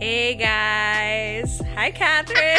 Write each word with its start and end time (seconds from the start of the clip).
Hey 0.00 0.34
guys. 0.34 1.60
Hi, 1.74 1.90
Catherine. 1.90 2.56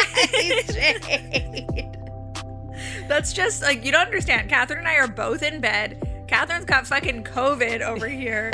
That's 3.08 3.32
just 3.32 3.62
like, 3.62 3.84
you 3.84 3.90
don't 3.90 4.06
understand. 4.06 4.48
Catherine 4.48 4.78
and 4.78 4.86
I 4.86 4.94
are 4.94 5.08
both 5.08 5.42
in 5.42 5.60
bed. 5.60 6.24
Catherine's 6.28 6.66
got 6.66 6.86
fucking 6.86 7.24
COVID 7.24 7.80
over 7.80 8.06
here. 8.06 8.52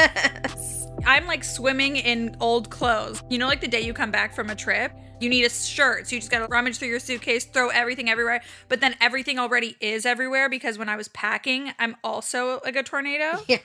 I'm 1.07 1.27
like 1.27 1.45
swimming 1.45 1.97
in 1.97 2.35
old 2.41 2.71
clothes. 2.71 3.23
You 3.29 3.37
know, 3.37 3.47
like 3.47 3.61
the 3.61 3.69
day 3.69 3.83
you 3.83 3.93
come 3.93 4.11
back 4.11 4.35
from 4.35 4.49
a 4.49 4.55
trip, 4.55 4.91
you 5.21 5.29
need 5.29 5.45
a 5.45 5.51
shirt. 5.51 6.09
So 6.09 6.15
you 6.15 6.21
just 6.21 6.31
gotta 6.31 6.47
rummage 6.47 6.79
through 6.79 6.89
your 6.89 6.99
suitcase, 6.99 7.45
throw 7.45 7.69
everything 7.69 8.09
everywhere. 8.09 8.41
But 8.71 8.81
then 8.81 8.97
everything 9.03 9.39
already 9.39 9.77
is 9.83 10.07
everywhere 10.07 10.49
because 10.49 10.79
when 10.79 10.89
I 10.89 10.97
was 10.97 11.09
packing, 11.09 11.73
I'm 11.79 11.95
also 12.03 12.61
like 12.65 12.75
a 12.75 12.83
tornado. 12.83 13.39
yeah. 13.49 13.59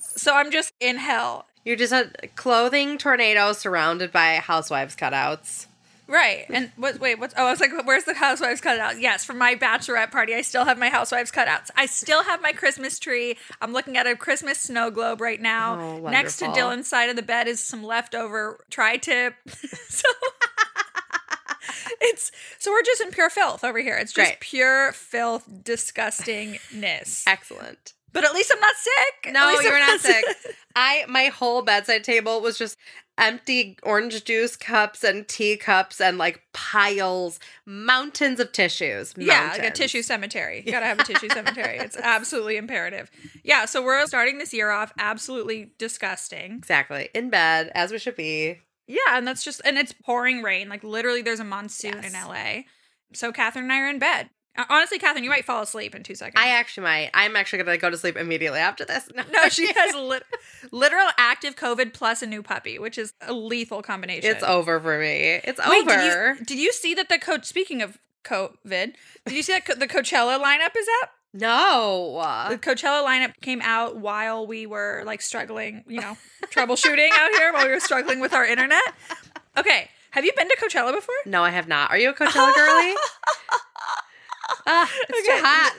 So 0.00 0.34
I'm 0.34 0.50
just 0.50 0.72
in 0.80 0.96
hell. 0.96 1.46
You're 1.66 1.74
just 1.74 1.92
a 1.92 2.08
clothing 2.36 2.96
tornado 2.96 3.52
surrounded 3.52 4.12
by 4.12 4.36
housewives 4.36 4.94
cutouts. 4.94 5.66
Right. 6.06 6.46
And 6.48 6.70
what 6.76 7.00
wait, 7.00 7.18
what's 7.18 7.34
oh 7.36 7.44
I 7.44 7.50
was 7.50 7.60
like, 7.60 7.72
where's 7.84 8.04
the 8.04 8.14
housewives 8.14 8.60
cutout? 8.60 9.00
Yes, 9.00 9.24
for 9.24 9.32
my 9.32 9.56
bachelorette 9.56 10.12
party, 10.12 10.32
I 10.36 10.42
still 10.42 10.64
have 10.64 10.78
my 10.78 10.90
housewives 10.90 11.32
cutouts. 11.32 11.70
I 11.76 11.86
still 11.86 12.22
have 12.22 12.40
my 12.40 12.52
Christmas 12.52 13.00
tree. 13.00 13.36
I'm 13.60 13.72
looking 13.72 13.96
at 13.96 14.06
a 14.06 14.14
Christmas 14.14 14.60
snow 14.60 14.92
globe 14.92 15.20
right 15.20 15.40
now. 15.40 15.80
Oh, 15.80 16.08
Next 16.08 16.36
to. 16.36 16.44
Dylan's 16.46 16.86
side 16.86 17.10
of 17.10 17.16
the 17.16 17.22
bed 17.22 17.48
is 17.48 17.58
some 17.58 17.82
leftover 17.82 18.64
tri 18.70 18.96
tip. 18.96 19.34
so 19.88 20.08
it's 22.00 22.30
so 22.60 22.70
we're 22.70 22.84
just 22.84 23.00
in 23.00 23.10
pure 23.10 23.28
filth 23.28 23.64
over 23.64 23.80
here. 23.80 23.96
It's 23.96 24.12
just 24.12 24.38
pure 24.38 24.92
filth, 24.92 25.48
disgustingness. 25.64 27.24
Excellent. 27.26 27.94
But 28.12 28.24
at 28.24 28.32
least 28.32 28.50
I'm 28.54 28.60
not 28.60 28.74
sick. 28.76 29.32
No, 29.32 29.60
you're 29.60 29.74
I'm 29.74 29.80
not 29.86 30.00
sick. 30.00 30.24
I 30.74 31.04
my 31.08 31.24
whole 31.26 31.62
bedside 31.62 32.04
table 32.04 32.40
was 32.40 32.56
just 32.58 32.76
empty 33.18 33.78
orange 33.82 34.24
juice 34.24 34.56
cups 34.56 35.02
and 35.02 35.26
teacups 35.26 36.00
and 36.00 36.18
like 36.18 36.42
piles, 36.52 37.38
mountains 37.64 38.40
of 38.40 38.52
tissues. 38.52 39.14
Yeah, 39.16 39.50
like 39.52 39.64
a 39.64 39.70
tissue 39.70 40.02
cemetery. 40.02 40.62
You 40.64 40.72
gotta 40.72 40.86
have 40.86 40.98
a 40.98 41.04
tissue 41.04 41.28
cemetery. 41.28 41.78
It's 41.78 41.96
absolutely 42.02 42.56
imperative. 42.56 43.10
Yeah, 43.44 43.64
so 43.64 43.82
we're 43.82 44.06
starting 44.06 44.38
this 44.38 44.52
year 44.52 44.70
off 44.70 44.92
absolutely 44.98 45.72
disgusting. 45.78 46.52
Exactly. 46.56 47.08
In 47.14 47.30
bed, 47.30 47.70
as 47.74 47.90
we 47.92 47.98
should 47.98 48.16
be. 48.16 48.60
Yeah, 48.86 48.98
and 49.16 49.26
that's 49.26 49.42
just, 49.42 49.60
and 49.64 49.76
it's 49.78 49.92
pouring 49.92 50.42
rain. 50.42 50.68
Like 50.68 50.84
literally, 50.84 51.20
there's 51.22 51.40
a 51.40 51.44
monsoon 51.44 51.94
Yes. 52.02 52.12
in 52.14 52.28
LA. 52.28 52.62
So 53.14 53.32
Catherine 53.32 53.64
and 53.64 53.72
I 53.72 53.80
are 53.80 53.88
in 53.88 53.98
bed. 53.98 54.30
Uh, 54.56 54.64
Honestly, 54.68 54.98
Catherine, 54.98 55.24
you 55.24 55.30
might 55.30 55.44
fall 55.44 55.62
asleep 55.62 55.94
in 55.94 56.02
two 56.02 56.14
seconds. 56.14 56.42
I 56.42 56.48
actually 56.48 56.84
might. 56.84 57.10
I'm 57.14 57.36
actually 57.36 57.62
gonna 57.62 57.78
go 57.78 57.90
to 57.90 57.98
sleep 57.98 58.16
immediately 58.16 58.58
after 58.60 58.84
this. 58.84 59.08
no, 59.32 59.48
she 59.48 59.72
has 59.72 59.94
lit- 59.94 60.24
literal 60.72 61.08
active 61.18 61.56
COVID 61.56 61.92
plus 61.92 62.22
a 62.22 62.26
new 62.26 62.42
puppy, 62.42 62.78
which 62.78 62.98
is 62.98 63.12
a 63.20 63.32
lethal 63.32 63.82
combination. 63.82 64.30
It's 64.30 64.44
over 64.44 64.80
for 64.80 64.98
me. 64.98 65.40
It's 65.44 65.60
Wait, 65.66 65.82
over. 65.82 66.34
Did 66.34 66.40
you, 66.40 66.44
did 66.44 66.58
you 66.58 66.72
see 66.72 66.94
that 66.94 67.08
the 67.08 67.18
coach? 67.18 67.44
Speaking 67.44 67.82
of 67.82 67.98
COVID, 68.24 68.94
did 69.26 69.34
you 69.34 69.42
see 69.42 69.52
that 69.52 69.64
co- 69.64 69.74
the 69.74 69.86
Coachella 69.88 70.42
lineup 70.42 70.76
is 70.76 70.86
up? 71.02 71.10
no. 71.38 72.46
the 72.48 72.58
Coachella 72.58 73.04
lineup 73.04 73.34
came 73.40 73.60
out 73.62 73.96
while 73.96 74.46
we 74.46 74.66
were 74.66 75.02
like 75.04 75.20
struggling, 75.20 75.84
you 75.86 76.00
know, 76.00 76.16
troubleshooting 76.46 77.10
out 77.12 77.30
here 77.32 77.52
while 77.52 77.66
we 77.66 77.72
were 77.72 77.80
struggling 77.80 78.20
with 78.20 78.32
our 78.32 78.46
internet. 78.46 78.82
Okay, 79.56 79.90
have 80.10 80.24
you 80.24 80.32
been 80.36 80.48
to 80.48 80.56
Coachella 80.56 80.94
before? 80.94 81.14
No, 81.26 81.42
I 81.44 81.50
have 81.50 81.68
not. 81.68 81.90
Are 81.90 81.98
you 81.98 82.10
a 82.10 82.14
Coachella 82.14 82.54
girly? 82.54 82.94
Ah, 84.66 84.90
it's 85.08 85.28
Okay. 85.28 85.38
too 85.38 85.44
hot. 85.44 85.74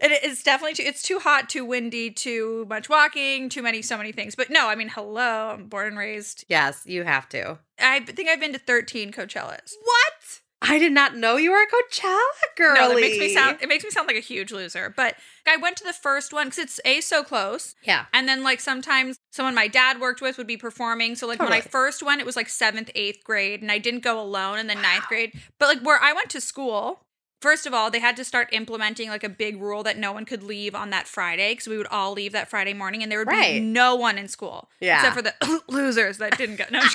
It 0.00 0.24
is 0.24 0.42
definitely 0.42 0.74
too, 0.74 0.82
it's 0.84 1.02
too 1.02 1.20
hot, 1.20 1.48
too 1.48 1.64
windy, 1.64 2.10
too 2.10 2.66
much 2.68 2.88
walking, 2.88 3.48
too 3.48 3.62
many 3.62 3.82
so 3.82 3.96
many 3.96 4.10
things. 4.10 4.34
But 4.34 4.50
no, 4.50 4.68
I 4.68 4.74
mean, 4.74 4.88
hello, 4.88 5.50
I'm 5.50 5.68
born 5.68 5.86
and 5.86 5.98
raised. 5.98 6.44
Yes, 6.48 6.82
you 6.86 7.04
have 7.04 7.28
to. 7.30 7.58
I 7.78 8.00
think 8.00 8.28
I've 8.28 8.40
been 8.40 8.52
to 8.52 8.58
13 8.58 9.12
Coachellas. 9.12 9.72
What? 9.82 10.40
I 10.64 10.78
did 10.78 10.92
not 10.92 11.16
know 11.16 11.36
you 11.36 11.50
were 11.50 11.62
a 11.62 11.66
Coachella 11.66 12.18
girly. 12.56 12.78
No, 12.78 12.88
that 12.90 13.00
makes 13.00 13.18
me 13.18 13.28
sound 13.28 13.58
it 13.60 13.68
makes 13.68 13.82
me 13.82 13.90
sound 13.90 14.06
like 14.06 14.16
a 14.16 14.20
huge 14.20 14.52
loser. 14.52 14.92
But 14.96 15.16
I 15.46 15.56
went 15.56 15.76
to 15.78 15.84
the 15.84 15.92
first 15.92 16.32
one 16.32 16.46
because 16.46 16.58
it's 16.60 16.80
a 16.84 17.00
so 17.00 17.24
close. 17.24 17.74
Yeah. 17.82 18.06
And 18.12 18.28
then 18.28 18.44
like 18.44 18.60
sometimes 18.60 19.16
someone 19.32 19.56
my 19.56 19.66
dad 19.66 20.00
worked 20.00 20.20
with 20.20 20.38
would 20.38 20.46
be 20.46 20.56
performing. 20.56 21.16
So 21.16 21.26
like 21.26 21.40
when 21.40 21.52
I 21.52 21.60
first 21.60 22.00
went, 22.02 22.20
it 22.20 22.26
was 22.26 22.36
like 22.36 22.48
seventh, 22.48 22.90
eighth 22.94 23.24
grade, 23.24 23.60
and 23.60 23.72
I 23.72 23.78
didn't 23.78 24.04
go 24.04 24.20
alone. 24.20 24.58
And 24.58 24.70
then 24.70 24.80
ninth 24.80 25.08
grade, 25.08 25.32
but 25.58 25.66
like 25.66 25.80
where 25.80 26.00
I 26.00 26.12
went 26.12 26.30
to 26.30 26.40
school, 26.40 27.01
first 27.42 27.66
of 27.66 27.74
all, 27.74 27.90
they 27.90 27.98
had 27.98 28.16
to 28.16 28.24
start 28.24 28.48
implementing 28.52 29.08
like 29.08 29.24
a 29.24 29.28
big 29.28 29.60
rule 29.60 29.82
that 29.82 29.98
no 29.98 30.12
one 30.12 30.24
could 30.24 30.42
leave 30.42 30.74
on 30.74 30.90
that 30.90 31.06
Friday 31.08 31.52
because 31.52 31.66
we 31.66 31.76
would 31.76 31.88
all 31.88 32.12
leave 32.12 32.32
that 32.32 32.48
Friday 32.48 32.72
morning, 32.72 33.02
and 33.02 33.10
there 33.10 33.18
would 33.18 33.28
be 33.28 33.60
no 33.60 33.94
one 33.96 34.16
in 34.16 34.28
school 34.28 34.70
Yeah. 34.80 34.96
except 34.96 35.16
for 35.16 35.22
the 35.22 35.62
losers 35.68 36.18
that 36.18 36.38
didn't 36.38 36.56
go. 36.56 36.64
No. 36.70 36.80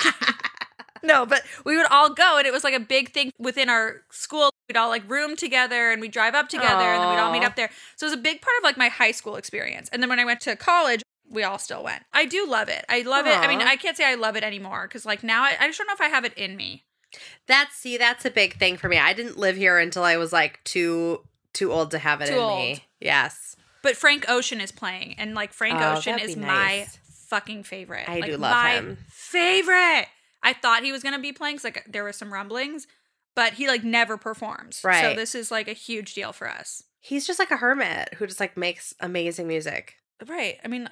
No, 1.04 1.26
but 1.28 1.44
we 1.64 1.78
would 1.78 1.86
all 1.92 2.10
go, 2.10 2.38
and 2.38 2.48
it 2.48 2.52
was 2.52 2.64
like 2.64 2.74
a 2.74 2.80
big 2.80 3.14
thing 3.14 3.32
within 3.38 3.70
our 3.70 4.02
school. 4.12 4.50
We'd 4.68 4.76
all 4.76 4.90
like 4.90 5.10
room 5.10 5.36
together, 5.36 5.92
and 5.92 6.02
we'd 6.02 6.12
drive 6.12 6.34
up 6.34 6.50
together, 6.50 6.84
and 6.84 7.02
then 7.02 7.10
we'd 7.12 7.20
all 7.20 7.32
meet 7.32 7.44
up 7.44 7.56
there. 7.56 7.70
So 7.96 8.08
it 8.08 8.10
was 8.10 8.20
a 8.20 8.22
big 8.22 8.42
part 8.42 8.56
of 8.58 8.64
like 8.64 8.78
my 8.78 8.90
high 8.90 9.12
school 9.12 9.36
experience. 9.36 9.90
And 9.94 10.02
then 10.02 10.10
when 10.10 10.20
I 10.20 10.26
went 10.26 10.42
to 10.42 10.56
college, 10.56 11.04
we 11.30 11.44
all 11.44 11.60
still 11.60 11.84
went. 11.84 12.04
I 12.14 12.26
do 12.26 12.46
love 12.48 12.68
it. 12.68 12.84
I 12.90 13.04
love 13.04 13.28
it. 13.28 13.38
I 13.38 13.48
mean, 13.48 13.62
I 13.62 13.76
can't 13.76 13.96
say 13.96 14.06
I 14.06 14.16
love 14.16 14.36
it 14.36 14.44
anymore 14.44 14.88
because 14.88 15.06
like 15.06 15.24
now 15.24 15.44
I, 15.44 15.56
I 15.60 15.68
just 15.68 15.78
don't 15.78 15.88
know 15.88 15.94
if 15.94 16.02
I 16.02 16.08
have 16.08 16.26
it 16.26 16.34
in 16.34 16.56
me. 16.58 16.84
That's 17.48 17.76
see, 17.76 17.98
that's 17.98 18.26
a 18.26 18.32
big 18.32 18.58
thing 18.58 18.78
for 18.78 18.90
me. 18.90 18.98
I 18.98 19.14
didn't 19.14 19.38
live 19.38 19.56
here 19.56 19.78
until 19.78 20.04
I 20.04 20.18
was 20.18 20.34
like 20.34 20.64
too 20.64 21.22
too 21.54 21.72
old 21.72 21.92
to 21.92 22.00
have 22.00 22.22
it 22.22 22.28
Too 22.28 22.34
in 22.34 22.40
old. 22.40 22.60
me. 22.60 22.84
Yes. 23.00 23.56
But 23.82 23.96
Frank 23.96 24.26
Ocean 24.28 24.60
is 24.60 24.72
playing, 24.72 25.16
and 25.18 25.34
like 25.34 25.54
Frank 25.54 25.80
Oh, 25.80 25.96
Ocean 25.96 26.20
is 26.20 26.36
be 26.36 26.42
my 26.42 26.88
fucking 27.30 27.64
favorite. 27.64 28.08
I 28.08 28.20
Like, 28.20 28.32
do 28.32 28.38
love 28.38 28.52
my 28.52 28.72
him. 28.72 28.98
Favorite. 29.10 30.08
I 30.44 30.54
thought 30.54 30.84
he 30.84 30.92
was 30.92 31.04
gonna 31.04 31.20
be 31.20 31.32
playing 31.32 31.56
because 31.56 31.64
like 31.64 31.86
there 31.88 32.04
were 32.04 32.14
some 32.14 32.32
rumblings, 32.34 32.88
but 33.36 33.54
he 33.54 33.68
like 33.68 33.84
never 33.84 34.18
performs. 34.18 34.82
Right. 34.84 35.02
So 35.02 35.14
this 35.16 35.34
is 35.36 35.50
like 35.52 35.68
a 35.68 35.74
huge 35.74 36.14
deal 36.14 36.34
for 36.34 36.50
us. 36.50 36.84
He's 37.00 37.26
just 37.26 37.40
like 37.40 37.52
a 37.52 37.58
hermit 37.58 38.16
who 38.16 38.28
just 38.28 38.40
like 38.40 38.58
makes 38.58 38.94
amazing 39.00 39.48
music. 39.48 39.96
Right. 40.26 40.58
I 40.64 40.68
mean, 40.68 40.90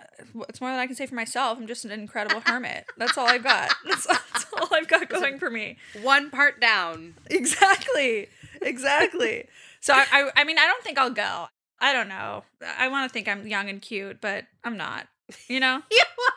it's 0.48 0.62
more 0.62 0.70
than 0.70 0.80
I 0.80 0.86
can 0.86 0.96
say 0.96 1.08
for 1.08 1.16
myself. 1.16 1.58
I'm 1.58 1.66
just 1.66 1.84
an 1.84 1.92
incredible 1.92 2.42
hermit. 2.46 2.86
That's 2.98 3.18
all 3.18 3.28
I've 3.28 3.44
got. 3.44 3.74
That's, 3.86 4.06
that's 4.06 4.46
all 4.54 4.68
I've 4.72 4.88
got 4.88 5.10
going 5.10 5.40
for 5.40 5.50
me. 5.50 5.78
One 6.02 6.30
part 6.30 6.62
down. 6.62 7.16
Exactly. 7.32 8.28
Exactly. 8.62 9.46
so 9.82 9.94
I, 9.94 10.06
I, 10.12 10.30
I 10.38 10.44
mean, 10.44 10.60
I 10.60 10.68
don't 10.68 10.84
think 10.84 11.00
I'll 11.00 11.10
go. 11.10 11.48
I 11.80 11.92
don't 11.92 12.08
know. 12.08 12.44
I 12.78 12.88
want 12.88 13.10
to 13.10 13.14
think 13.14 13.28
I'm 13.28 13.48
young 13.48 13.70
and 13.70 13.82
cute, 13.82 14.22
but 14.22 14.46
I'm 14.64 14.78
not. 14.78 15.08
You 15.48 15.60
know? 15.60 15.82
You 15.92 16.02
are 16.02 16.34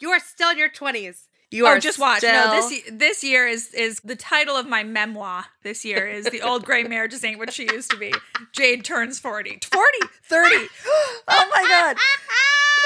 you 0.00 0.08
are 0.10 0.20
still 0.20 0.50
in 0.50 0.58
your 0.58 0.68
twenties. 0.68 1.28
You 1.54 1.66
oh, 1.66 1.70
are 1.70 1.78
just 1.78 2.00
watch. 2.00 2.24
No, 2.24 2.68
this 2.68 2.82
this 2.90 3.22
year 3.22 3.46
is 3.46 3.72
is 3.72 4.00
the 4.00 4.16
title 4.16 4.56
of 4.56 4.66
my 4.66 4.82
memoir. 4.82 5.44
This 5.62 5.84
year 5.84 6.06
is 6.06 6.26
the 6.26 6.42
old 6.42 6.64
gray 6.64 6.82
mare 6.82 7.06
just 7.06 7.24
ain't 7.24 7.38
what 7.38 7.52
she 7.52 7.62
used 7.72 7.92
to 7.92 7.96
be. 7.96 8.12
Jade 8.52 8.84
turns 8.84 9.20
40. 9.20 9.60
40, 9.62 9.98
30. 10.24 10.56
oh 11.28 11.50
my 11.54 11.66
god. 11.68 11.96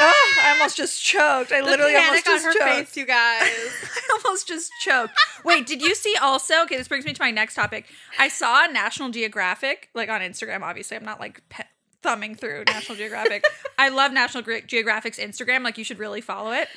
Oh, 0.01 0.39
I 0.45 0.53
almost 0.53 0.77
just 0.77 1.03
choked. 1.03 1.51
I 1.51 1.61
The 1.61 1.67
literally 1.67 1.97
almost 1.97 2.27
just 2.27 2.45
her 2.45 2.53
choked. 2.53 2.65
face, 2.65 2.97
you 2.99 3.07
guys. 3.07 3.43
I 3.51 4.19
almost 4.25 4.47
just 4.47 4.71
choked. 4.83 5.15
Wait, 5.45 5.67
did 5.67 5.81
you 5.81 5.95
see 5.95 6.15
also? 6.21 6.63
Okay, 6.65 6.77
this 6.77 6.89
brings 6.89 7.07
me 7.07 7.15
to 7.15 7.23
my 7.23 7.31
next 7.31 7.55
topic. 7.55 7.87
I 8.19 8.29
saw 8.29 8.67
National 8.67 9.09
Geographic, 9.09 9.89
like 9.95 10.11
on 10.11 10.21
Instagram. 10.21 10.61
Obviously, 10.61 10.97
I'm 10.97 11.05
not 11.05 11.21
like 11.21 11.43
pe- 11.49 11.65
thumbing 12.03 12.35
through 12.35 12.65
National 12.67 12.97
Geographic. 12.99 13.45
I 13.79 13.89
love 13.89 14.13
National 14.13 14.43
Ge- 14.43 14.67
Geographic's 14.67 15.19
Instagram. 15.19 15.65
Like, 15.65 15.79
you 15.79 15.85
should 15.85 15.99
really 15.99 16.21
follow 16.21 16.53
it. 16.53 16.69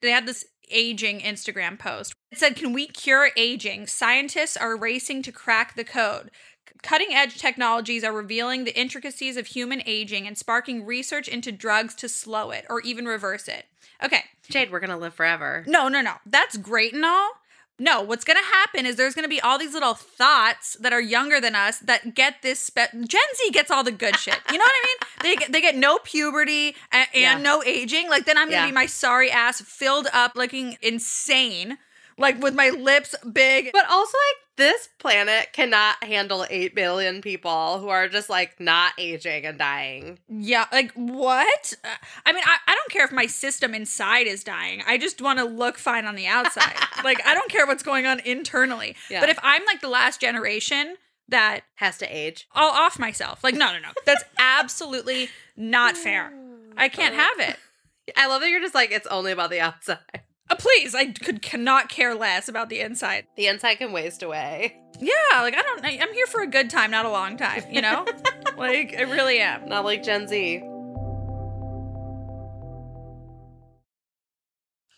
They 0.00 0.10
had 0.10 0.26
this 0.26 0.46
aging 0.70 1.20
Instagram 1.20 1.78
post. 1.78 2.14
It 2.30 2.38
said, 2.38 2.56
Can 2.56 2.72
we 2.72 2.86
cure 2.86 3.30
aging? 3.36 3.86
Scientists 3.86 4.56
are 4.56 4.76
racing 4.76 5.22
to 5.22 5.32
crack 5.32 5.74
the 5.74 5.84
code. 5.84 6.30
Cutting 6.82 7.12
edge 7.12 7.36
technologies 7.38 8.04
are 8.04 8.12
revealing 8.12 8.64
the 8.64 8.78
intricacies 8.78 9.36
of 9.36 9.48
human 9.48 9.82
aging 9.84 10.26
and 10.26 10.38
sparking 10.38 10.86
research 10.86 11.28
into 11.28 11.52
drugs 11.52 11.94
to 11.96 12.08
slow 12.08 12.50
it 12.50 12.64
or 12.70 12.80
even 12.80 13.04
reverse 13.04 13.48
it. 13.48 13.66
Okay, 14.02 14.22
Jade, 14.48 14.72
we're 14.72 14.80
gonna 14.80 14.96
live 14.96 15.14
forever. 15.14 15.64
no, 15.66 15.88
no, 15.88 16.00
no. 16.00 16.14
That's 16.24 16.56
great 16.56 16.94
and 16.94 17.04
all. 17.04 17.30
No, 17.80 18.02
what's 18.02 18.24
going 18.24 18.36
to 18.36 18.44
happen 18.44 18.84
is 18.84 18.96
there's 18.96 19.14
going 19.14 19.24
to 19.24 19.28
be 19.28 19.40
all 19.40 19.58
these 19.58 19.72
little 19.72 19.94
thoughts 19.94 20.76
that 20.80 20.92
are 20.92 21.00
younger 21.00 21.40
than 21.40 21.54
us 21.56 21.78
that 21.78 22.14
get 22.14 22.42
this. 22.42 22.60
Spe- 22.60 22.92
Gen 22.92 23.06
Z 23.36 23.50
gets 23.52 23.70
all 23.70 23.82
the 23.82 23.90
good 23.90 24.16
shit. 24.18 24.38
You 24.52 24.58
know 24.58 24.64
what 24.64 24.72
I 24.72 24.86
mean? 24.86 24.96
They 25.22 25.36
get, 25.36 25.52
they 25.52 25.60
get 25.60 25.76
no 25.76 25.98
puberty 25.98 26.76
and, 26.92 27.06
and 27.14 27.22
Yeah. 27.22 27.38
no 27.38 27.62
aging. 27.64 28.08
Like 28.08 28.26
then 28.26 28.36
I'm 28.38 28.48
going 28.50 28.60
to 28.60 28.66
Yeah. 28.66 28.66
be 28.66 28.72
my 28.72 28.86
sorry 28.86 29.30
ass 29.30 29.60
filled 29.62 30.08
up 30.12 30.36
looking 30.36 30.76
insane, 30.82 31.78
like 32.18 32.40
with 32.42 32.54
my 32.54 32.68
lips 32.70 33.14
big. 33.32 33.70
But 33.72 33.86
also, 33.88 34.16
like, 34.16 34.36
this 34.60 34.88
planet 34.98 35.52
cannot 35.52 36.04
handle 36.04 36.46
8 36.48 36.74
billion 36.74 37.22
people 37.22 37.80
who 37.80 37.88
are 37.88 38.08
just, 38.08 38.30
like, 38.30 38.60
not 38.60 38.92
aging 38.98 39.46
and 39.46 39.58
dying. 39.58 40.18
Yeah, 40.28 40.66
like 40.70 40.92
what? 40.92 41.74
Uh, 41.82 41.88
I 42.26 42.32
mean, 42.32 42.44
I, 42.46 42.56
I 42.68 42.74
don't 42.74 42.90
care 42.90 43.04
if 43.04 43.12
my 43.12 43.26
system 43.26 43.74
inside 43.74 44.26
is 44.26 44.44
dying. 44.44 44.82
I 44.86 44.98
just 44.98 45.20
want 45.20 45.38
to 45.38 45.44
look 45.44 45.78
fine 45.78 46.04
on 46.04 46.14
the 46.14 46.26
outside. 46.26 46.74
like, 47.04 47.26
I 47.26 47.34
don't 47.34 47.50
care 47.50 47.66
what's 47.66 47.82
going 47.82 48.06
on 48.06 48.20
internally. 48.20 48.96
Yeah. 49.10 49.20
But 49.20 49.30
if 49.30 49.38
I'm 49.42 49.64
like 49.64 49.80
the 49.80 49.88
last 49.88 50.20
generation 50.20 50.96
that 51.28 51.60
Has 51.76 51.96
to 51.98 52.06
age. 52.06 52.48
I'll 52.54 52.70
off 52.70 52.98
myself. 52.98 53.42
Like, 53.42 53.54
no, 53.54 53.72
no, 53.72 53.78
no. 53.78 53.90
That's 54.04 54.24
absolutely 54.38 55.28
not 55.56 55.96
fair. 55.96 56.32
I 56.76 56.88
can't 56.88 57.14
have 57.14 57.38
it. 57.38 57.56
I 58.16 58.26
love 58.26 58.40
that 58.40 58.50
you're 58.50 58.60
just 58.60 58.74
like, 58.74 58.90
it's 58.90 59.06
only 59.06 59.32
about 59.32 59.50
the 59.50 59.60
outside. 59.60 60.22
Uh, 60.50 60.56
please, 60.56 60.94
I 60.94 61.06
could 61.12 61.40
cannot 61.42 61.88
care 61.88 62.14
less 62.14 62.48
about 62.48 62.68
the 62.68 62.80
inside. 62.80 63.26
The 63.36 63.46
inside 63.46 63.76
can 63.76 63.92
waste 63.92 64.22
away. 64.22 64.76
Yeah, 64.98 65.12
like 65.40 65.54
I 65.54 65.62
don't. 65.62 65.84
I- 65.84 65.98
I'm 66.00 66.12
here 66.12 66.26
for 66.26 66.42
a 66.42 66.46
good 66.46 66.68
time, 66.68 66.90
not 66.90 67.06
a 67.06 67.10
long 67.10 67.36
time. 67.36 67.62
You 67.70 67.80
know, 67.80 68.04
like 68.58 68.94
I 68.98 69.02
really 69.02 69.38
am. 69.40 69.68
Not 69.68 69.84
like 69.84 70.02
Gen 70.02 70.26
Z. 70.28 70.60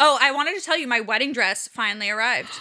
Oh, 0.04 0.18
I 0.20 0.32
wanted 0.32 0.58
to 0.58 0.64
tell 0.64 0.76
you, 0.78 0.88
my 0.88 1.00
wedding 1.00 1.32
dress 1.32 1.68
finally 1.68 2.10
arrived. 2.10 2.50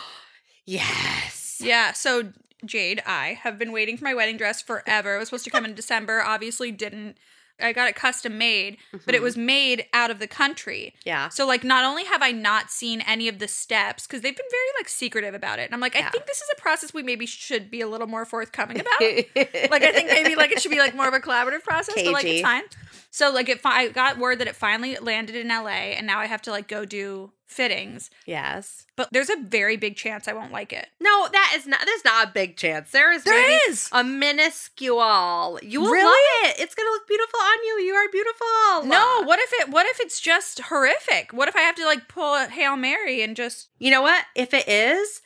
Yes. 0.64 1.60
Yeah, 1.62 1.92
so 1.92 2.32
Jade, 2.64 3.02
I 3.06 3.34
have 3.42 3.58
been 3.58 3.72
waiting 3.72 3.98
for 3.98 4.06
my 4.06 4.14
wedding 4.14 4.38
dress 4.38 4.62
forever. 4.62 5.16
It 5.16 5.20
was 5.20 5.28
supposed 5.30 5.44
to 5.46 5.50
come 5.50 5.66
in 5.66 5.74
December, 5.74 6.22
obviously 6.22 6.72
didn't. 6.72 7.18
I 7.62 7.74
got 7.74 7.88
it 7.88 7.96
custom 7.96 8.38
made, 8.38 8.78
but 9.06 9.16
it 9.16 9.20
Mhm. 9.22 9.24
was 9.24 9.38
made 9.38 9.86
out 9.94 10.12
of 10.12 10.20
the 10.20 10.28
country. 10.28 10.94
Yeah. 11.06 11.30
So 11.30 11.46
like 11.46 11.64
not 11.64 11.84
only 11.86 12.06
have 12.06 12.22
I 12.22 12.32
not 12.32 12.72
seen 12.72 13.02
any 13.02 13.28
of 13.28 13.40
the 13.40 13.48
steps 13.48 14.08
cuz 14.08 14.22
they've 14.22 14.36
been 14.36 14.46
very 14.52 14.68
like 14.80 14.90
secretive 14.90 15.34
about 15.34 15.60
it. 15.60 15.64
And 15.64 15.74
I'm 15.74 15.80
like 15.80 15.96
I 15.96 16.04
think 16.10 16.26
this 16.26 16.38
is 16.38 16.50
a 16.58 16.60
process 16.62 16.94
we 16.94 17.04
maybe 17.04 17.26
should 17.26 17.70
be 17.72 17.82
a 17.82 17.88
little 17.88 18.08
more 18.08 18.26
forthcoming 18.26 18.80
about. 18.80 19.00
like 19.72 19.84
I 19.84 19.92
think 19.92 20.10
maybe 20.10 20.36
like 20.36 20.52
it 20.52 20.62
should 20.62 20.72
be 20.72 20.80
like 20.80 20.96
more 20.96 21.08
of 21.08 21.14
a 21.14 21.20
collaborative 21.20 21.64
process, 21.64 21.96
but 21.96 22.06
like 22.14 22.24
Cagey. 22.26 22.38
it's 22.40 22.42
fine. 22.48 22.64
So 23.12 23.30
like 23.32 23.50
it 23.50 23.60
fi- 23.62 23.82
I 23.82 23.88
got 23.90 24.18
word 24.18 24.40
that 24.40 24.48
it 24.48 24.56
finally 24.56 24.96
landed 24.98 25.36
in 25.36 25.50
LA 25.50 25.94
and 25.98 26.08
now 26.08 26.20
I 26.20 26.26
have 26.28 26.42
to 26.44 26.52
like 26.52 26.68
go 26.68 26.86
do 26.86 27.32
fittings. 27.52 28.10
yes. 28.26 28.86
But 28.96 29.10
there's 29.12 29.30
a 29.32 29.38
very 29.38 29.78
big 29.78 29.96
chance 29.96 30.28
I 30.28 30.34
won't 30.34 30.52
like 30.52 30.72
it. 30.72 30.88
No, 31.00 31.28
that 31.32 31.54
is 31.56 31.66
not. 31.66 31.80
There's 31.86 32.06
not 32.06 32.28
a 32.28 32.32
big 32.32 32.56
chance. 32.58 32.92
There 32.92 33.12
is. 33.12 33.24
There 33.24 33.70
is. 33.70 33.90
a 33.92 34.04
minuscule. 34.04 35.60
You 35.62 35.82
will 35.82 35.92
Really? 35.92 36.04
love 36.06 36.50
it. 36.52 36.60
It's 36.62 36.76
gonna 36.76 36.90
look 36.90 37.08
beautiful 37.08 37.40
on 37.40 37.64
you. 37.66 37.74
You 37.86 37.94
are 37.94 38.10
beautiful. 38.12 38.86
No, 38.90 39.24
what 39.26 39.40
if 39.40 39.54
it 39.54 39.70
what 39.70 39.86
if 39.88 40.00
it's 40.00 40.20
just 40.20 40.60
horrific? 40.62 41.34
What 41.34 41.48
if 41.50 41.56
I 41.56 41.62
have 41.62 41.76
to 41.76 41.86
like 41.86 42.08
pull 42.08 42.36
a 42.36 42.48
Hail 42.48 42.76
Mary 42.76 43.22
and 43.24 43.36
just 43.36 43.70
You 43.80 43.92
know 43.92 44.02
what? 44.02 44.24
If 44.36 44.54
it 44.54 44.68
is, 44.68 45.22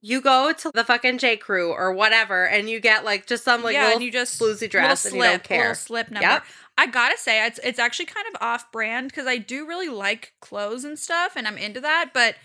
you 0.00 0.20
go 0.20 0.52
to 0.52 0.70
the 0.72 0.84
fucking 0.84 1.18
J 1.18 1.36
Crew 1.36 1.72
or 1.72 1.92
whatever, 1.92 2.46
and 2.46 2.70
you 2.70 2.80
get 2.80 3.04
like 3.04 3.26
just 3.26 3.44
some 3.44 3.62
like 3.62 3.74
yeah, 3.74 3.82
little 3.84 3.96
and 3.96 4.04
you 4.04 4.12
just 4.12 4.40
floozy 4.40 4.70
dress, 4.70 5.04
little 5.04 5.20
and 5.22 5.24
you 5.24 5.30
don't 5.30 5.40
slip, 5.40 5.42
care. 5.44 5.58
little 5.60 5.74
slip 5.74 6.10
number. 6.10 6.26
Yep. 6.28 6.44
I 6.78 6.86
gotta 6.86 7.18
say, 7.18 7.44
it's 7.44 7.58
it's 7.62 7.78
actually 7.78 8.06
kind 8.06 8.26
of 8.32 8.40
off 8.40 8.70
brand 8.72 9.08
because 9.08 9.26
I 9.26 9.36
do 9.36 9.66
really 9.66 9.88
like 9.88 10.32
clothes 10.40 10.84
and 10.84 10.98
stuff, 10.98 11.32
and 11.36 11.46
I'm 11.46 11.58
into 11.58 11.80
that. 11.80 12.10
But 12.14 12.36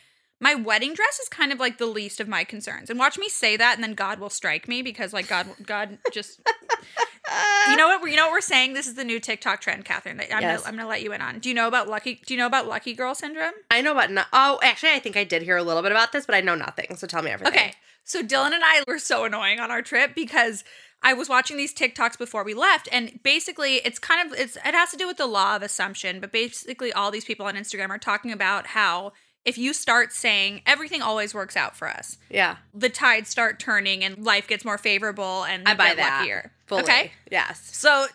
my 0.42 0.56
wedding 0.56 0.94
dress 0.94 1.20
is 1.20 1.30
kind 1.30 1.54
of 1.54 1.60
like 1.60 1.78
the 1.78 1.86
least 1.86 2.20
of 2.20 2.28
my 2.28 2.44
concerns. 2.44 2.90
And 2.90 2.98
watch 3.00 3.18
me 3.18 3.30
say 3.30 3.56
that, 3.56 3.76
and 3.76 3.84
then 3.84 3.94
God 3.94 4.20
will 4.20 4.32
strike 4.32 4.68
me 4.68 4.82
because 4.82 5.14
like 5.14 5.28
God, 5.28 5.48
God 5.66 6.00
just 6.12 6.42
you 7.70 7.78
know 7.78 7.88
what 7.88 8.10
you 8.10 8.18
know 8.18 8.26
what 8.26 8.32
we're 8.34 8.42
saying. 8.42 8.74
This 8.74 8.88
is 8.88 8.96
the 8.96 9.04
new 9.06 9.20
TikTok 9.20 9.62
trend, 9.62 9.86
Catherine. 9.86 10.20
I'm 10.20 10.42
Yes. 10.42 10.62
gonna, 10.62 10.70
I'm 10.70 10.76
gonna 10.78 10.90
let 10.90 11.02
you 11.04 11.14
in 11.14 11.22
on. 11.22 11.40
Do 11.40 11.48
you 11.50 11.56
know 11.56 11.68
about 11.68 11.88
lucky? 11.88 12.20
Do 12.26 12.34
you 12.34 12.38
know 12.40 12.48
about 12.48 12.68
lucky 12.68 12.94
girl 12.94 13.16
syndrome? 13.16 13.54
I 13.72 13.82
know 13.82 13.92
about. 13.92 14.12
No- 14.12 14.24
oh, 14.34 14.60
actually, 14.64 14.92
I 14.94 15.00
think 15.00 15.16
I 15.16 15.24
did 15.24 15.44
hear 15.44 15.58
a 15.58 15.64
little 15.64 15.82
bit 15.82 15.92
about 15.92 16.12
this, 16.12 16.26
but 16.26 16.36
I 16.36 16.42
know 16.42 16.56
nothing. 16.56 16.96
So 16.98 17.08
tell 17.08 17.22
me 17.22 17.32
everything. 17.32 17.54
Okay. 17.54 17.74
So 18.04 18.22
Dylan 18.22 18.52
and 18.52 18.64
I 18.66 18.84
were 18.86 19.00
so 19.00 19.24
annoying 19.24 19.60
on 19.62 19.72
our 19.72 19.82
trip 19.82 20.14
because 20.14 20.66
I 21.04 21.14
was 21.14 21.28
watching 21.30 21.58
these 21.58 21.74
TikToks 21.74 22.18
before 22.18 22.44
we 22.44 22.54
left 22.54 22.88
and 22.92 23.20
basically 23.24 23.76
it's 23.76 24.00
kind 24.00 24.32
of 24.32 24.40
it's 24.40 24.56
it 24.56 24.74
has 24.74 24.92
to 24.92 24.98
do 24.98 25.06
with 25.08 25.18
the 25.18 25.26
law 25.28 25.56
of 25.56 25.62
assumption, 25.62 26.20
but 26.20 26.32
basically 26.32 26.94
all 26.94 27.12
these 27.12 27.26
people 27.26 27.46
on 27.46 27.56
Instagram 27.56 27.90
are 27.90 27.98
talking 27.98 28.32
about 28.32 28.68
how 28.68 29.12
if 29.46 29.58
you 29.58 29.74
start 29.74 30.14
saying 30.14 30.62
everything 30.66 31.02
always 31.02 31.34
works 31.34 31.58
out 31.58 31.76
for 31.76 31.90
us, 31.90 32.18
Yeah. 32.30 32.56
the 32.74 32.88
tides 32.90 33.30
start 33.30 33.60
turning 33.60 34.04
and 34.04 34.24
life 34.24 34.48
gets 34.48 34.64
more 34.64 34.78
favorable 34.78 35.44
and 35.44 35.68
I 35.68 35.76
buy 35.76 35.94
that. 35.96 36.20
luckier. 36.20 36.52
Fully. 36.68 36.84
Okay? 36.84 37.12
Yes. 37.30 37.60
So 37.76 38.08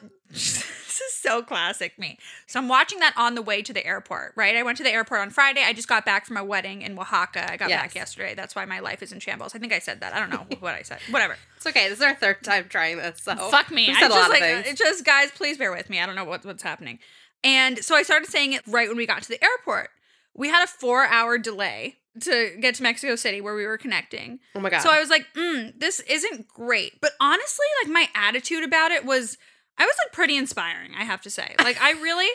this 0.99 1.13
is 1.13 1.15
so 1.21 1.43
classic 1.43 1.99
me. 1.99 2.19
So 2.47 2.59
I'm 2.59 2.69
watching 2.69 2.99
that 3.01 3.15
on 3.17 3.35
the 3.35 3.43
way 3.43 3.63
to 3.63 3.73
the 3.73 3.85
airport, 3.87 4.33
right? 4.37 4.57
I 4.57 4.63
went 4.63 4.79
to 4.79 4.85
the 4.85 4.91
airport 4.91 5.21
on 5.21 5.31
Friday. 5.31 5.63
I 5.65 5.73
just 5.73 5.89
got 5.89 6.05
back 6.05 6.27
from 6.27 6.37
a 6.37 6.45
wedding 6.45 6.83
in 6.83 6.99
Oaxaca. 6.99 7.51
I 7.53 7.57
got 7.57 7.69
Yes. 7.69 7.81
back 7.83 7.95
yesterday. 7.95 8.35
That's 8.35 8.55
why 8.55 8.65
my 8.65 8.81
life 8.81 9.03
is 9.03 9.13
in 9.13 9.21
shambles. 9.21 9.55
I 9.55 9.59
think 9.59 9.73
I 9.73 9.79
said 9.79 10.01
that. 10.01 10.15
I 10.15 10.21
don't 10.21 10.31
know 10.31 10.47
what 10.61 10.75
I 10.75 10.83
said. 10.83 10.99
Whatever. 11.11 11.37
It's 11.57 11.67
okay. 11.67 11.89
This 11.89 11.99
is 11.99 12.05
our 12.05 12.15
third 12.15 12.43
time 12.43 12.67
trying 12.69 12.99
this. 12.99 13.21
So 13.23 13.35
Fuck 13.51 13.71
me. 13.71 13.91
I 13.91 13.95
said 13.95 14.07
a 14.07 14.15
just 14.15 14.31
lot 14.31 14.41
like 14.41 14.77
just 14.77 15.05
guys, 15.05 15.31
please 15.31 15.57
bear 15.59 15.71
with 15.73 15.89
me. 15.91 16.01
I 16.01 16.07
don't 16.07 16.15
know 16.17 16.25
what, 16.25 16.45
what's 16.45 16.63
happening. 16.63 16.99
And 17.45 17.79
so 17.85 17.95
I 17.95 18.03
started 18.03 18.29
saying 18.29 18.53
it 18.53 18.63
right 18.67 18.89
when 18.89 18.97
we 18.97 19.07
got 19.07 19.23
to 19.23 19.29
the 19.29 19.43
airport. 19.43 19.91
We 20.35 20.49
had 20.49 20.65
a 20.65 20.67
four 20.67 21.05
hour 21.05 21.39
delay 21.39 21.97
to 22.21 22.57
get 22.61 22.75
to 22.77 22.83
Mexico 22.83 23.15
City 23.15 23.41
where 23.41 23.55
we 23.55 23.65
were 23.65 23.79
connecting. 23.79 24.41
oh 24.55 24.61
my 24.61 24.71
god. 24.71 24.81
So 24.81 24.91
I 24.91 24.99
was 24.99 25.09
like, 25.09 25.27
mm, 25.37 25.73
this 25.79 26.01
isn't 26.01 26.49
great. 26.49 27.01
But 27.01 27.13
honestly, 27.21 27.67
like 27.83 27.93
my 27.93 28.09
attitude 28.15 28.65
about 28.65 28.91
it 28.91 29.05
was 29.05 29.39
I 29.79 29.85
was 29.85 29.95
like 30.05 30.13
pretty 30.13 30.37
inspiring, 30.37 30.91
I 30.99 31.05
have 31.05 31.21
to 31.23 31.31
say. 31.31 31.55
Like 31.59 31.81
I 31.81 31.93
really 31.93 32.29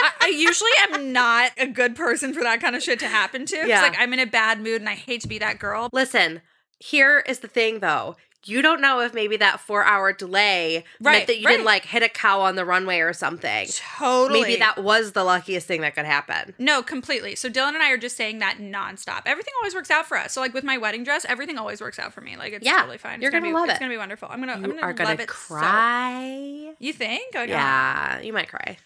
I, 0.00 0.10
I 0.22 0.28
usually 0.28 0.70
am 0.90 1.12
not 1.12 1.52
a 1.58 1.66
good 1.66 1.94
person 1.94 2.32
for 2.32 2.42
that 2.42 2.60
kind 2.60 2.74
of 2.74 2.82
shit 2.82 2.98
to 3.00 3.08
happen 3.08 3.46
to. 3.46 3.56
Yeah. 3.66 3.82
like 3.82 3.96
I'm 3.98 4.12
in 4.12 4.20
a 4.20 4.26
bad 4.26 4.60
mood 4.60 4.80
and 4.80 4.88
I 4.88 4.94
hate 4.94 5.20
to 5.22 5.28
be 5.28 5.38
that 5.38 5.58
girl. 5.58 5.88
Listen, 5.92 6.40
here 6.78 7.22
is 7.26 7.40
the 7.40 7.48
thing 7.48 7.80
though. 7.80 8.16
You 8.48 8.62
don't 8.62 8.80
know 8.80 9.00
if 9.00 9.12
maybe 9.12 9.36
that 9.38 9.58
four 9.60 9.84
hour 9.84 10.12
delay 10.12 10.84
Right, 11.00 11.12
meant 11.12 11.26
that 11.26 11.38
you 11.38 11.46
right. 11.46 11.52
didn't 11.52 11.66
like 11.66 11.84
hit 11.84 12.02
a 12.02 12.08
cow 12.08 12.40
on 12.42 12.54
the 12.54 12.64
runway 12.64 13.00
or 13.00 13.12
something. 13.12 13.66
Totally. 13.98 14.42
Maybe 14.42 14.56
that 14.60 14.82
was 14.82 15.12
the 15.12 15.24
luckiest 15.24 15.66
thing 15.66 15.80
that 15.80 15.94
could 15.94 16.04
happen. 16.06 16.54
No, 16.58 16.82
completely. 16.82 17.34
So 17.34 17.50
Dylan 17.50 17.74
and 17.74 17.82
I 17.82 17.90
are 17.90 17.96
just 17.98 18.16
saying 18.16 18.38
that 18.38 18.58
nonstop. 18.58 19.22
Everything 19.26 19.52
always 19.60 19.74
works 19.74 19.90
out 19.90 20.06
for 20.06 20.16
us. 20.16 20.32
So 20.32 20.40
like 20.40 20.54
with 20.54 20.64
my 20.64 20.78
wedding 20.78 21.02
dress, 21.02 21.24
everything 21.28 21.58
always 21.58 21.80
works 21.80 21.98
out 21.98 22.12
for 22.12 22.20
me. 22.20 22.36
Like 22.36 22.52
it's 22.52 22.64
Yeah, 22.64 22.78
totally 22.78 22.98
fine. 22.98 23.20
you're 23.20 23.30
it's 23.30 23.34
gonna 23.34 23.46
be, 23.46 23.52
love 23.52 23.68
It's 23.68 23.78
gonna 23.80 23.90
be 23.92 23.98
wonderful. 23.98 24.28
I'm 24.30 24.38
gonna 24.40 24.52
I'm 24.52 24.62
You 24.64 24.68
gonna 24.68 24.82
are 24.82 24.92
gonna 24.92 25.10
love 25.10 25.20
it 25.20 25.28
so- 25.28 25.34
cry. 25.34 26.72
You 26.78 26.92
think? 26.92 27.34
Oh, 27.34 27.40
I 27.40 27.46
don't 27.46 27.48
know. 27.50 27.54
Yeah, 27.56 28.20
you 28.20 28.32
might 28.32 28.48
cry. 28.48 28.78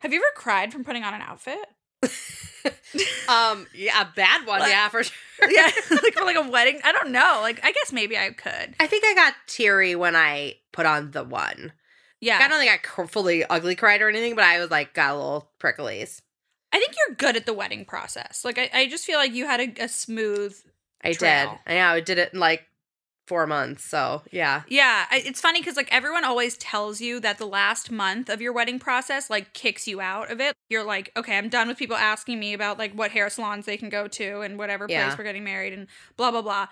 Have 0.00 0.12
you 0.12 0.18
ever 0.18 0.32
cried 0.34 0.72
from 0.72 0.84
putting 0.84 1.04
on 1.04 1.14
an 1.14 1.20
outfit? 1.22 1.58
um, 3.28 3.66
yeah, 3.74 4.02
a 4.02 4.06
bad 4.14 4.46
one, 4.46 4.60
What? 4.60 4.70
yeah, 4.70 4.88
for 4.88 5.02
sure. 5.02 5.16
yeah, 5.50 5.70
like 5.90 6.14
for 6.14 6.24
like 6.24 6.36
a 6.36 6.48
wedding. 6.48 6.80
I 6.84 6.92
don't 6.92 7.10
know. 7.10 7.38
Like 7.42 7.60
I 7.64 7.72
guess 7.72 7.92
maybe 7.92 8.16
I 8.16 8.30
could. 8.30 8.74
I 8.80 8.86
think 8.86 9.04
I 9.06 9.14
got 9.14 9.34
teary 9.46 9.94
when 9.94 10.16
I 10.16 10.56
put 10.72 10.86
on 10.86 11.10
the 11.12 11.24
one. 11.24 11.72
Yeah, 12.20 12.38
I 12.42 12.48
don't 12.48 12.58
think 12.58 12.72
I 12.72 13.06
fully 13.06 13.44
ugly 13.44 13.76
cried 13.76 14.02
or 14.02 14.08
anything, 14.08 14.34
but 14.34 14.44
I 14.44 14.58
was 14.58 14.70
like 14.70 14.92
got 14.94 15.12
a 15.12 15.16
little 15.16 15.50
pricklies. 15.60 16.20
I 16.72 16.78
think 16.78 16.94
you're 16.96 17.16
good 17.16 17.36
at 17.36 17.46
the 17.46 17.54
wedding 17.54 17.84
process. 17.84 18.44
Like 18.44 18.58
I, 18.58 18.70
I 18.74 18.88
just 18.88 19.04
feel 19.04 19.18
like 19.18 19.32
you 19.32 19.46
had 19.46 19.60
a, 19.60 19.84
a 19.84 19.88
smooth. 19.88 20.56
I 21.02 21.12
Trail. 21.12 21.58
did. 21.66 21.74
Yeah, 21.74 21.92
I 21.92 22.00
did 22.00 22.18
it 22.18 22.34
in 22.34 22.40
like 22.40 22.64
four 23.28 23.46
months. 23.46 23.84
So 23.84 24.22
yeah, 24.32 24.62
Yeah, 24.68 25.06
it's 25.12 25.40
funny 25.40 25.60
because 25.60 25.76
like 25.76 25.88
everyone 25.92 26.24
always 26.24 26.56
tells 26.56 27.00
you 27.00 27.20
that 27.20 27.38
the 27.38 27.46
last 27.46 27.90
month 27.90 28.28
of 28.28 28.40
your 28.40 28.52
wedding 28.52 28.78
process 28.78 29.30
like 29.30 29.52
kicks 29.52 29.86
you 29.86 30.00
out 30.00 30.30
of 30.30 30.40
it. 30.40 30.56
You're 30.68 30.84
like, 30.84 31.12
okay, 31.16 31.36
I'm 31.36 31.48
done 31.48 31.68
with 31.68 31.78
people 31.78 31.96
asking 31.96 32.40
me 32.40 32.54
about 32.54 32.78
like 32.78 32.92
what 32.92 33.10
hair 33.12 33.30
salons 33.30 33.66
they 33.66 33.76
can 33.76 33.90
go 33.90 34.08
to 34.08 34.40
and 34.40 34.58
whatever 34.58 34.88
place 34.88 35.18
we're 35.18 35.24
getting 35.24 35.44
married 35.44 35.72
and 35.72 35.86
blah 36.16 36.30
blah 36.30 36.42
blah. 36.42 36.66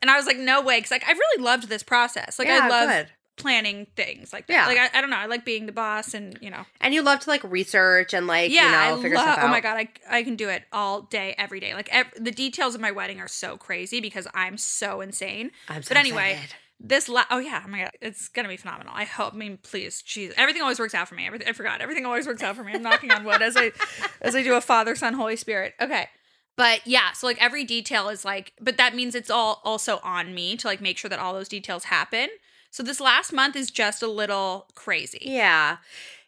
And 0.00 0.10
I 0.10 0.16
was 0.16 0.26
like, 0.26 0.38
no 0.38 0.60
way, 0.60 0.78
because 0.78 0.90
like 0.90 1.08
I 1.08 1.12
really 1.12 1.42
loved 1.42 1.68
this 1.68 1.82
process. 1.82 2.38
Like 2.38 2.48
Yeah, 2.48 2.60
I 2.64 2.68
love 2.68 2.88
good. 2.88 3.12
Planning 3.36 3.86
things 3.96 4.32
like 4.32 4.46
that. 4.46 4.52
Yeah. 4.52 4.66
Like 4.66 4.78
I, 4.78 4.98
I 4.98 5.00
don't 5.00 5.10
know, 5.10 5.16
I 5.16 5.26
like 5.26 5.44
being 5.44 5.66
the 5.66 5.72
boss 5.72 6.14
and 6.14 6.38
you 6.40 6.50
know. 6.50 6.64
And 6.80 6.94
you 6.94 7.02
love 7.02 7.20
to 7.20 7.30
like 7.30 7.42
research 7.44 8.14
and 8.14 8.26
like 8.26 8.50
yeah, 8.50 8.64
you 8.64 8.92
know 8.92 8.98
I 8.98 9.02
figure 9.02 9.16
stuff 9.18 9.38
out. 9.38 9.44
Oh 9.44 9.48
my 9.48 9.60
god, 9.60 9.76
I 9.76 9.88
I 10.08 10.22
can 10.22 10.36
do 10.36 10.48
it 10.48 10.64
all 10.72 11.02
day, 11.02 11.34
every 11.38 11.60
day. 11.60 11.74
Like 11.74 11.88
ev- 11.92 12.12
the 12.18 12.30
details 12.30 12.74
of 12.74 12.80
my 12.80 12.90
wedding 12.90 13.20
are 13.20 13.28
so 13.28 13.56
crazy 13.56 14.00
because 14.00 14.26
I'm 14.34 14.56
so 14.58 15.00
insane. 15.00 15.50
I'm 15.68 15.82
so 15.82 15.88
But 15.90 15.96
anyway, 15.98 16.32
excited. 16.32 16.54
This 16.84 17.08
la- 17.08 17.24
oh 17.30 17.38
yeah, 17.38 17.62
oh 17.64 17.68
my 17.68 17.82
god, 17.82 17.92
it's 18.00 18.28
gonna 18.28 18.48
be 18.48 18.56
phenomenal. 18.56 18.92
I 18.94 19.04
hope. 19.04 19.34
I 19.34 19.36
mean, 19.36 19.58
please, 19.62 20.02
jeez, 20.02 20.32
everything 20.36 20.62
always 20.62 20.78
works 20.80 20.94
out 20.94 21.08
for 21.08 21.14
me. 21.14 21.26
Everything 21.26 21.48
I 21.48 21.52
forgot. 21.52 21.80
Everything 21.80 22.04
always 22.04 22.26
works 22.26 22.42
out 22.42 22.56
for 22.56 22.64
me. 22.64 22.72
I'm 22.72 22.82
knocking 22.82 23.10
on 23.12 23.24
wood 23.24 23.40
as 23.40 23.56
I 23.56 23.72
as 24.20 24.34
I 24.34 24.42
do 24.42 24.54
a 24.54 24.60
Father, 24.60 24.94
Son, 24.96 25.14
Holy 25.14 25.36
Spirit. 25.36 25.74
Okay. 25.80 26.08
But 26.56 26.86
yeah, 26.86 27.12
so 27.12 27.26
like 27.26 27.40
every 27.42 27.64
detail 27.64 28.08
is 28.08 28.24
like, 28.24 28.52
but 28.60 28.76
that 28.76 28.94
means 28.94 29.14
it's 29.14 29.30
all 29.30 29.62
also 29.64 30.00
on 30.02 30.34
me 30.34 30.56
to 30.58 30.66
like 30.66 30.80
make 30.80 30.98
sure 30.98 31.08
that 31.08 31.18
all 31.18 31.32
those 31.32 31.48
details 31.48 31.84
happen. 31.84 32.28
So 32.72 32.82
this 32.82 33.00
last 33.00 33.34
month 33.34 33.54
is 33.54 33.70
just 33.70 34.02
a 34.02 34.08
little 34.08 34.66
crazy. 34.74 35.20
Yeah. 35.20 35.76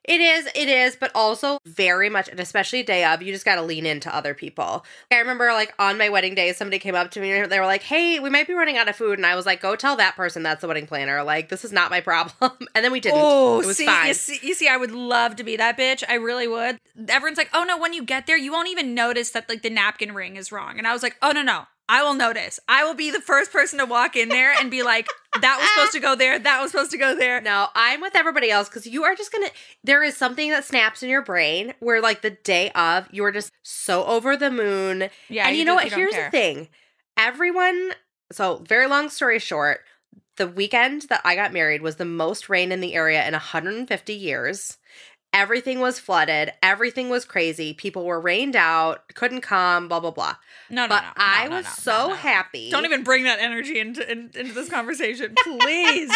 It 0.04 0.20
is, 0.20 0.46
it 0.54 0.68
is, 0.68 0.94
but 0.94 1.10
also 1.14 1.58
very 1.64 2.10
much, 2.10 2.28
and 2.28 2.38
especially 2.38 2.82
day 2.82 3.06
of, 3.06 3.22
you 3.22 3.32
just 3.32 3.46
got 3.46 3.54
to 3.54 3.62
lean 3.62 3.86
into 3.86 4.14
other 4.14 4.34
people. 4.34 4.84
I 5.10 5.16
remember, 5.16 5.46
like, 5.54 5.72
on 5.78 5.96
my 5.96 6.10
wedding 6.10 6.34
day, 6.34 6.52
somebody 6.52 6.78
came 6.78 6.94
up 6.94 7.10
to 7.12 7.20
me 7.20 7.32
and 7.32 7.50
they 7.50 7.58
were 7.58 7.64
like, 7.64 7.82
Hey, 7.82 8.20
we 8.20 8.28
might 8.28 8.46
be 8.46 8.52
running 8.52 8.76
out 8.76 8.86
of 8.86 8.96
food. 8.96 9.18
And 9.18 9.24
I 9.24 9.34
was 9.34 9.46
like, 9.46 9.62
Go 9.62 9.74
tell 9.74 9.96
that 9.96 10.16
person 10.16 10.42
that's 10.42 10.60
the 10.60 10.68
wedding 10.68 10.86
planner. 10.86 11.22
Like, 11.22 11.48
this 11.48 11.64
is 11.64 11.72
not 11.72 11.90
my 11.90 12.02
problem. 12.02 12.52
And 12.74 12.84
then 12.84 12.92
we 12.92 13.00
didn't. 13.00 13.20
Oh, 13.22 13.62
it 13.62 13.66
was 13.66 13.78
see, 13.78 13.86
fine. 13.86 14.08
You 14.08 14.14
see, 14.14 14.38
you 14.42 14.52
see, 14.52 14.68
I 14.68 14.76
would 14.76 14.90
love 14.90 15.36
to 15.36 15.44
be 15.44 15.56
that 15.56 15.78
bitch. 15.78 16.02
I 16.06 16.14
really 16.14 16.48
would. 16.48 16.78
Everyone's 17.08 17.38
like, 17.38 17.50
"Oh 17.54 17.62
no!" 17.62 17.78
When 17.78 17.92
you 17.92 18.04
get 18.04 18.26
there, 18.26 18.36
you 18.36 18.50
won't 18.50 18.68
even 18.68 18.94
notice 18.94 19.30
that 19.30 19.48
like 19.48 19.62
the 19.62 19.70
napkin 19.70 20.12
ring 20.12 20.36
is 20.36 20.50
wrong. 20.50 20.76
And 20.76 20.86
I 20.86 20.92
was 20.92 21.02
like, 21.02 21.16
"Oh 21.22 21.30
no, 21.30 21.42
no! 21.42 21.66
I 21.88 22.02
will 22.02 22.14
notice. 22.14 22.58
I 22.66 22.84
will 22.84 22.94
be 22.94 23.10
the 23.10 23.20
first 23.20 23.52
person 23.52 23.78
to 23.78 23.84
walk 23.84 24.16
in 24.16 24.30
there 24.30 24.52
and 24.58 24.70
be 24.70 24.82
like, 24.82 25.06
that 25.40 25.58
was 25.60 25.68
supposed 25.70 25.92
to 25.92 26.00
go 26.00 26.14
there. 26.16 26.38
That 26.38 26.62
was 26.62 26.70
supposed 26.70 26.90
to 26.92 26.98
go 26.98 27.14
there." 27.14 27.40
No, 27.40 27.68
I'm 27.74 28.00
with 28.00 28.16
everybody 28.16 28.50
else 28.50 28.68
because 28.68 28.86
you 28.86 29.04
are 29.04 29.14
just 29.14 29.30
gonna. 29.32 29.48
There 29.82 30.02
is 30.02 30.16
something 30.16 30.50
that 30.50 30.64
snaps 30.64 31.02
in 31.02 31.10
your 31.10 31.22
brain 31.22 31.74
where, 31.80 32.00
like, 32.00 32.22
the 32.22 32.30
day 32.30 32.70
of, 32.70 33.06
you 33.10 33.24
are 33.24 33.32
just 33.32 33.52
so 33.62 34.04
over 34.04 34.36
the 34.36 34.50
moon. 34.50 35.10
Yeah, 35.28 35.46
and 35.48 35.56
you, 35.56 35.64
know 35.64 35.74
just- 35.74 35.84
what? 35.84 35.90
don't 35.90 35.98
Here's 36.00 36.14
care. 36.14 36.24
the 36.24 36.30
thing 36.30 36.68
everyone, 37.16 37.90
so 38.32 38.64
very 38.66 38.86
long 38.86 39.08
story 39.08 39.38
short, 39.38 39.80
the 40.36 40.48
weekend 40.48 41.02
that 41.10 41.20
I 41.24 41.36
got 41.36 41.52
married 41.52 41.82
was 41.82 41.96
the 41.96 42.04
most 42.04 42.48
rain 42.48 42.72
in 42.72 42.80
the 42.80 42.94
area 42.94 43.24
in 43.26 43.32
150 43.34 44.12
years. 44.14 44.78
Everything 45.34 45.80
was 45.80 45.98
flooded. 45.98 46.52
Everything 46.62 47.10
was 47.10 47.24
crazy. 47.24 47.74
People 47.74 48.04
were 48.06 48.20
rained 48.20 48.54
out, 48.56 49.12
couldn't 49.14 49.40
come, 49.40 49.88
blah, 49.88 49.98
blah, 50.00 50.12
blah. 50.12 50.36
No, 50.70 50.82
no, 50.84 50.88
But 50.88 51.00
no, 51.02 51.06
no, 51.08 51.12
I 51.16 51.48
no, 51.48 51.56
was 51.56 51.66
so 51.66 52.10
happy. 52.14 52.70
Don't 52.70 52.84
even 52.84 53.02
bring 53.02 53.24
that 53.24 53.40
energy 53.40 53.78
into 53.80 54.10
in, 54.10 54.30
into 54.34 54.52
this 54.54 54.68
conversation, 54.70 55.34
please. 55.44 56.10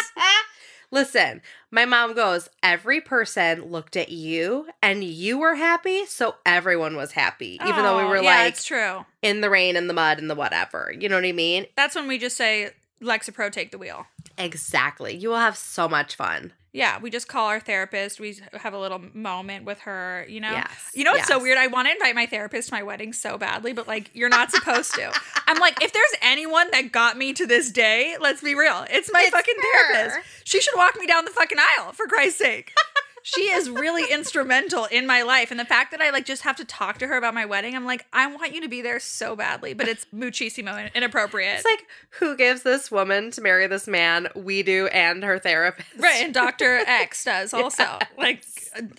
Listen, 0.90 1.42
my 1.70 1.84
mom 1.84 2.14
goes, 2.14 2.48
every 2.62 3.00
person 3.02 3.64
looked 3.70 3.94
at 3.96 4.08
you 4.08 4.68
and 4.82 5.04
you 5.04 5.37
were 5.37 5.54
happy, 5.56 6.06
so 6.06 6.37
everyone 6.46 6.96
was 6.96 7.12
happy, 7.12 7.58
even 7.62 7.82
though 7.82 7.98
we 7.98 8.04
Oh, 8.04 8.08
were 8.08 8.22
yeah, 8.22 8.42
like 8.44 8.54
it's 8.54 8.64
true. 8.64 9.04
in 9.20 9.42
the 9.42 9.50
rain 9.50 9.76
and 9.76 9.90
the 9.90 9.94
mud 9.94 10.18
and 10.18 10.30
the 10.30 10.34
whatever. 10.34 10.90
You 10.98 11.10
know 11.10 11.16
what 11.16 11.26
I 11.26 11.32
mean? 11.32 11.66
That's 11.76 11.94
when 11.94 12.08
we 12.08 12.16
just 12.18 12.38
say 12.38 12.70
Lexapro, 13.02 13.52
take 13.52 13.70
the 13.70 13.76
wheel. 13.78 14.06
Exactly. 14.38 15.14
You 15.14 15.28
will 15.30 15.37
have 15.37 15.56
so 15.58 15.88
much 15.88 16.14
fun. 16.14 16.52
Yeah, 16.78 16.99
we 17.00 17.11
just 17.11 17.28
call 17.28 17.47
our 17.49 17.61
therapist. 17.61 18.20
We 18.20 18.38
have 18.54 18.73
a 18.73 18.78
little 18.78 19.02
moment 19.12 19.64
with 19.64 19.80
her, 19.80 20.25
you 20.28 20.40
know? 20.40 20.52
Yes, 20.52 20.90
You 20.94 21.04
know 21.04 21.12
what's 21.12 21.26
so 21.28 21.40
weird? 21.40 21.58
I 21.58 21.66
want 21.66 21.88
to 21.88 21.92
invite 21.92 22.14
my 22.14 22.26
therapist 22.26 22.68
to 22.68 22.75
my 22.75 22.82
wedding 22.82 23.12
so 23.12 23.37
badly, 23.37 23.73
but 23.73 23.88
like, 23.88 24.11
you're 24.14 24.28
not 24.28 24.50
supposed 24.50 24.94
to. 24.94 25.12
I'm 25.47 25.58
like, 25.58 25.82
if 25.82 25.92
there's 25.92 26.14
anyone 26.23 26.70
that 26.73 26.92
got 26.92 27.16
me 27.16 27.32
to 27.35 27.47
this 27.47 27.70
day, 27.70 28.16
let's 28.20 28.42
be 28.42 28.54
real. 28.54 28.85
It's 28.90 29.11
my 29.12 29.23
It's 29.23 29.30
fucking 29.30 29.54
her. 29.56 29.92
therapist. 29.94 30.28
She 30.44 30.61
should 30.61 30.75
walk 30.76 30.97
me 30.99 31.06
down 31.06 31.25
the 31.25 31.30
fucking 31.32 31.58
aisle, 31.58 31.92
for 31.92 32.06
Christ's 32.06 32.38
sake. 32.38 32.73
she 33.35 33.42
is 33.42 33.68
really 33.68 34.11
instrumental 34.12 34.87
in 34.87 35.06
my 35.06 35.23
life. 35.23 35.50
And 35.50 35.61
the 35.61 35.64
fact 35.64 35.90
that 35.90 36.00
I 36.00 36.11
like 36.11 36.25
just 36.25 36.42
have 36.42 36.56
to 36.56 36.64
talk 36.64 36.99
to 36.99 37.06
her 37.06 37.16
about 37.16 37.35
my 37.35 37.44
wedding, 37.44 37.76
I'm 37.76 37.85
like, 37.85 38.06
I 38.12 38.26
want 38.26 38.54
you 38.54 38.61
to 38.62 38.68
be 38.68 38.80
there 38.80 38.99
so 39.00 39.37
badly, 39.37 39.75
but 39.75 39.87
it's 39.88 40.06
muchísimo 40.14 40.92
inappropriate. 40.94 41.56
It's 41.56 41.64
like, 41.64 41.87
who 42.18 42.37
gives 42.37 42.62
this 42.62 42.90
woman 42.90 43.30
to 43.32 43.40
marry 43.40 43.66
this 43.66 43.87
man? 43.87 44.28
We 44.35 44.62
do, 44.62 44.87
and 44.88 45.23
her 45.25 45.38
therapist. 45.38 45.88
Right, 45.99 46.25
and 46.25 46.32
Dr. 46.32 46.76
X 46.87 47.25
does 47.25 47.52
also. 47.52 47.99
Like, 48.16 48.44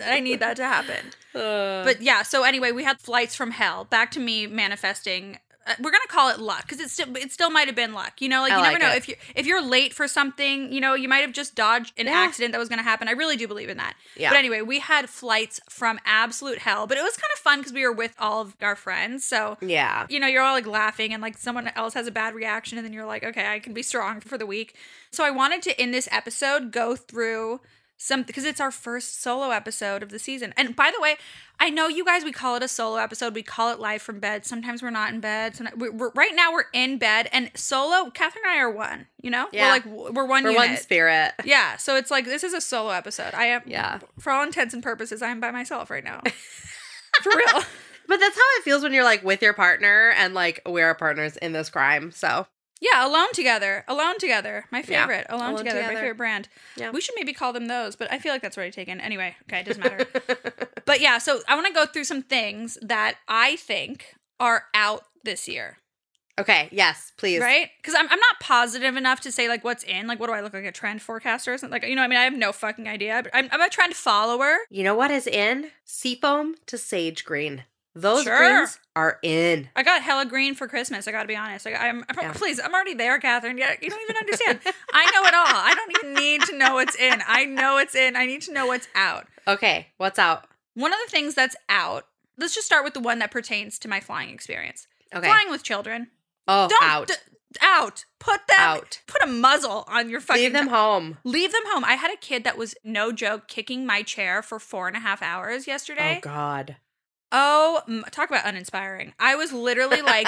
I 0.04 0.20
need 0.20 0.40
that 0.42 0.58
to 0.58 0.64
happen. 0.64 1.06
Uh, 1.34 1.84
But 1.84 2.02
yeah, 2.02 2.24
so 2.24 2.44
anyway, 2.44 2.72
we 2.72 2.84
had 2.84 3.00
flights 3.00 3.36
from 3.36 3.52
hell. 3.52 3.86
Back 3.86 4.12
to 4.12 4.20
me 4.20 4.48
manifesting. 4.48 5.40
Uh, 5.68 5.74
we're 5.82 5.92
gonna 5.92 6.06
call 6.08 6.30
it 6.30 6.40
luck 6.40 6.62
because 6.64 6.80
it 6.80 6.90
still 6.90 7.16
it 7.18 7.32
still 7.32 7.50
might 7.50 7.68
have 7.68 7.76
been 7.76 7.94
luck. 7.94 8.22
You 8.22 8.30
know, 8.30 8.42
like 8.42 8.54
I 8.54 8.56
you 8.58 8.62
like 8.62 8.72
never 8.80 8.84
know 8.86 8.94
it. 8.96 8.98
if 8.98 9.10
you 9.10 9.16
if 9.36 9.46
you're 9.46 9.62
late 9.62 9.94
for 9.94 10.08
something. 10.08 10.72
You 10.72 10.80
know, 10.82 10.94
you 10.96 11.08
might 11.10 11.20
have 11.20 11.34
just 11.34 11.54
dodged 11.54 11.94
an 12.00 12.06
Yeah. 12.08 12.14
accident 12.14 12.54
that 12.54 12.60
was 12.60 12.70
gonna 12.70 12.82
happen. 12.84 13.08
I 13.08 13.12
really 13.12 13.36
do 13.36 13.48
believe 13.48 13.70
in 13.70 13.78
that. 13.78 13.96
Yeah. 14.16 14.30
But 14.30 14.38
anyway, 14.38 14.62
we 14.62 14.80
had 14.80 15.10
flights 15.10 15.60
from 15.70 16.00
absolute 16.06 16.60
hell, 16.60 16.88
but 16.88 16.98
it 16.98 17.04
was 17.04 17.16
kind 17.18 17.32
of 17.34 17.40
fun 17.40 17.60
because 17.60 17.74
we 17.74 17.84
were 17.84 17.92
with 17.92 18.16
all 18.18 18.42
of 18.42 18.56
our 18.62 18.76
friends. 18.76 19.26
So 19.26 19.58
yeah. 19.62 20.06
you 20.10 20.20
know, 20.20 20.28
you're 20.28 20.42
all 20.44 20.54
like 20.54 20.66
laughing 20.66 21.14
and 21.14 21.22
like 21.22 21.38
someone 21.38 21.70
else 21.76 21.94
has 21.94 22.08
a 22.08 22.12
bad 22.12 22.34
reaction 22.36 22.78
and 22.78 22.86
then 22.86 22.94
you're 22.94 23.06
like, 23.06 23.24
okay, 23.24 23.48
I 23.48 23.60
can 23.60 23.74
be 23.74 23.84
strong 23.84 24.22
for 24.22 24.38
the 24.38 24.46
week. 24.46 24.76
So 25.12 25.24
I 25.24 25.32
wanted 25.32 25.62
to 25.64 25.82
in 25.82 25.92
this 25.92 26.08
episode 26.12 26.72
go 26.72 26.96
through 26.96 27.60
some 28.02 28.24
because 28.24 28.46
it's 28.46 28.62
our 28.62 28.72
first 28.72 29.22
solo 29.22 29.52
episode 29.52 30.02
of 30.02 30.10
the 30.10 30.20
season. 30.20 30.54
And 30.56 30.74
by 30.76 30.90
the 30.90 31.02
way, 31.02 31.18
I 31.60 31.70
know 31.70 31.90
you 31.90 32.06
guys 32.06 32.24
we 32.24 32.32
call 32.32 32.56
it 32.56 32.64
a 32.64 32.68
solo 32.70 32.96
episode. 32.96 33.36
We 33.36 33.44
call 33.44 33.74
it 33.74 33.80
live 33.80 34.02
from 34.02 34.22
bed. 34.22 34.46
Sometimes 34.46 34.82
we're 34.82 34.90
not 34.90 35.12
in 35.14 35.20
bed. 35.20 35.58
So 35.58 35.66
we're, 35.76 35.92
we're, 35.92 36.12
right 36.16 36.32
now 36.34 36.54
we're 36.54 36.64
in 36.74 36.98
bed 36.98 37.28
and 37.34 37.52
solo. 37.56 38.10
Catherine 38.10 38.46
and 38.48 38.54
I 38.56 38.60
are 38.62 38.72
one. 38.72 39.08
You 39.22 39.32
know, 39.32 39.48
Yeah. 39.52 39.66
we're 39.66 39.72
like 40.06 40.16
we're 40.16 40.26
one 40.26 40.44
For 40.44 40.52
unit. 40.52 40.70
one 40.70 40.78
spirit. 40.78 41.34
yeah, 41.44 41.76
so 41.76 41.98
it's 41.98 42.10
like 42.10 42.24
this 42.24 42.46
is 42.46 42.54
a 42.54 42.62
solo 42.62 42.92
episode. 42.92 43.34
I 43.34 43.46
am 43.48 43.62
Yeah. 43.66 44.00
for 44.18 44.32
all 44.32 44.44
intents 44.44 44.74
and 44.74 44.82
purposes, 44.82 45.22
I 45.22 45.28
am 45.30 45.42
by 45.42 45.52
myself 45.52 45.90
right 45.92 46.04
now. 46.04 46.22
for 47.22 47.32
real. 47.36 47.64
But 48.08 48.20
that's 48.20 48.36
how 48.36 48.42
it 48.58 48.64
feels 48.64 48.82
when 48.82 48.92
you're 48.92 49.04
like 49.04 49.22
with 49.24 49.44
your 49.44 49.54
partner 49.54 50.12
and 50.18 50.34
like 50.34 50.64
we 50.68 50.82
are 50.82 50.96
partners 50.96 51.38
in 51.38 51.52
this 51.54 51.70
crime. 51.70 52.10
So 52.12 52.48
Yeah, 52.82 53.06
Alone 53.06 53.28
Together. 53.34 53.84
Alone 53.88 54.18
Together. 54.20 54.66
My 54.72 54.80
Yeah. 54.80 54.84
favorite. 55.06 55.28
Alone, 55.30 55.46
Alone 55.52 55.58
Together, 55.58 55.82
My 55.82 55.96
favorite 55.96 56.18
brand. 56.18 56.48
Yeah. 56.78 56.92
We 56.92 57.02
should 57.02 57.16
maybe 57.16 57.34
call 57.34 57.52
them 57.54 57.68
those, 57.68 57.96
but 57.96 58.12
I 58.12 58.20
feel 58.20 58.32
like 58.32 58.42
that's 58.42 58.58
already 58.58 58.72
taken. 58.72 59.02
Anyway, 59.02 59.36
okay, 59.44 59.60
it 59.60 59.66
doesn't 59.66 59.84
matter. 59.84 60.06
but 60.86 61.02
yeah, 61.02 61.18
so 61.18 61.42
I 61.48 61.56
want 61.56 61.68
to 61.68 61.74
go 61.74 61.86
through 61.86 62.06
some 62.06 62.22
things 62.22 62.78
that 62.82 63.16
I 63.28 63.58
think 63.58 64.16
are 64.40 64.64
out 64.74 65.04
this 65.26 65.48
year, 65.50 65.78
okay, 66.40 66.70
yes, 66.72 67.12
please. 67.18 67.42
right? 67.42 67.70
Because 67.82 67.94
I'm, 67.94 68.06
I'm 68.10 68.20
not 68.20 68.40
positive 68.40 68.96
enough 68.96 69.20
to 69.22 69.32
say 69.34 69.50
like 69.50 69.66
what's 69.66 69.84
in. 69.84 70.08
Like, 70.08 70.18
what 70.22 70.28
do 70.28 70.34
I 70.34 70.40
look 70.40 70.54
like 70.54 70.64
a 70.64 70.72
trend 70.72 71.02
forecaster 71.02 71.54
or 71.54 71.58
something? 71.58 71.74
Like, 71.82 71.90
you 71.90 71.96
know, 71.98 72.04
I 72.04 72.08
mean, 72.08 72.18
I 72.18 72.24
have 72.24 72.34
no 72.34 72.54
fucking 72.54 72.88
idea. 72.88 73.20
But 73.24 73.36
I'm, 73.36 73.50
I'm 73.52 73.60
a 73.62 73.68
trend 73.70 73.96
follower. 73.96 74.56
You 74.70 74.86
know 74.86 74.96
what 74.96 75.12
is 75.12 75.28
in? 75.28 75.72
Seafoam 75.84 76.56
to 76.68 76.78
sage 76.78 77.26
green. 77.26 77.66
Those 77.96 78.24
Sure. 78.24 78.38
greens 78.38 78.80
are 78.96 79.20
in. 79.24 79.70
I 79.76 79.84
got 79.84 80.02
hella 80.02 80.26
green 80.26 80.54
for 80.56 80.68
Christmas. 80.68 81.08
I 81.08 81.12
got 81.12 81.24
to 81.24 81.28
be 81.28 81.36
honest. 81.36 81.66
I'm, 81.68 82.06
I'm 82.08 82.16
Yeah. 82.22 82.34
please, 82.34 82.60
I'm 82.64 82.74
already 82.74 82.94
there, 82.94 83.20
Catherine. 83.20 83.58
Yeah, 83.58 83.74
you 83.82 83.90
don't 83.90 84.02
even 84.02 84.16
understand. 84.18 84.60
I 84.94 85.06
know 85.12 85.28
it 85.28 85.34
all. 85.34 85.46
I 85.48 85.74
don't 85.76 85.92
even 85.98 86.14
need 86.14 86.42
to 86.44 86.58
know 86.58 86.76
what's 86.76 86.96
in. 86.96 87.22
I 87.28 87.46
know 87.46 87.78
it's 87.78 87.96
in. 87.96 88.16
I 88.16 88.26
need 88.26 88.42
to 88.44 88.54
know 88.54 88.68
what's 88.68 88.88
out. 88.96 89.28
Okay, 89.48 89.88
what's 89.98 90.20
out? 90.20 90.46
One 90.76 90.94
of 90.94 91.00
the 91.06 91.12
things 91.12 91.34
that's 91.36 91.56
out, 91.68 92.06
let's 92.38 92.54
just 92.56 92.68
start 92.68 92.84
with 92.84 92.94
the 92.94 93.00
one 93.00 93.20
that 93.20 93.32
pertains 93.32 93.80
to 93.80 93.88
my 93.88 94.00
flying 94.00 94.30
experience. 94.30 94.88
Okay. 95.14 95.26
Flying 95.28 95.50
with 95.50 95.64
children. 95.64 96.10
oh, 96.48 96.68
Don't 96.70 96.84
out. 96.84 97.08
d- 97.08 97.14
out. 97.62 98.06
Put 98.20 98.42
them 98.48 98.58
Out. 98.60 99.02
put 99.08 99.24
a 99.24 99.28
muzzle 99.28 99.84
on 99.88 100.08
your 100.10 100.22
fucking 100.22 100.44
Leave 100.44 100.54
them 100.54 100.68
home. 100.68 101.18
Leave 101.24 101.52
them 101.52 101.64
home. 101.66 101.84
I 101.84 101.94
had 101.94 102.14
a 102.14 102.18
kid 102.18 102.44
that 102.44 102.58
was 102.58 102.76
no 102.84 103.12
joke 103.12 103.48
kicking 103.48 103.86
my 103.88 104.04
chair 104.04 104.44
for 104.44 104.60
four 104.60 104.88
and 104.88 104.96
a 104.96 105.00
half 105.00 105.24
hours 105.24 105.66
yesterday. 105.66 106.18
Oh 106.18 106.22
God. 106.22 106.76
Oh, 107.32 107.82
talk 108.12 108.30
about 108.30 108.46
uninspiring. 108.46 109.14
I 109.20 109.36
was 109.36 109.54
literally 109.54 110.02
like, 110.02 110.28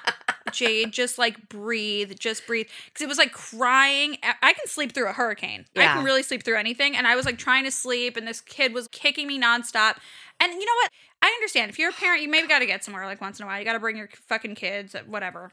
Jade, 0.52 0.92
just 0.92 1.16
like 1.18 1.48
breathe, 1.48 2.12
just 2.18 2.46
breathe. 2.46 2.66
Because 2.86 3.02
it 3.02 3.08
was 3.08 3.18
like 3.18 3.32
crying. 3.32 4.18
I 4.22 4.52
can 4.52 4.66
sleep 4.66 4.92
through 4.92 5.08
a 5.08 5.12
hurricane. 5.12 5.64
I 5.76 5.84
can 5.86 6.04
really 6.04 6.22
sleep 6.22 6.42
through 6.44 6.58
anything. 6.58 6.94
And 6.96 7.06
I 7.06 7.16
was 7.16 7.24
like 7.24 7.38
trying 7.38 7.64
to 7.64 7.70
sleep, 7.70 8.16
and 8.16 8.26
this 8.28 8.40
kid 8.40 8.74
was 8.74 8.88
kicking 8.88 9.26
me 9.26 9.40
nonstop. 9.40 9.96
And 10.40 10.52
you 10.52 10.58
know 10.66 10.74
what? 10.82 10.90
I 11.22 11.28
understand. 11.28 11.70
If 11.70 11.78
you're 11.78 11.90
a 11.90 11.94
parent, 11.94 12.20
you 12.22 12.28
maybe 12.28 12.48
got 12.48 12.58
to 12.58 12.66
get 12.66 12.84
somewhere 12.84 13.06
like 13.06 13.20
once 13.20 13.38
in 13.38 13.44
a 13.44 13.46
while. 13.46 13.58
You 13.58 13.64
got 13.64 13.74
to 13.74 13.80
bring 13.80 13.96
your 13.96 14.08
fucking 14.26 14.56
kids, 14.56 14.94
uh, 14.94 15.02
whatever. 15.06 15.52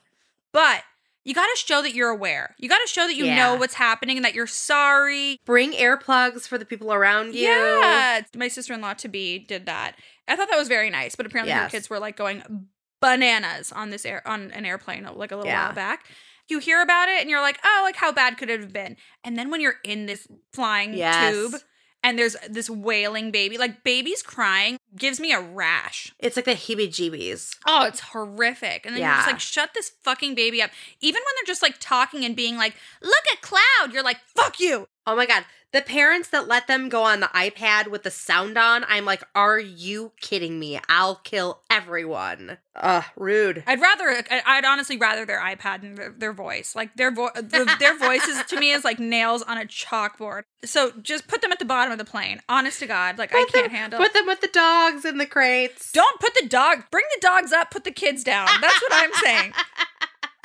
But 0.51 0.83
you 1.23 1.35
got 1.35 1.45
to 1.45 1.55
show 1.57 1.81
that 1.83 1.93
you're 1.93 2.09
aware. 2.09 2.55
You 2.57 2.67
got 2.67 2.79
to 2.79 2.87
show 2.87 3.05
that 3.05 3.15
you 3.15 3.25
Yeah. 3.25 3.35
know 3.35 3.55
what's 3.55 3.75
happening 3.75 4.17
and 4.17 4.25
that 4.25 4.33
you're 4.33 4.47
sorry. 4.47 5.39
Bring 5.45 5.73
earplugs 5.73 6.47
for 6.47 6.57
the 6.57 6.65
people 6.65 6.91
around 6.91 7.35
you. 7.35 7.43
Yeah. 7.47 8.21
My 8.35 8.47
sister 8.47 8.73
in 8.73 8.81
law 8.81 8.93
to 8.95 9.07
be 9.07 9.37
did 9.37 9.67
that. 9.67 9.95
I 10.29 10.35
thought 10.35 10.49
that 10.49 10.57
was 10.57 10.67
very 10.67 10.89
nice, 10.89 11.15
but 11.15 11.25
apparently 11.25 11.53
her 11.53 11.69
kids 11.69 11.89
were 11.89 11.99
like 11.99 12.15
going 12.15 12.67
bananas 13.01 13.71
on 13.71 13.89
this 13.89 14.05
air 14.05 14.21
on 14.27 14.51
an 14.51 14.65
airplane 14.65 15.03
like 15.15 15.31
a 15.31 15.35
little 15.35 15.49
Yeah. 15.49 15.67
while 15.67 15.75
back. 15.75 16.05
You 16.47 16.59
hear 16.59 16.81
about 16.81 17.09
it 17.09 17.21
and 17.21 17.29
you're 17.29 17.41
like, 17.41 17.59
oh, 17.63 17.81
like 17.83 17.95
how 17.95 18.11
bad 18.11 18.37
could 18.37 18.49
it 18.49 18.59
have 18.59 18.73
been? 18.73 18.97
And 19.23 19.37
then 19.37 19.49
when 19.51 19.61
you're 19.61 19.75
in 19.83 20.05
this 20.05 20.27
flying 20.53 20.93
Yes. 20.93 21.31
tube 21.33 21.61
and 22.03 22.17
there's 22.17 22.35
this 22.49 22.69
wailing 22.69 23.29
baby, 23.31 23.57
like 23.57 23.83
babies 23.83 24.21
crying 24.23 24.77
gives 24.95 25.19
me 25.19 25.31
a 25.31 25.39
rash. 25.39 26.11
It's 26.19 26.35
like 26.35 26.45
the 26.45 26.51
heebie-jeebies. 26.55 27.57
Oh, 27.67 27.85
it's 27.85 27.99
horrific. 27.99 28.85
And 28.85 28.95
then 28.95 29.01
you're 29.03 29.11
just 29.11 29.27
like, 29.27 29.39
shut 29.39 29.73
this 29.75 29.91
fucking 30.03 30.33
baby 30.33 30.61
up. 30.61 30.71
Even 31.01 31.19
when 31.19 31.33
they're 31.37 31.51
just 31.53 31.61
like 31.61 31.75
talking 31.79 32.25
and 32.25 32.35
being 32.35 32.57
like, 32.57 32.73
look 33.01 33.23
at 33.31 33.41
Cloud, 33.41 33.93
you're 33.93 34.03
like, 34.03 34.17
fuck 34.35 34.59
you. 34.59 34.87
Oh 35.05 35.15
my 35.15 35.25
God. 35.25 35.43
The 35.71 35.81
parents 35.81 36.29
that 36.29 36.47
let 36.47 36.65
them 36.65 36.89
go 36.89 37.03
on 37.03 37.19
the 37.19 37.27
iPad 37.27 37.89
with 37.89 38.01
the 38.01 38.09
sound 38.09 38.57
on, 38.57 38.83
I'm 38.87 39.05
like, 39.05 39.23
are 39.35 39.59
you 39.59 40.13
kidding 40.19 40.59
me? 40.59 40.79
I'll 40.89 41.17
kill 41.17 41.61
everyone. 41.69 42.57
Ugh, 42.75 43.03
rude. 43.15 43.63
I'd 43.67 43.79
rather, 43.79 44.23
I'd 44.47 44.65
honestly 44.65 44.97
rather 44.97 45.25
their 45.27 45.39
iPad 45.39 45.83
and 45.83 45.95
their, 45.95 46.09
their 46.09 46.33
voice. 46.33 46.75
Like 46.75 46.95
their 46.95 47.11
vo- 47.11 47.29
the, 47.35 47.75
their 47.79 47.95
voices 47.99 48.41
to 48.47 48.59
me 48.59 48.71
is 48.71 48.83
like 48.83 48.99
nails 48.99 49.43
on 49.43 49.59
a 49.59 49.65
chalkboard. 49.65 50.41
So 50.65 50.91
just 51.03 51.27
put 51.27 51.41
them 51.41 51.51
at 51.51 51.59
the 51.59 51.65
bottom 51.65 51.91
of 51.91 51.99
the 51.99 52.05
plane. 52.05 52.41
Honest 52.49 52.79
to 52.79 52.87
God, 52.87 53.19
like 53.19 53.31
I 53.35 53.45
can't 53.51 53.65
them- 53.65 53.69
handle. 53.69 53.99
Put 53.99 54.13
them 54.13 54.25
with 54.25 54.41
the 54.41 54.47
dogs 54.47 55.05
in 55.05 55.19
the 55.19 55.27
crates. 55.27 55.91
Don't 55.91 56.19
put 56.19 56.33
the 56.33 56.47
dog. 56.47 56.85
Bring 56.89 57.05
the 57.13 57.21
dogs 57.21 57.51
up. 57.51 57.69
Put 57.69 57.83
the 57.83 57.91
kids 57.91 58.23
down. 58.23 58.47
That's 58.59 58.81
what 58.81 58.93
I'm 58.93 59.13
saying. 59.13 59.53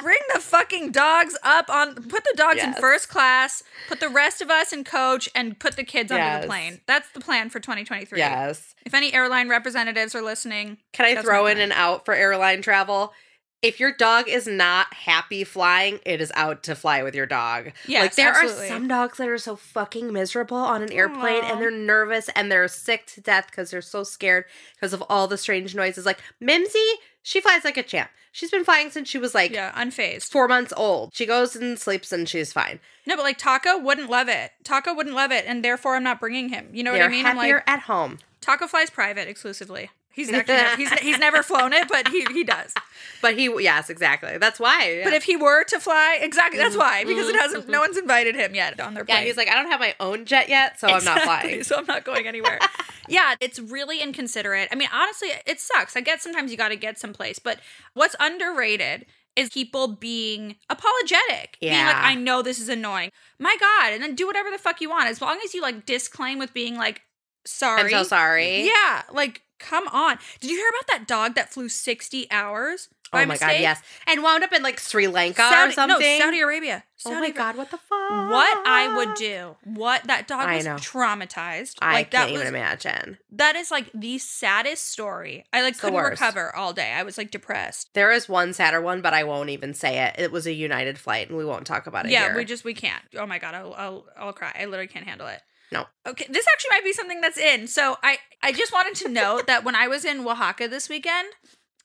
Bring 0.04 0.18
the 0.34 0.40
fucking 0.40 0.92
dogs 0.92 1.36
up 1.42 1.70
on. 1.70 1.94
Put 1.94 2.24
the 2.24 2.34
dogs 2.36 2.62
in 2.62 2.74
first 2.74 3.08
class. 3.08 3.62
Put 3.88 4.00
the 4.00 4.08
rest 4.10 4.40
of 4.42 4.50
us 4.50 4.72
in 4.72 4.84
coach, 4.84 5.28
and 5.34 5.58
put 5.58 5.76
the 5.76 5.82
kids 5.84 6.12
under 6.12 6.22
Yes. 6.22 6.42
the 6.42 6.46
plane. 6.48 6.80
That's 6.86 7.08
the 7.10 7.20
plan 7.20 7.48
for 7.48 7.58
2023. 7.58 8.18
Yes. 8.18 8.74
If 8.84 8.92
any 8.92 9.14
airline 9.14 9.48
representatives 9.48 10.14
are 10.14 10.22
listening, 10.22 10.76
Can 10.92 11.06
I 11.06 11.20
throw 11.22 11.46
in 11.46 11.56
plan. 11.56 11.70
and 11.70 11.72
out 11.72 12.04
for 12.04 12.12
airline 12.14 12.60
travel? 12.60 13.14
If 13.62 13.80
your 13.80 13.92
dog 13.92 14.28
is 14.28 14.46
not 14.46 14.92
happy 14.92 15.42
flying, 15.42 15.98
it 16.04 16.20
is 16.20 16.30
out 16.34 16.62
to 16.64 16.74
fly 16.74 17.02
with 17.02 17.14
your 17.14 17.24
dog. 17.24 17.72
Yes, 17.86 18.02
like 18.02 18.14
there 18.16 18.28
absolutely. 18.28 18.66
are 18.66 18.68
some 18.68 18.88
dogs 18.88 19.16
that 19.16 19.26
are 19.26 19.38
so 19.38 19.56
fucking 19.56 20.12
miserable 20.12 20.58
on 20.58 20.82
an 20.82 20.92
airplane 20.92 21.42
Aw. 21.42 21.50
and 21.52 21.62
they're 21.62 21.70
nervous 21.70 22.28
and 22.36 22.52
they're 22.52 22.68
sick 22.68 23.06
to 23.14 23.22
death 23.22 23.46
because 23.46 23.70
they're 23.70 23.80
so 23.80 24.04
scared 24.04 24.44
because 24.74 24.92
of 24.92 25.02
all 25.08 25.26
the 25.28 25.38
strange 25.38 25.74
noises. 25.74 26.04
Like 26.04 26.18
Mimsy, 26.40 26.84
she 27.24 27.40
flies 27.40 27.64
like 27.64 27.78
a 27.78 27.82
champ. 27.82 28.10
She's 28.32 28.50
been 28.50 28.64
flying 28.64 28.90
since 28.90 29.08
she 29.08 29.16
was 29.16 29.34
like 29.34 29.52
yeah, 29.52 29.72
unfazed. 29.72 30.30
four 30.30 30.46
months 30.46 30.72
old. 30.76 31.14
She 31.14 31.24
goes 31.24 31.56
and 31.56 31.78
sleeps 31.78 32.12
and 32.12 32.28
she's 32.28 32.52
fine. 32.52 32.80
No, 33.06 33.16
but 33.16 33.22
like 33.22 33.38
Taco 33.38 33.78
wouldn't 33.78 34.10
love 34.10 34.28
it. 34.28 34.52
Taco 34.62 34.92
wouldn't 34.94 35.14
love 35.14 35.32
it, 35.32 35.44
and 35.46 35.64
therefore 35.64 35.96
I'm 35.96 36.02
not 36.02 36.20
bringing 36.20 36.50
him. 36.50 36.68
You 36.72 36.82
know 36.84 36.92
they're 36.92 37.04
what 37.04 37.08
I 37.08 37.16
mean? 37.16 37.26
I'm 37.26 37.36
happier 37.36 37.56
like 37.56 37.70
at 37.70 37.80
home. 37.80 38.18
Taco 38.40 38.66
flies 38.66 38.90
private 38.90 39.26
exclusively. 39.26 39.90
He's 40.14 40.30
actually 40.32 40.54
never, 40.54 40.76
he's 40.76 40.92
he's 41.00 41.18
never 41.18 41.42
flown 41.42 41.72
it, 41.72 41.88
but 41.88 42.08
he 42.08 42.24
he 42.32 42.44
does. 42.44 42.72
But 43.20 43.36
he, 43.36 43.50
yes, 43.62 43.90
exactly. 43.90 44.38
That's 44.38 44.60
why. 44.60 45.00
But 45.02 45.12
if 45.12 45.24
he 45.24 45.36
were 45.36 45.64
to 45.64 45.80
fly, 45.80 46.18
exactly 46.20 46.58
that's 46.58 46.76
why 46.76 47.00
mm-hmm. 47.00 47.08
because 47.08 47.28
it 47.28 47.36
hasn't. 47.36 47.62
Mm-hmm. 47.64 47.72
No 47.72 47.80
one's 47.80 47.96
invited 47.96 48.36
him 48.36 48.54
yet 48.54 48.78
on 48.80 48.94
their 48.94 49.04
plane. 49.04 49.18
yeah, 49.18 49.24
he's 49.24 49.36
like, 49.36 49.48
I 49.48 49.54
don't 49.54 49.70
have 49.70 49.80
my 49.80 49.94
own 49.98 50.24
jet 50.24 50.48
yet, 50.48 50.78
so 50.78 50.88
I'm 50.88 51.04
not 51.04 51.22
flying. 51.22 51.62
So 51.64 51.76
I'm 51.76 51.86
not 51.86 52.04
going 52.04 52.26
anywhere. 52.26 52.58
Yeah, 53.06 53.34
it's 53.38 53.58
really 53.58 54.00
inconsiderate. 54.00 54.70
I 54.72 54.76
mean, 54.76 54.88
honestly, 54.90 55.28
it 55.44 55.60
sucks. 55.60 55.94
I 55.94 56.00
get 56.00 56.22
sometimes 56.22 56.50
you 56.50 56.56
got 56.56 56.70
to 56.70 56.76
get 56.76 56.98
someplace, 56.98 57.38
but 57.38 57.60
what's 57.92 58.16
underrated 58.18 59.04
is 59.36 59.50
people 59.50 59.88
being 59.88 60.56
apologetic. 60.70 61.58
Yeah. 61.60 61.74
Being 61.74 61.86
like, 61.86 61.96
I 61.96 62.14
know 62.14 62.40
this 62.40 62.58
is 62.58 62.70
annoying. 62.70 63.10
My 63.38 63.56
God. 63.60 63.92
And 63.92 64.02
then 64.02 64.14
do 64.14 64.26
whatever 64.26 64.50
the 64.50 64.56
fuck 64.56 64.80
you 64.80 64.88
want. 64.88 65.08
As 65.08 65.20
long 65.20 65.38
as 65.44 65.52
you 65.52 65.60
like 65.60 65.84
disclaim 65.84 66.38
with 66.38 66.54
being 66.54 66.76
like, 66.76 67.02
sorry. 67.44 67.82
I'm 67.82 67.90
so 67.90 68.02
sorry. 68.02 68.66
Yeah. 68.66 69.02
Like, 69.12 69.42
come 69.58 69.86
on. 69.88 70.18
Did 70.40 70.50
you 70.50 70.56
hear 70.56 70.68
about 70.68 70.86
that 70.98 71.06
dog 71.06 71.34
that 71.34 71.52
flew 71.52 71.68
60 71.68 72.30
hours? 72.30 72.88
Oh 73.12 73.24
my 73.26 73.36
god, 73.36 73.52
yes. 73.60 73.80
And 74.08 74.24
wound 74.24 74.42
up 74.42 74.52
in 74.52 74.64
like 74.64 74.80
Sri 74.80 75.06
Lanka 75.06 75.36
Saudi, 75.42 75.70
or 75.70 75.72
something. 75.72 76.18
No, 76.18 76.24
Saudi 76.24 76.40
Arabia. 76.40 76.82
oh 76.84 76.90
Saudi 76.96 77.14
my 77.14 77.20
Arabia. 77.26 77.34
god, 77.38 77.56
what 77.56 77.70
the 77.70 77.76
fuck? 77.76 78.10
What 78.10 78.66
I 78.66 78.92
would 78.96 79.14
do, 79.14 79.54
what 79.62 80.02
that 80.08 80.26
dog 80.26 80.48
I 80.48 80.56
was 80.56 80.64
know. 80.64 80.74
traumatized. 80.74 81.76
I 81.80 81.92
like 81.92 82.10
can't 82.10 82.26
that 82.26 82.28
even 82.30 82.40
was 82.40 82.48
imagine. 82.48 83.18
that 83.30 83.54
is 83.54 83.70
like 83.70 83.88
the 83.94 84.18
saddest 84.18 84.90
story. 84.90 85.44
I 85.52 85.62
like 85.62 85.74
the 85.76 85.82
couldn't 85.82 86.02
recover 86.02 86.54
all 86.56 86.72
day. 86.72 86.90
I 86.90 87.04
was 87.04 87.16
like 87.16 87.30
depressed. 87.30 87.94
There 87.94 88.10
is 88.10 88.28
one 88.28 88.52
sadder 88.52 88.80
one, 88.80 89.00
but 89.00 89.14
I 89.14 89.22
won't 89.22 89.50
even 89.50 89.74
say 89.74 90.04
it. 90.06 90.16
It 90.18 90.32
was 90.32 90.46
a 90.48 90.52
United 90.52 90.98
flight, 90.98 91.28
and 91.28 91.38
we 91.38 91.44
won't 91.44 91.68
talk 91.68 91.86
about 91.86 92.06
it. 92.06 92.10
Yeah, 92.10 92.24
here. 92.24 92.36
we 92.36 92.44
just 92.44 92.64
we 92.64 92.74
can't. 92.74 93.02
Oh 93.16 93.26
my 93.26 93.38
god, 93.38 93.54
I'll, 93.54 93.74
I'll 93.74 94.06
I'll 94.18 94.32
cry. 94.32 94.52
I 94.58 94.64
literally 94.64 94.88
can't 94.88 95.06
handle 95.06 95.28
it. 95.28 95.40
No. 95.72 95.86
Okay, 96.06 96.26
this 96.30 96.46
actually 96.52 96.70
might 96.70 96.84
be 96.84 96.92
something 96.92 97.20
that's 97.20 97.38
in. 97.38 97.66
So 97.66 97.96
I 98.02 98.18
I 98.42 98.52
just 98.52 98.72
wanted 98.72 98.94
to 98.96 99.08
note 99.08 99.46
that 99.46 99.64
when 99.64 99.74
I 99.74 99.88
was 99.88 100.04
in 100.04 100.20
Oaxaca 100.26 100.68
this 100.68 100.88
weekend, 100.88 101.28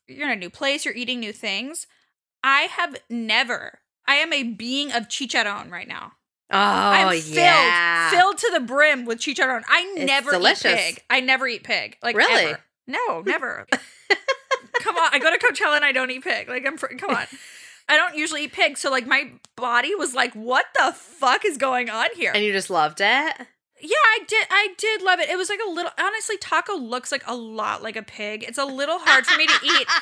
you're 0.07 0.27
in 0.27 0.33
a 0.33 0.35
new 0.39 0.49
place, 0.49 0.85
you're 0.85 0.93
eating 0.95 1.19
new 1.19 1.33
things. 1.33 1.87
I 2.43 2.61
have 2.63 2.97
never. 3.09 3.79
I 4.07 4.15
am 4.15 4.31
a 4.33 4.43
being 4.43 4.91
of 4.91 5.07
chicharron 5.07 5.71
right 5.71 5.87
now. 5.87 6.13
Oh 6.51 6.57
I'm 6.57 7.19
filled, 7.19 7.35
yeah, 7.35 8.09
filled 8.11 8.37
to 8.39 8.49
the 8.51 8.59
brim 8.59 9.05
with 9.05 9.19
chicharron. 9.19 9.61
I 9.69 9.93
It's 9.97 10.05
never 10.07 10.31
delicious. 10.31 10.65
eat 10.65 10.75
pig. 10.95 11.03
I 11.09 11.19
never 11.19 11.47
eat 11.47 11.63
pig. 11.63 11.97
Like 12.01 12.15
Really? 12.15 12.45
ever. 12.51 12.59
No, 12.87 13.21
never. 13.21 13.67
come 14.81 14.97
on, 14.97 15.09
I 15.13 15.19
go 15.19 15.31
to 15.31 15.37
Coachella 15.37 15.75
and 15.75 15.85
I 15.85 15.91
don't 15.91 16.09
eat 16.09 16.23
pig. 16.23 16.49
Like 16.49 16.65
I'm. 16.65 16.77
Fr- 16.77 16.87
come 16.97 17.11
on. 17.11 17.25
I 17.87 17.97
don't 17.97 18.15
usually 18.15 18.43
eat 18.45 18.53
pig, 18.53 18.77
so 18.77 18.89
like 18.91 19.05
my 19.07 19.31
body 19.55 19.93
was 19.95 20.13
like, 20.15 20.33
"What 20.33 20.65
the 20.75 20.91
fuck 20.93 21.45
is 21.45 21.57
going 21.57 21.89
on 21.89 22.07
here?" 22.15 22.31
and 22.33 22.43
you 22.43 22.51
just 22.51 22.69
loved 22.71 22.99
it. 23.01 23.35
Yeah, 23.81 23.89
I 23.95 24.19
did. 24.27 24.47
I 24.49 24.67
did 24.77 25.01
love 25.01 25.19
it. 25.19 25.29
It 25.29 25.37
was 25.37 25.49
like 25.49 25.59
a 25.65 25.69
little. 25.69 25.91
Honestly, 25.99 26.37
taco 26.37 26.75
looks 26.75 27.11
like 27.11 27.23
a 27.27 27.35
lot 27.35 27.81
like 27.83 27.95
a 27.95 28.03
pig. 28.03 28.43
It's 28.47 28.57
a 28.57 28.65
little 28.65 28.99
hard 28.99 29.25
for 29.25 29.37
me 29.37 29.47
to 29.47 29.59
eat. 29.63 29.87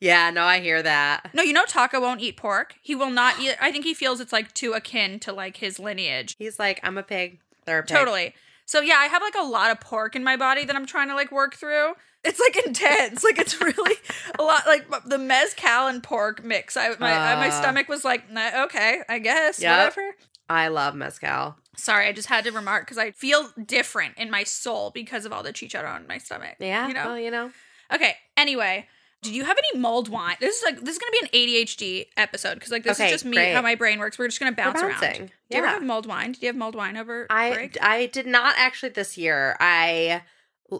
Yeah, 0.00 0.30
no, 0.30 0.44
I 0.44 0.60
hear 0.60 0.80
that. 0.80 1.30
No, 1.34 1.42
you 1.42 1.52
know, 1.52 1.64
Taco 1.66 2.00
won't 2.00 2.20
eat 2.20 2.36
pork. 2.36 2.76
He 2.82 2.94
will 2.94 3.10
not 3.10 3.40
eat. 3.40 3.56
I 3.60 3.72
think 3.72 3.84
he 3.84 3.94
feels 3.94 4.20
it's 4.20 4.32
like 4.32 4.54
too 4.54 4.72
akin 4.74 5.18
to 5.18 5.32
like 5.32 5.56
his 5.56 5.80
lineage. 5.80 6.36
He's 6.38 6.56
like, 6.56 6.78
I'm 6.84 6.96
a 6.96 7.02
pig. 7.02 7.40
They're 7.64 7.80
a 7.80 7.82
pig. 7.82 7.96
Totally. 7.96 8.32
So 8.64 8.80
yeah, 8.80 8.94
I 8.98 9.06
have 9.06 9.22
like 9.22 9.34
a 9.36 9.42
lot 9.44 9.72
of 9.72 9.80
pork 9.80 10.14
in 10.14 10.22
my 10.22 10.36
body 10.36 10.64
that 10.64 10.76
I'm 10.76 10.86
trying 10.86 11.08
to 11.08 11.16
like 11.16 11.32
work 11.32 11.56
through. 11.56 11.94
It's 12.22 12.38
like 12.38 12.56
intense. 12.66 13.24
Like 13.24 13.38
it's 13.40 13.60
really 13.60 13.96
a 14.38 14.42
lot. 14.44 14.68
Like 14.68 14.86
the 15.04 15.18
mezcal 15.18 15.88
and 15.88 16.00
pork 16.00 16.44
mix. 16.44 16.76
I 16.76 16.90
my 17.00 17.32
uh, 17.32 17.36
my 17.38 17.50
stomach 17.50 17.88
was 17.88 18.04
like, 18.04 18.22
okay, 18.30 19.00
I 19.08 19.18
guess 19.18 19.60
Yep. 19.60 19.96
whatever. 19.96 20.14
I 20.48 20.68
love 20.68 20.94
mezcal. 20.94 21.56
Sorry, 21.78 22.06
I 22.08 22.12
just 22.12 22.28
had 22.28 22.44
to 22.44 22.50
remark 22.50 22.84
because 22.84 22.98
I 22.98 23.12
feel 23.12 23.50
different 23.64 24.18
in 24.18 24.30
my 24.30 24.44
soul 24.44 24.90
because 24.90 25.24
of 25.24 25.32
all 25.32 25.42
the 25.42 25.52
chicharron 25.52 26.00
in 26.02 26.06
my 26.06 26.18
stomach. 26.18 26.56
Yeah, 26.58 26.88
you 26.88 26.94
know. 26.94 27.04
well, 27.06 27.18
you 27.18 27.30
know. 27.30 27.50
Okay. 27.92 28.16
Anyway, 28.36 28.86
did 29.22 29.32
you 29.34 29.44
have 29.44 29.56
any 29.56 29.80
mulled 29.80 30.08
wine? 30.08 30.36
This 30.40 30.58
is 30.58 30.64
like 30.64 30.80
this 30.80 30.96
is 30.96 30.98
gonna 30.98 31.12
be 31.12 31.20
an 31.22 31.64
ADHD 31.64 32.06
episode 32.16 32.54
because 32.54 32.70
like 32.70 32.82
this 32.84 32.98
Okay, 32.98 33.06
is 33.06 33.12
just 33.12 33.24
me 33.24 33.36
great. 33.36 33.52
how 33.54 33.62
my 33.62 33.74
brain 33.74 33.98
works. 33.98 34.18
We're 34.18 34.28
just 34.28 34.38
gonna 34.40 34.52
bounce 34.52 34.80
around. 34.82 35.00
bouncing. 35.00 35.26
Do 35.26 35.56
you 35.56 35.58
ever 35.58 35.68
have 35.68 35.82
mulled 35.82 36.06
wine? 36.06 36.32
Did 36.32 36.42
you 36.42 36.48
have 36.48 36.56
mulled 36.56 36.74
wine 36.74 36.96
over 36.96 37.26
I 37.30 37.52
break? 37.52 37.78
I 37.82 38.06
did 38.06 38.26
not 38.26 38.54
actually 38.58 38.90
this 38.90 39.16
year. 39.16 39.56
I 39.60 40.22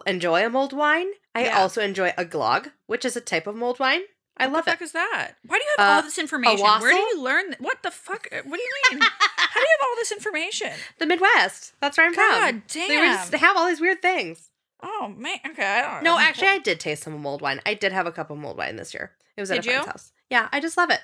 enjoy 0.05 0.45
a 0.45 0.49
mulled 0.49 0.73
wine. 0.73 1.07
I 1.33 1.45
Yeah. 1.45 1.59
also 1.59 1.81
enjoy 1.81 2.13
a 2.17 2.25
glog, 2.25 2.71
which 2.87 3.03
is 3.05 3.15
a 3.15 3.21
type 3.21 3.47
of 3.47 3.55
mulled 3.55 3.79
wine. 3.79 4.01
I 4.37 4.47
what 4.47 4.53
love 4.57 4.65
the 4.65 4.71
it. 4.71 4.73
fuck 4.75 4.81
is 4.83 4.91
that? 4.93 5.31
Why 5.45 5.57
do 5.57 5.63
you 5.63 5.69
have 5.77 5.89
Uh, 5.89 5.95
all 5.95 6.01
this 6.03 6.17
information? 6.17 6.59
Where 6.65 6.91
do 6.93 6.97
you 6.97 7.21
learn? 7.21 7.45
th- 7.47 7.59
What 7.59 7.83
the 7.83 7.91
fuck? 7.91 8.27
What 8.31 8.57
do 8.57 8.63
you 8.63 8.99
mean? 8.99 9.01
How 9.53 9.59
do 9.59 9.65
you 9.67 9.77
have 9.79 9.87
all 9.89 9.95
this 9.95 10.11
information? 10.11 10.71
The 10.99 11.05
Midwest. 11.05 11.73
That's 11.81 11.97
where 11.97 12.07
I'm 12.07 12.13
God 12.13 12.49
from. 12.51 12.63
damn. 12.67 12.87
They, 12.87 12.97
were 12.97 13.05
just, 13.05 13.31
they 13.31 13.37
have 13.37 13.57
all 13.57 13.67
these 13.67 13.81
weird 13.81 14.01
things. 14.01 14.49
oh 14.81 15.13
man. 15.17 15.37
Okay. 15.51 15.63
I 15.65 15.93
don't 15.95 16.03
No, 16.03 16.15
know. 16.15 16.19
actually, 16.19 16.47
I 16.49 16.59
did 16.59 16.79
taste 16.79 17.03
some 17.03 17.19
mulled 17.21 17.41
wine. 17.41 17.59
I 17.65 17.73
did 17.73 17.91
have 17.91 18.05
a 18.07 18.11
cup 18.11 18.29
of 18.29 18.37
mulled 18.37 18.57
wine 18.57 18.75
this 18.75 18.93
year. 18.93 19.11
It 19.37 19.41
was 19.41 19.51
at 19.51 19.61
Did 19.61 19.69
a 19.69 19.71
friend's 19.71 19.85
you? 19.85 19.91
house. 19.91 20.11
Yeah, 20.29 20.49
I 20.51 20.59
just 20.59 20.77
love 20.77 20.89
it. 20.91 20.99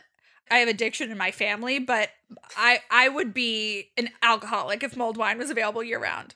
I 0.51 0.58
have 0.58 0.67
addiction 0.67 1.10
in 1.12 1.17
my 1.17 1.31
family, 1.31 1.79
but 1.79 2.10
I 2.55 2.79
I 2.91 3.10
would 3.10 3.34
be 3.34 3.89
an 3.97 4.10
alcoholic 4.21 4.84
if 4.84 4.95
mulled 4.95 5.17
wine 5.17 5.38
was 5.39 5.49
available 5.49 5.81
year 5.84 5.99
round. 5.99 6.36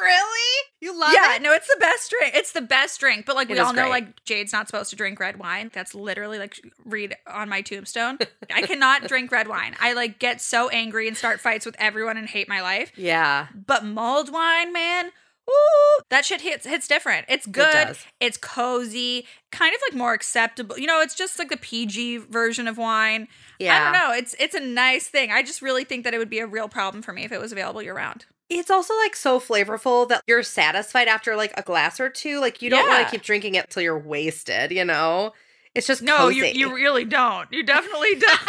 Really? 0.00 0.68
You 0.80 0.98
love 0.98 1.12
yeah, 1.14 1.36
it? 1.36 1.42
no, 1.42 1.52
it's 1.52 1.66
the 1.66 1.78
best 1.80 2.10
drink. 2.10 2.34
It's 2.34 2.52
the 2.52 2.60
best 2.60 3.00
drink. 3.00 3.24
But 3.26 3.36
like 3.36 3.48
It 3.48 3.54
we 3.54 3.58
all 3.58 3.72
know, 3.72 3.82
great. 3.82 3.90
like 3.90 4.24
Jade's 4.24 4.52
not 4.52 4.66
supposed 4.66 4.90
to 4.90 4.96
drink 4.96 5.18
red 5.18 5.38
wine. 5.38 5.70
That's 5.72 5.94
literally 5.94 6.38
like 6.38 6.60
read 6.84 7.16
on 7.26 7.48
my 7.48 7.62
tombstone. 7.62 8.18
I 8.54 8.62
cannot 8.62 9.04
drink 9.08 9.32
red 9.32 9.48
wine. 9.48 9.74
I 9.80 9.94
like 9.94 10.18
get 10.18 10.40
so 10.40 10.68
angry 10.68 11.08
and 11.08 11.16
start 11.16 11.40
fights 11.40 11.64
with 11.64 11.76
everyone 11.78 12.16
and 12.16 12.28
hate 12.28 12.48
my 12.48 12.60
life. 12.60 12.92
Yeah. 12.96 13.46
But 13.54 13.84
mulled 13.84 14.30
wine, 14.32 14.72
man, 14.72 15.10
ooh, 15.50 16.02
that 16.10 16.24
shit 16.24 16.40
hits 16.40 16.66
hits 16.66 16.86
different. 16.88 17.26
It's 17.28 17.46
good. 17.46 17.88
does. 17.88 18.04
it's 18.20 18.36
cozy, 18.36 19.26
kind 19.52 19.74
of 19.74 19.80
like 19.88 19.96
more 19.96 20.12
acceptable. 20.12 20.78
You 20.78 20.86
know, 20.86 21.00
it's 21.00 21.14
just 21.14 21.38
like 21.38 21.48
the 21.50 21.56
PG 21.56 22.18
version 22.18 22.66
of 22.68 22.78
wine. 22.78 23.28
Yeah. 23.58 23.76
I 23.76 23.84
don't 23.84 23.92
know. 23.92 24.12
It's 24.16 24.34
it's 24.38 24.54
a 24.54 24.60
nice 24.60 25.06
thing. 25.08 25.30
I 25.30 25.42
just 25.42 25.62
really 25.62 25.84
think 25.84 26.04
that 26.04 26.14
it 26.14 26.18
would 26.18 26.30
be 26.30 26.38
a 26.40 26.46
real 26.46 26.68
problem 26.68 27.02
for 27.02 27.12
me 27.12 27.24
if 27.24 27.32
it 27.32 27.40
was 27.40 27.52
available 27.52 27.82
year 27.82 27.94
round. 27.94 28.26
It's 28.50 28.70
also 28.70 28.94
like 28.98 29.16
so 29.16 29.40
flavorful 29.40 30.06
that 30.08 30.22
you're 30.26 30.42
satisfied 30.42 31.08
after 31.08 31.34
like 31.34 31.52
a 31.56 31.62
glass 31.62 31.98
or 31.98 32.10
two. 32.10 32.40
Like 32.40 32.60
you 32.60 32.68
don't 32.70 32.86
want 32.88 33.04
to 33.06 33.10
keep 33.10 33.22
drinking 33.22 33.54
it 33.54 33.70
till 33.70 33.82
you're 33.82 33.98
wasted, 33.98 34.70
you 34.70 34.84
know? 34.84 35.32
It's 35.74 35.86
just 35.86 36.02
No, 36.02 36.18
cozy. 36.18 36.36
you 36.36 36.44
you 36.68 36.74
really 36.74 37.04
don't. 37.06 37.50
You 37.52 37.62
definitely 37.64 38.14
don't. 38.18 38.40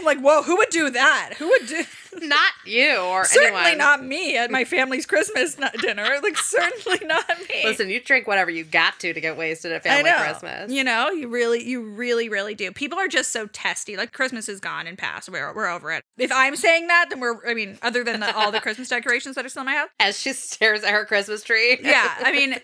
I'm 0.00 0.06
like, 0.06 0.20
whoa, 0.20 0.42
who 0.42 0.56
would 0.56 0.70
do 0.70 0.88
that? 0.90 1.34
Who 1.38 1.48
would 1.48 1.66
do? 1.66 1.84
not 2.22 2.50
you 2.64 2.96
or 2.96 3.24
certainly 3.24 3.60
anyone. 3.60 3.78
not 3.78 4.04
me 4.04 4.36
at 4.36 4.50
my 4.50 4.64
family's 4.64 5.06
Christmas 5.06 5.56
dinner. 5.80 6.08
Like, 6.22 6.36
certainly 6.38 7.06
not 7.06 7.28
me. 7.48 7.64
Listen, 7.64 7.90
you 7.90 8.00
drink 8.00 8.26
whatever 8.26 8.50
you 8.50 8.64
got 8.64 8.98
to 9.00 9.12
to 9.12 9.20
get 9.20 9.36
wasted 9.36 9.72
at 9.72 9.82
family. 9.82 10.10
Christmas. 10.10 10.72
You 10.72 10.84
know, 10.84 11.10
you 11.10 11.28
really, 11.28 11.62
you 11.62 11.82
really, 11.82 12.28
really 12.28 12.54
do. 12.54 12.72
People 12.72 12.98
are 12.98 13.08
just 13.08 13.30
so 13.30 13.46
testy. 13.46 13.96
Like 13.96 14.12
Christmas 14.12 14.48
is 14.48 14.58
gone 14.58 14.86
and 14.86 14.96
past. 14.96 15.28
We're 15.28 15.54
we're 15.54 15.68
over 15.68 15.92
it. 15.92 16.02
If 16.18 16.32
I'm 16.32 16.56
saying 16.56 16.86
that, 16.88 17.06
then 17.10 17.20
we're. 17.20 17.46
I 17.46 17.54
mean, 17.54 17.78
other 17.82 18.02
than 18.02 18.20
the, 18.20 18.34
all 18.34 18.50
the 18.50 18.60
Christmas 18.62 18.88
decorations 18.88 19.36
that 19.36 19.44
are 19.44 19.48
still 19.48 19.62
in 19.62 19.66
my 19.66 19.76
house. 19.76 19.90
As 20.00 20.18
she 20.18 20.32
stares 20.32 20.82
at 20.82 20.92
her 20.92 21.04
Christmas 21.04 21.42
tree. 21.42 21.78
Yeah, 21.82 22.14
I 22.18 22.32
mean, 22.32 22.56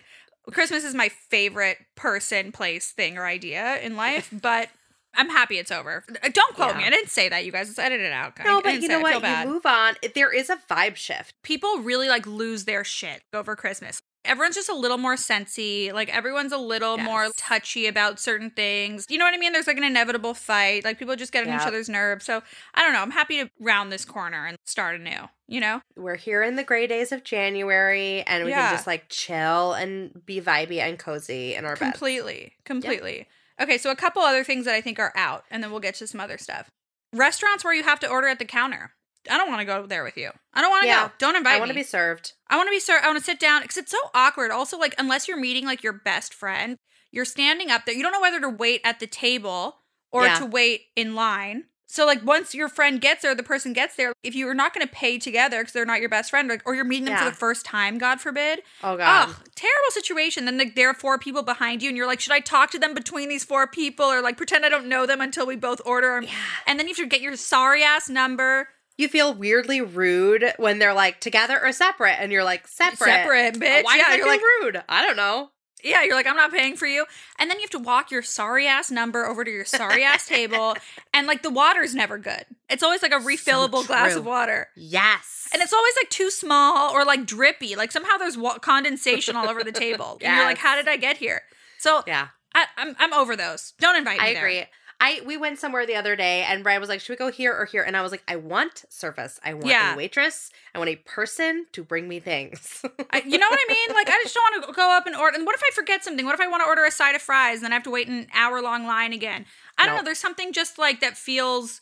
Christmas 0.51 0.83
is 0.83 0.93
my 0.93 1.09
favorite 1.09 1.77
person, 1.95 2.51
place, 2.51 2.91
thing, 2.91 3.17
or 3.17 3.25
idea 3.25 3.77
in 3.79 3.95
life. 3.95 4.29
But 4.31 4.69
I'm 5.17 5.29
happy 5.29 5.57
it's 5.57 5.71
over. 5.71 6.03
Uh, 6.23 6.29
Don't 6.31 6.55
quote 6.55 6.77
me. 6.77 6.83
I 6.85 6.89
didn't 6.89 7.09
say 7.09 7.27
that. 7.27 7.43
You 7.43 7.51
guys 7.51 7.67
just 7.67 7.79
edit 7.79 7.99
it 7.99 8.13
out. 8.13 8.33
No, 8.45 8.61
but 8.61 8.81
you 8.81 8.87
know. 8.87 9.01
What? 9.01 9.21
You 9.23 9.51
move 9.51 9.65
on. 9.65 9.95
There 10.15 10.31
is 10.33 10.49
a 10.49 10.57
vibe 10.69 10.95
shift. 10.95 11.33
people 11.43 11.79
really 11.79 12.07
like 12.07 12.25
lose 12.27 12.65
their 12.65 12.83
shit 12.83 13.23
over 13.33 13.55
Christmas. 13.55 14.01
Everyone's 14.25 14.55
just 14.55 14.67
a 14.67 14.75
little 14.75 14.97
more 14.97 15.15
sensy. 15.15 15.93
Like 15.93 16.13
everyone's 16.15 16.51
a 16.51 16.57
little 16.57 16.97
more 16.97 17.29
touchy 17.37 17.87
about 17.87 18.19
certain 18.19 18.49
things. 18.51 19.05
You 19.09 19.17
know 19.17 19.23
what 19.23 19.33
I 19.33 19.37
mean? 19.37 19.53
There's 19.53 19.67
like 19.67 19.77
an 19.77 19.85
inevitable 19.85 20.33
fight. 20.33 20.83
Like 20.83 20.99
people 20.99 21.15
just 21.15 21.31
get 21.31 21.47
on 21.47 21.55
each 21.55 21.65
other's 21.65 21.87
nerves. 21.87 22.25
So 22.25 22.43
I 22.73 22.83
don't 22.83 22.91
know. 22.91 23.01
I'm 23.01 23.11
happy 23.11 23.41
to 23.41 23.49
round 23.59 23.89
this 23.89 24.03
corner 24.03 24.45
and 24.45 24.57
start 24.65 24.99
anew. 24.99 25.29
You 25.47 25.61
know? 25.61 25.81
We're 25.95 26.17
here 26.17 26.43
in 26.43 26.57
the 26.57 26.63
gray 26.65 26.87
days 26.87 27.13
of 27.13 27.23
January 27.23 28.21
and 28.23 28.43
we 28.43 28.49
Yeah. 28.51 28.67
can 28.67 28.75
just 28.75 28.87
like 28.87 29.05
chill 29.07 29.71
and 29.73 30.25
be 30.25 30.41
vibey 30.41 30.79
and 30.79 30.99
cozy 30.99 31.55
in 31.55 31.63
our 31.63 31.77
beds. 31.77 31.91
Completely. 31.93 32.51
Completely. 32.65 33.27
Okay, 33.59 33.77
so 33.77 33.89
a 33.91 33.95
couple 33.95 34.21
other 34.21 34.43
things 34.43 34.65
that 34.65 34.75
I 34.75 34.81
think 34.81 34.99
are 34.99 35.11
out, 35.15 35.43
and 35.49 35.63
then 35.63 35.71
we'll 35.71 35.79
get 35.79 35.95
to 35.95 36.07
some 36.07 36.19
other 36.21 36.37
stuff. 36.37 36.69
Restaurants 37.13 37.63
where 37.63 37.73
you 37.73 37.83
have 37.83 37.99
to 38.01 38.09
order 38.09 38.27
at 38.27 38.39
the 38.39 38.45
counter. 38.45 38.91
I 39.29 39.37
don't 39.37 39.49
want 39.49 39.59
to 39.61 39.65
go 39.65 39.85
there 39.85 40.03
with 40.03 40.15
you. 40.17 40.29
I 40.53 40.61
don't 40.61 40.69
want 40.69 40.83
to 40.83 40.87
Yeah. 40.87 41.07
go. 41.07 41.13
Don't 41.17 41.35
invite 41.35 41.55
I 41.55 41.59
want 41.59 41.69
to 41.69 41.75
be 41.75 41.83
served. 41.83 42.33
I 42.47 42.55
want 42.55 42.67
to 42.67 42.71
be 42.71 42.79
served. 42.79 43.03
I 43.03 43.07
want 43.07 43.19
to 43.19 43.23
sit 43.25 43.39
down 43.39 43.61
because 43.61 43.77
it's 43.77 43.91
so 43.91 43.97
awkward. 44.13 44.51
Also, 44.51 44.77
like 44.77 44.95
unless 44.97 45.27
you're 45.27 45.39
meeting 45.39 45.65
like 45.65 45.83
your 45.83 45.93
best 45.93 46.33
friend, 46.33 46.77
you're 47.11 47.25
standing 47.25 47.69
up 47.71 47.85
there. 47.85 47.95
You 47.95 48.03
don't 48.03 48.11
know 48.13 48.21
whether 48.21 48.39
to 48.41 48.49
wait 48.49 48.81
at 48.83 48.99
the 48.99 49.07
table 49.07 49.81
or 50.11 50.25
Yeah. 50.25 50.39
to 50.39 50.45
wait 50.45 50.85
in 50.95 51.15
line. 51.15 51.65
So 51.89 52.05
like 52.05 52.23
once 52.23 52.53
your 52.53 52.67
friend 52.67 52.99
gets 52.99 53.21
there, 53.21 53.33
the 53.33 53.43
person 53.43 53.71
gets 53.71 53.95
there. 53.95 54.13
If 54.21 54.35
you 54.35 54.47
are 54.49 54.53
not 54.53 54.73
going 54.73 54.85
to 54.85 54.93
pay 54.93 55.17
together 55.17 55.59
because 55.59 55.71
they're 55.71 55.85
not 55.85 56.01
your 56.01 56.09
best 56.09 56.29
friend, 56.29 56.49
like, 56.49 56.61
or 56.65 56.75
you're 56.75 56.83
meeting 56.83 57.05
them 57.05 57.17
for 57.17 57.25
the 57.25 57.31
first 57.35 57.65
time, 57.65 57.97
God 57.97 58.19
forbid. 58.19 58.59
Oh 58.83 58.97
god. 58.97 59.29
Ugh, 59.29 59.35
terrible 59.55 59.91
situation. 59.91 60.45
Then 60.45 60.57
like, 60.57 60.75
there 60.75 60.89
are 60.89 60.93
four 60.93 61.17
people 61.17 61.43
behind 61.43 61.81
you, 61.81 61.87
and 61.87 61.97
you're 61.97 62.05
like, 62.05 62.19
should 62.19 62.33
I 62.33 62.41
talk 62.41 62.71
to 62.71 62.79
them 62.79 62.93
between 62.93 63.29
these 63.29 63.45
four 63.45 63.67
people, 63.67 64.05
or 64.05 64.21
like 64.21 64.35
pretend 64.35 64.65
I 64.65 64.69
don't 64.69 64.87
know 64.87 65.05
them 65.05 65.21
until 65.21 65.47
we 65.47 65.55
both 65.55 65.81
order? 65.85 66.21
Yeah. 66.21 66.29
And 66.67 66.77
then 66.77 66.87
you 66.87 66.93
have 66.93 66.97
to 66.97 67.07
get 67.07 67.21
your 67.21 67.37
sorry 67.37 67.83
ass 67.83 68.09
number. 68.09 68.67
You 68.97 69.07
feel 69.07 69.33
weirdly 69.33 69.79
rude 69.79 70.53
when 70.57 70.79
they're 70.79 70.93
like 70.93 71.21
together 71.21 71.57
or 71.63 71.71
separate, 71.71 72.17
and 72.19 72.31
you're 72.31 72.43
like 72.43 72.67
separate. 72.67 73.07
Separate, 73.07 73.55
oh, 73.55 73.59
bitch. 73.59 73.83
Why 73.83 73.97
yeah, 73.97 74.15
you're 74.15 74.27
like, 74.27 74.41
rude? 74.61 74.83
I 74.89 75.05
don't 75.05 75.15
know. 75.15 75.51
Yeah, 75.83 76.03
you're 76.03 76.15
like, 76.15 76.25
I'm 76.27 76.35
not 76.35 76.51
paying 76.51 76.75
for 76.75 76.87
you. 76.87 77.05
And 77.37 77.49
then 77.49 77.57
you 77.57 77.63
have 77.63 77.69
to 77.71 77.79
walk 77.79 78.09
your 78.09 78.23
sorry 78.23 78.67
ass 78.67 78.89
number 78.89 79.25
over 79.25 79.43
to 79.43 79.51
your 79.51 79.65
sorry 79.65 80.03
ass 80.03 80.25
table. 80.27 80.75
And 81.13 81.27
like 81.27 81.43
the 81.43 81.49
water's 81.51 81.93
never 81.93 82.17
good. 82.17 82.45
It's 82.69 82.83
always 82.83 83.01
like 83.01 83.11
a 83.11 83.19
refillable 83.19 83.85
glass 83.85 84.15
of 84.15 84.25
water. 84.25 84.69
Yes. 84.75 85.47
And 85.53 85.61
it's 85.61 85.73
always 85.73 85.93
like 86.01 86.09
too 86.09 86.29
small 86.31 86.91
or 86.91 87.05
like 87.05 87.25
drippy. 87.25 87.75
Like 87.75 87.91
somehow 87.91 88.17
there's 88.17 88.37
wa- 88.37 88.57
condensation 88.57 89.35
all 89.35 89.47
over 89.47 89.63
the 89.63 89.71
table. 89.71 90.17
And 90.21 90.35
you're 90.35 90.45
like, 90.45 90.57
how 90.57 90.75
did 90.75 90.87
I 90.87 90.97
get 90.97 91.17
here? 91.17 91.43
So 91.77 92.03
yeah. 92.07 92.29
I, 92.55 92.65
I'm, 92.77 92.95
I'm 92.97 93.13
over 93.13 93.35
those. 93.35 93.73
Don't 93.79 93.95
invite 93.95 94.19
me 94.19 94.25
I 94.25 94.33
there. 94.33 94.45
agree. 94.47 94.63
I 94.99 95.21
we 95.25 95.37
went 95.37 95.59
somewhere 95.59 95.85
the 95.85 95.95
other 95.95 96.15
day 96.15 96.41
and 96.43 96.63
Brian 96.63 96.79
was 96.81 96.89
like, 96.89 97.01
"Should 97.01 97.11
we 97.13 97.15
go 97.17 97.29
here 97.31 97.53
or 97.55 97.65
here?" 97.65 97.83
And 97.83 97.95
I 97.95 98.01
was 98.01 98.11
like, 98.11 98.23
"I 98.27 98.35
want 98.35 98.85
service. 98.89 99.39
I 99.43 99.53
want 99.53 99.67
Yeah. 99.67 99.93
a 99.93 99.97
waitress. 99.97 100.49
I 100.73 100.79
want 100.79 100.89
a 100.89 100.95
person 100.95 101.67
to 101.73 101.83
bring 101.83 102.07
me 102.07 102.19
things." 102.19 102.81
I, 103.11 103.21
you 103.25 103.37
know 103.37 103.47
what 103.47 103.59
I 103.61 103.65
mean? 103.73 103.95
Like, 103.95 104.09
I 104.09 104.19
just 104.23 104.33
don't 104.33 104.43
want 104.55 104.65
to 104.67 104.73
go 104.73 104.91
up 104.91 105.05
and 105.05 105.15
order. 105.15 105.37
And 105.37 105.45
what 105.45 105.55
if 105.55 105.61
I 105.63 105.69
forget 105.75 106.03
something? 106.03 106.25
What 106.25 106.33
if 106.33 106.41
I 106.41 106.47
want 106.47 106.63
to 106.63 106.67
order 106.67 106.83
a 106.83 106.89
side 106.91 107.15
of 107.15 107.21
fries 107.21 107.57
and 107.57 107.65
then 107.65 107.73
I 107.73 107.75
have 107.75 107.83
to 107.83 107.91
wait 107.91 108.07
an 108.07 108.27
hour 108.33 108.59
long 108.61 108.87
line 108.87 109.13
again? 109.13 109.45
I 109.77 109.85
don't 109.85 109.93
No. 109.95 110.01
know. 110.01 110.05
There's 110.05 110.19
something 110.19 110.51
just 110.51 110.79
like 110.79 110.99
that 111.01 111.15
feels 111.15 111.79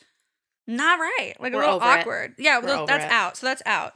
not 0.67 0.99
right, 0.99 1.35
like 1.39 1.53
a 1.53 1.55
We're 1.55 1.61
little 1.61 1.75
over 1.75 1.85
it. 1.85 1.99
awkward. 2.01 2.35
Yeah, 2.37 2.59
that's 2.59 3.05
it. 3.05 3.11
out. 3.11 3.37
So 3.37 3.45
that's 3.47 3.61
out. 3.65 3.93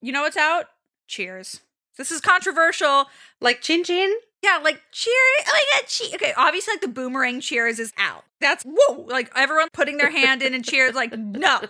You 0.00 0.12
know 0.12 0.22
what's 0.22 0.36
out? 0.38 0.66
Cheers. 1.08 1.60
This 1.98 2.10
is 2.10 2.20
controversial. 2.22 3.06
like 3.40 3.60
chin 3.60 3.84
chin. 3.84 4.14
Yeah, 4.42 4.58
like 4.62 4.80
cheer. 4.90 5.12
Oh 5.46 5.52
my 5.52 5.64
god, 5.80 5.86
cheer. 5.88 6.14
Okay, 6.14 6.32
obviously, 6.36 6.74
like 6.74 6.80
the 6.80 6.88
boomerang 6.88 7.40
cheers 7.40 7.78
is 7.78 7.92
out. 7.96 8.24
That's 8.40 8.64
whoa. 8.64 9.02
Like 9.02 9.30
everyone 9.36 9.68
putting 9.72 9.98
their 9.98 10.10
hand 10.10 10.42
in 10.42 10.54
and 10.54 10.64
cheers. 10.64 10.94
Like 10.94 11.16
no, 11.16 11.60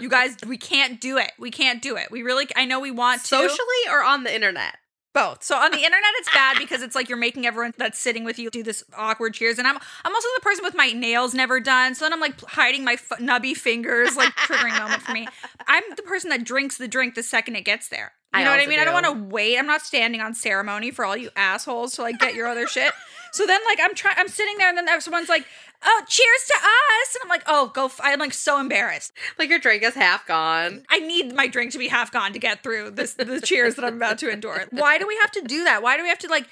you 0.00 0.08
guys, 0.08 0.36
we 0.46 0.58
can't 0.58 1.00
do 1.00 1.16
it. 1.16 1.32
We 1.38 1.50
can't 1.50 1.80
do 1.80 1.96
it. 1.96 2.10
We 2.10 2.22
really. 2.22 2.46
I 2.54 2.64
know 2.66 2.80
we 2.80 2.90
want 2.90 3.22
to 3.22 3.26
Socially 3.28 3.88
or 3.90 4.02
on 4.04 4.24
the 4.24 4.34
internet? 4.34 4.76
both. 5.14 5.42
So 5.42 5.56
on 5.56 5.70
the 5.72 5.78
internet, 5.78 6.10
it's 6.18 6.32
bad 6.32 6.58
because 6.58 6.82
it's 6.82 6.94
like 6.94 7.08
you're 7.08 7.18
making 7.18 7.46
everyone 7.46 7.72
that's 7.76 7.98
sitting 7.98 8.24
with 8.24 8.38
you 8.38 8.50
do 8.50 8.62
this 8.62 8.84
awkward 8.96 9.34
cheers. 9.34 9.58
And 9.58 9.66
I'm 9.66 9.76
I'm 10.04 10.14
also 10.14 10.28
the 10.36 10.42
person 10.42 10.64
with 10.64 10.74
my 10.76 10.92
nails 10.92 11.34
never 11.34 11.60
done. 11.60 11.94
So 11.94 12.04
then 12.04 12.12
I'm 12.12 12.20
like 12.20 12.40
hiding 12.42 12.84
my 12.84 12.92
f- 12.94 13.18
nubby 13.18 13.56
fingers, 13.56 14.16
like 14.16 14.32
triggering 14.36 14.78
moment 14.78 15.02
for 15.02 15.12
me. 15.12 15.26
I'm 15.66 15.82
the 15.96 16.02
person 16.02 16.30
that 16.30 16.44
drinks 16.44 16.76
the 16.76 16.88
drink 16.88 17.14
the 17.14 17.22
second 17.22 17.56
it 17.56 17.64
gets 17.64 17.88
there. 17.88 18.12
You 18.34 18.40
I 18.40 18.44
know 18.44 18.50
what 18.50 18.60
I 18.60 18.66
mean? 18.66 18.78
I 18.78 18.84
don't 18.84 18.92
want 18.92 19.06
to 19.06 19.34
wait. 19.34 19.56
I'm 19.58 19.66
not 19.66 19.80
standing 19.80 20.20
on 20.20 20.34
ceremony 20.34 20.90
for 20.90 21.04
all 21.04 21.16
you 21.16 21.30
assholes 21.34 21.94
to 21.94 22.02
like 22.02 22.18
get 22.18 22.34
your 22.34 22.46
other 22.46 22.66
shit. 22.66 22.92
So 23.30 23.46
then 23.46 23.60
like 23.66 23.78
I'm 23.82 23.94
trying, 23.94 24.14
I'm 24.16 24.28
sitting 24.28 24.56
there, 24.56 24.70
and 24.70 24.78
then 24.78 25.00
someone's 25.02 25.28
like, 25.28 25.44
"Oh, 25.84 26.02
cheers 26.08 26.44
to 26.46 26.54
us!" 26.54 27.14
And 27.14 27.22
I'm 27.22 27.28
like, 27.28 27.42
"Oh, 27.46 27.70
go!" 27.74 27.84
F-. 27.84 28.00
I'm 28.02 28.18
like 28.18 28.32
so 28.32 28.58
embarrassed. 28.58 29.12
Like 29.38 29.50
your 29.50 29.58
drink 29.58 29.82
is 29.82 29.94
half 29.94 30.26
gone. 30.26 30.84
I 30.88 31.00
need 31.00 31.34
my 31.34 31.46
drink 31.46 31.72
to 31.72 31.78
be 31.78 31.88
half 31.88 32.10
gone 32.10 32.32
to 32.32 32.38
get 32.38 32.62
through 32.62 32.92
this 32.92 33.12
the 33.14 33.40
cheers 33.42 33.74
that 33.74 33.84
I'm 33.84 33.96
about 33.96 34.18
to 34.20 34.30
endure. 34.30 34.64
Why 34.70 34.96
do 34.96 35.06
we 35.06 35.16
have 35.20 35.30
to 35.32 35.42
do 35.42 35.64
that? 35.64 35.82
Why 35.82 35.98
do 35.98 36.04
we 36.04 36.08
have 36.08 36.18
to 36.20 36.28
like 36.28 36.46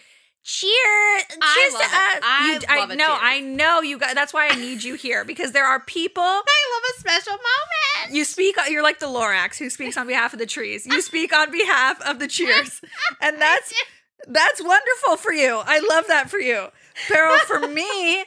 cheer 0.46 1.18
cheers 1.28 1.40
I 1.42 1.70
to 1.70 1.84
us? 1.84 2.22
I 2.24 2.52
You- 2.72 2.78
love 2.80 2.90
a 2.90 2.96
know, 2.96 3.06
cheers. 3.06 3.18
I 3.20 3.40
know 3.40 3.82
you 3.82 3.98
guys. 3.98 4.14
That's 4.14 4.32
why 4.32 4.46
I 4.48 4.54
need 4.54 4.84
you 4.84 4.94
here 4.94 5.24
because 5.24 5.50
there 5.52 5.64
are 5.66 5.80
people. 5.80 6.22
I 6.24 6.38
love 6.38 6.82
a 6.96 7.00
special 7.00 7.32
moment. 7.32 8.14
You 8.16 8.24
speak. 8.24 8.56
You're 8.68 8.82
like 8.84 9.00
the 9.00 9.06
Lorax 9.06 9.58
who 9.58 9.68
speaks 9.70 9.96
on 9.96 10.06
behalf 10.06 10.32
of 10.32 10.38
the 10.38 10.46
trees. 10.46 10.86
You 10.86 11.02
speak 11.02 11.32
on 11.36 11.50
behalf 11.50 12.00
of 12.02 12.20
the 12.20 12.28
cheers, 12.28 12.80
and 13.20 13.40
that's 13.42 13.74
that's 14.28 14.62
wonderful 14.62 15.16
for 15.16 15.32
you. 15.32 15.60
I 15.64 15.80
love 15.90 16.06
that 16.08 16.30
for 16.30 16.38
you. 16.38 16.68
Pero 17.08 17.36
for 17.40 17.66
me, 17.68 18.24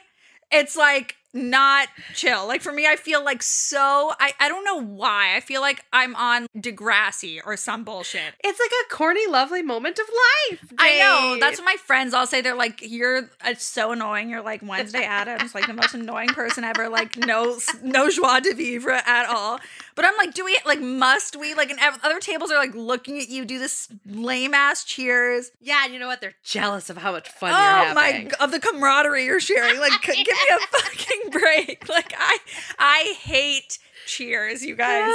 it's 0.52 0.76
like 0.76 1.16
not 1.32 1.88
chill. 2.14 2.46
Like 2.46 2.62
for 2.62 2.72
me, 2.72 2.86
I 2.86 2.96
feel 2.96 3.24
like 3.24 3.42
so 3.42 4.12
I, 4.18 4.32
I 4.40 4.48
don't 4.48 4.64
know 4.64 4.80
why. 4.80 5.36
I 5.36 5.40
feel 5.40 5.60
like 5.60 5.84
I'm 5.92 6.14
on 6.16 6.46
Degrassi 6.56 7.40
or 7.44 7.56
some 7.56 7.84
bullshit. 7.84 8.34
It's 8.42 8.58
like 8.58 8.70
a 8.86 8.94
corny, 8.94 9.26
lovely 9.26 9.62
moment 9.62 9.98
of 9.98 10.06
life. 10.08 10.72
I 10.78 10.98
know. 10.98 11.36
That's 11.38 11.58
what 11.58 11.64
my 11.64 11.76
friends 11.76 12.14
all 12.14 12.26
say. 12.26 12.40
They're 12.40 12.54
like, 12.54 12.80
"You're 12.82 13.30
it's 13.44 13.64
so 13.64 13.92
annoying. 13.92 14.30
You're 14.30 14.42
like 14.42 14.62
Wednesday 14.62 15.04
Addams, 15.04 15.54
like 15.54 15.66
the 15.66 15.74
most 15.74 15.94
annoying 15.94 16.28
person 16.28 16.64
ever. 16.64 16.88
Like 16.88 17.16
no 17.16 17.58
no 17.82 18.10
joie 18.10 18.40
de 18.40 18.54
vivre 18.54 19.00
at 19.06 19.26
all." 19.26 19.60
But 19.94 20.04
I'm 20.04 20.16
like, 20.16 20.34
do 20.34 20.44
we 20.44 20.58
like 20.64 20.80
must 20.80 21.36
we 21.36 21.54
like? 21.54 21.70
And 21.70 21.78
other 22.02 22.20
tables 22.20 22.50
are 22.50 22.58
like 22.58 22.74
looking 22.74 23.18
at 23.20 23.28
you 23.28 23.44
do 23.44 23.58
this 23.58 23.88
lame 24.06 24.54
ass 24.54 24.84
cheers. 24.84 25.50
yeah. 25.60 25.84
And 25.84 25.92
you 25.92 25.98
know 25.98 26.06
what? 26.06 26.20
They're 26.20 26.34
jealous 26.44 26.90
of 26.90 26.96
how 26.98 27.12
much 27.12 27.28
fun 27.28 27.52
oh 27.54 27.84
you're 27.86 27.94
my 27.94 28.30
of 28.40 28.50
the 28.52 28.60
camaraderie 28.60 29.24
you're 29.24 29.40
sharing. 29.40 29.78
Like, 29.80 29.92
c- 30.04 30.24
give 30.24 30.34
me 30.36 30.54
a 30.56 30.58
fucking 30.78 31.30
break. 31.30 31.88
Like 31.88 32.14
I 32.18 32.38
I 32.78 33.14
hate 33.20 33.78
cheers, 34.06 34.64
you 34.64 34.74
guys. 34.76 35.14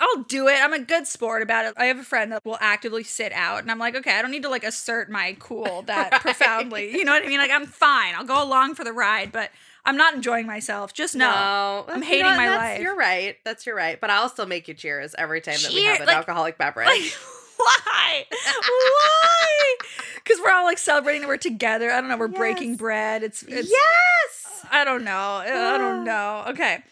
I'll 0.00 0.22
do 0.28 0.46
it. 0.46 0.54
I'm 0.62 0.72
a 0.72 0.78
good 0.78 1.08
sport 1.08 1.42
about 1.42 1.66
it. 1.66 1.74
I 1.76 1.86
have 1.86 1.98
a 1.98 2.04
friend 2.04 2.30
that 2.30 2.44
will 2.44 2.58
actively 2.60 3.02
sit 3.02 3.32
out, 3.32 3.62
and 3.62 3.70
I'm 3.70 3.80
like, 3.80 3.96
okay, 3.96 4.16
I 4.16 4.22
don't 4.22 4.30
need 4.30 4.44
to 4.44 4.48
like 4.48 4.62
assert 4.62 5.10
my 5.10 5.36
cool 5.40 5.82
that 5.82 6.12
Right. 6.12 6.20
profoundly. 6.20 6.92
You 6.92 7.04
know 7.04 7.12
what 7.12 7.24
I 7.24 7.26
mean? 7.28 7.38
Like, 7.40 7.50
I'm 7.50 7.66
fine. 7.66 8.14
I'll 8.14 8.24
go 8.24 8.40
along 8.42 8.76
for 8.76 8.84
the 8.84 8.92
ride, 8.92 9.32
but 9.32 9.50
I'm 9.84 9.96
not 9.96 10.14
enjoying 10.14 10.46
myself. 10.46 10.92
Just 10.92 11.14
no. 11.14 11.30
No, 11.30 11.84
I'm 11.88 12.02
you 12.02 12.08
hating 12.08 12.24
know, 12.26 12.36
my 12.36 12.48
that's- 12.48 12.72
life. 12.74 12.82
You're 12.82 12.96
right. 12.96 13.36
That's 13.44 13.64
you're 13.66 13.76
right. 13.76 14.00
But 14.00 14.10
I'll 14.10 14.28
still 14.28 14.46
make 14.46 14.68
you 14.68 14.74
cheers 14.74 15.14
every 15.18 15.40
time 15.40 15.56
that 15.62 15.72
we 15.72 15.84
have 15.84 16.00
an 16.00 16.06
like- 16.06 16.16
alcoholic 16.16 16.58
beverage. 16.58 16.86
Like, 16.88 17.12
why? 17.56 18.24
why? 18.30 19.76
Because 20.24 20.42
we're 20.44 20.52
all 20.52 20.64
like 20.64 20.76
celebrating 20.76 21.22
that 21.22 21.28
we're 21.28 21.38
together. 21.38 21.90
I 21.90 22.00
don't 22.02 22.10
know. 22.10 22.18
We're 22.18 22.28
breaking 22.28 22.76
bread. 22.76 23.22
It's 23.22 23.42
it's. 23.44 23.70
yes. 23.70 24.66
I 24.70 24.84
don't 24.84 25.02
know. 25.02 25.10
I 25.42 25.78
don't 25.78 26.04
know. 26.04 26.44
Okay. 26.48 26.82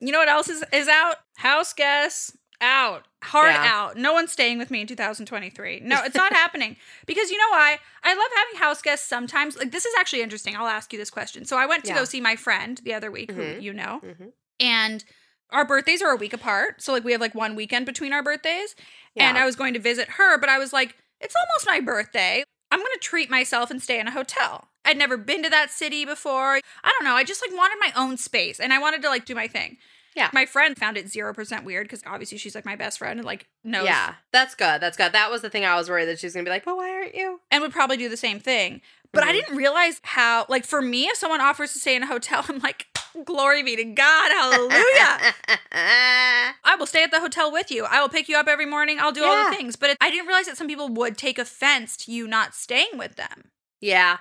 You 0.00 0.12
know 0.12 0.18
what 0.18 0.28
else 0.28 0.48
is 0.50 0.62
is 0.74 0.88
out? 0.88 1.16
House 1.36 1.72
guests 1.72 2.36
out. 2.62 3.06
Hard 3.22 3.50
Yeah. 3.52 3.64
out. 3.70 3.96
No 3.96 4.12
one's 4.12 4.32
staying 4.32 4.58
with 4.58 4.70
me 4.70 4.80
in 4.80 4.86
2023. 4.86 5.80
No, 5.80 6.02
it's 6.04 6.14
not 6.14 6.32
happening. 6.42 6.76
Because 7.06 7.30
you 7.30 7.38
know 7.38 7.50
why? 7.50 7.78
I 8.02 8.14
love 8.14 8.28
having 8.34 8.56
house 8.60 8.80
guests 8.82 9.06
sometimes. 9.06 9.56
Like 9.56 9.70
this 9.72 9.84
is 9.84 9.94
actually 9.98 10.22
interesting. 10.22 10.56
I'll 10.56 10.66
ask 10.66 10.92
you 10.92 10.98
this 10.98 11.10
question. 11.10 11.44
So 11.44 11.56
I 11.58 11.66
went 11.66 11.84
to 11.84 11.90
Yeah. 11.90 11.98
go 11.98 12.04
see 12.04 12.20
my 12.20 12.36
friend 12.36 12.80
the 12.84 12.94
other 12.94 13.10
week, 13.10 13.30
who 13.30 13.42
Mhm. 13.42 13.62
you 13.62 13.72
know, 13.72 14.00
Mhm. 14.04 14.32
and 14.60 15.04
our 15.50 15.66
birthdays 15.66 16.00
are 16.00 16.10
a 16.12 16.16
week 16.16 16.32
apart. 16.32 16.80
So 16.82 16.92
like 16.92 17.04
we 17.04 17.12
have 17.12 17.20
like 17.20 17.34
one 17.34 17.54
weekend 17.54 17.84
between 17.84 18.12
our 18.12 18.22
birthdays. 18.22 18.74
And 19.14 19.36
I 19.36 19.44
was 19.44 19.56
going 19.56 19.74
to 19.74 19.80
visit 19.80 20.08
her, 20.12 20.38
but 20.38 20.48
I 20.48 20.56
was 20.58 20.72
like, 20.72 20.96
it's 21.20 21.34
almost 21.36 21.66
my 21.66 21.80
birthday. 21.80 22.42
I'm 22.70 22.78
going 22.78 22.92
to 22.94 22.98
treat 22.98 23.28
myself 23.28 23.70
and 23.70 23.82
stay 23.82 24.00
in 24.00 24.08
a 24.08 24.12
hotel. 24.12 24.70
I'd 24.86 24.96
never 24.96 25.18
been 25.18 25.42
to 25.42 25.50
that 25.50 25.70
city 25.70 26.06
before. 26.06 26.54
I 26.82 26.88
don't 26.88 27.04
know. 27.04 27.14
I 27.14 27.22
just 27.22 27.42
like 27.46 27.54
wanted 27.56 27.76
my 27.78 27.92
own 27.94 28.16
space 28.16 28.58
and 28.58 28.72
I 28.72 28.78
wanted 28.78 29.02
to 29.02 29.08
like 29.10 29.26
do 29.26 29.34
my 29.34 29.46
thing. 29.46 29.76
Yeah. 30.14 30.28
My 30.32 30.44
friend 30.46 30.76
found 30.76 30.96
it 30.96 31.06
0% 31.06 31.64
weird 31.64 31.84
because 31.86 32.02
obviously 32.06 32.38
she's 32.38 32.54
like 32.54 32.64
my 32.64 32.76
best 32.76 32.98
friend 32.98 33.18
and 33.18 33.26
like 33.26 33.46
knows 33.64 33.84
Yeah, 33.86 34.14
that's 34.32 34.54
good. 34.54 34.80
That's 34.80 34.96
good. 34.96 35.12
That 35.12 35.30
was 35.30 35.40
the 35.42 35.50
thing 35.50 35.64
I 35.64 35.74
was 35.76 35.88
worried 35.88 36.06
that 36.06 36.18
she's 36.18 36.34
gonna 36.34 36.44
be 36.44 36.50
like, 36.50 36.66
"Well, 36.66 36.76
why 36.76 36.90
aren't 36.90 37.14
you?" 37.14 37.40
and 37.50 37.62
would 37.62 37.72
probably 37.72 37.96
do 37.96 38.08
the 38.08 38.16
same 38.16 38.38
thing. 38.40 38.80
But 39.12 39.24
I 39.24 39.28
Mhm. 39.28 39.32
didn't 39.32 39.56
realize 39.56 40.00
how, 40.04 40.46
like, 40.48 40.64
for 40.64 40.80
me, 40.80 41.04
if 41.08 41.16
someone 41.18 41.40
offers 41.42 41.72
to 41.74 41.78
stay 41.78 41.94
in 41.96 42.02
a 42.02 42.06
hotel, 42.06 42.44
I'm 42.48 42.60
like, 42.60 42.86
glory 43.24 43.62
be 43.62 43.76
to 43.76 43.84
God, 43.84 44.30
hallelujah. 44.32 45.34
I 45.72 46.76
will 46.78 46.86
stay 46.86 47.02
at 47.02 47.10
the 47.10 47.20
hotel 47.20 47.52
with 47.52 47.70
you. 47.70 47.84
I 47.84 48.00
will 48.00 48.08
pick 48.08 48.28
you 48.28 48.36
up 48.36 48.48
every 48.48 48.66
morning. 48.66 48.98
I'll 48.98 49.12
do 49.12 49.24
all 49.24 49.44
the 49.50 49.56
things. 49.56 49.76
But 49.76 49.90
it, 49.90 49.98
I 50.00 50.10
didn't 50.10 50.26
realize 50.26 50.46
that 50.46 50.56
some 50.56 50.66
people 50.68 50.88
would 50.88 51.18
take 51.18 51.38
offense 51.38 51.96
to 51.98 52.12
you 52.12 52.26
not 52.26 52.54
staying 52.54 52.96
with 52.96 53.16
them. 53.16 53.50
yeah, 53.80 54.18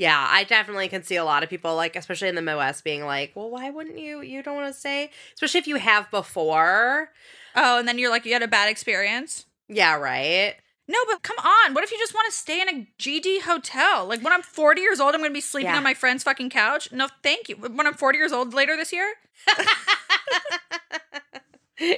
yeah. 0.00 0.26
I 0.30 0.44
definitely 0.44 0.88
can 0.88 1.02
see 1.02 1.16
a 1.16 1.24
lot 1.24 1.42
of 1.42 1.50
people, 1.50 1.76
like 1.76 1.94
especially 1.94 2.28
in 2.28 2.34
the 2.34 2.42
Midwest, 2.42 2.82
being 2.84 3.04
like, 3.04 3.32
"Well, 3.34 3.50
why 3.50 3.70
wouldn't 3.70 3.98
you? 3.98 4.22
You 4.22 4.42
don't 4.42 4.56
want 4.56 4.72
to 4.72 4.78
stay?" 4.78 5.10
Especially 5.34 5.58
if 5.60 5.66
you 5.66 5.76
have 5.76 6.10
before. 6.10 7.10
Oh, 7.54 7.78
and 7.78 7.86
then 7.86 7.98
you're 7.98 8.10
like, 8.10 8.24
you 8.24 8.32
had 8.32 8.42
a 8.42 8.48
bad 8.48 8.68
experience. 8.68 9.46
Yeah, 9.68 9.96
right. 9.96 10.54
No, 10.88 10.98
but 11.08 11.22
come 11.22 11.36
on. 11.38 11.74
What 11.74 11.84
if 11.84 11.92
you 11.92 11.98
just 11.98 12.14
want 12.14 12.26
to 12.30 12.36
stay 12.36 12.60
in 12.60 12.68
a 12.68 12.86
GD 12.98 13.42
hotel? 13.42 14.06
Like 14.06 14.22
when 14.24 14.32
I'm 14.32 14.42
40 14.42 14.80
years 14.80 14.98
old, 15.00 15.14
I'm 15.14 15.20
going 15.20 15.30
to 15.30 15.34
be 15.34 15.40
sleeping 15.40 15.70
Yeah. 15.70 15.76
on 15.76 15.84
my 15.84 15.94
friend's 15.94 16.24
fucking 16.24 16.50
couch? 16.50 16.90
No, 16.92 17.08
thank 17.22 17.48
you. 17.48 17.54
When 17.56 17.86
I'm 17.86 17.94
40 17.94 18.18
years 18.18 18.32
old 18.32 18.54
later 18.54 18.76
this 18.76 18.92
year? 18.92 19.14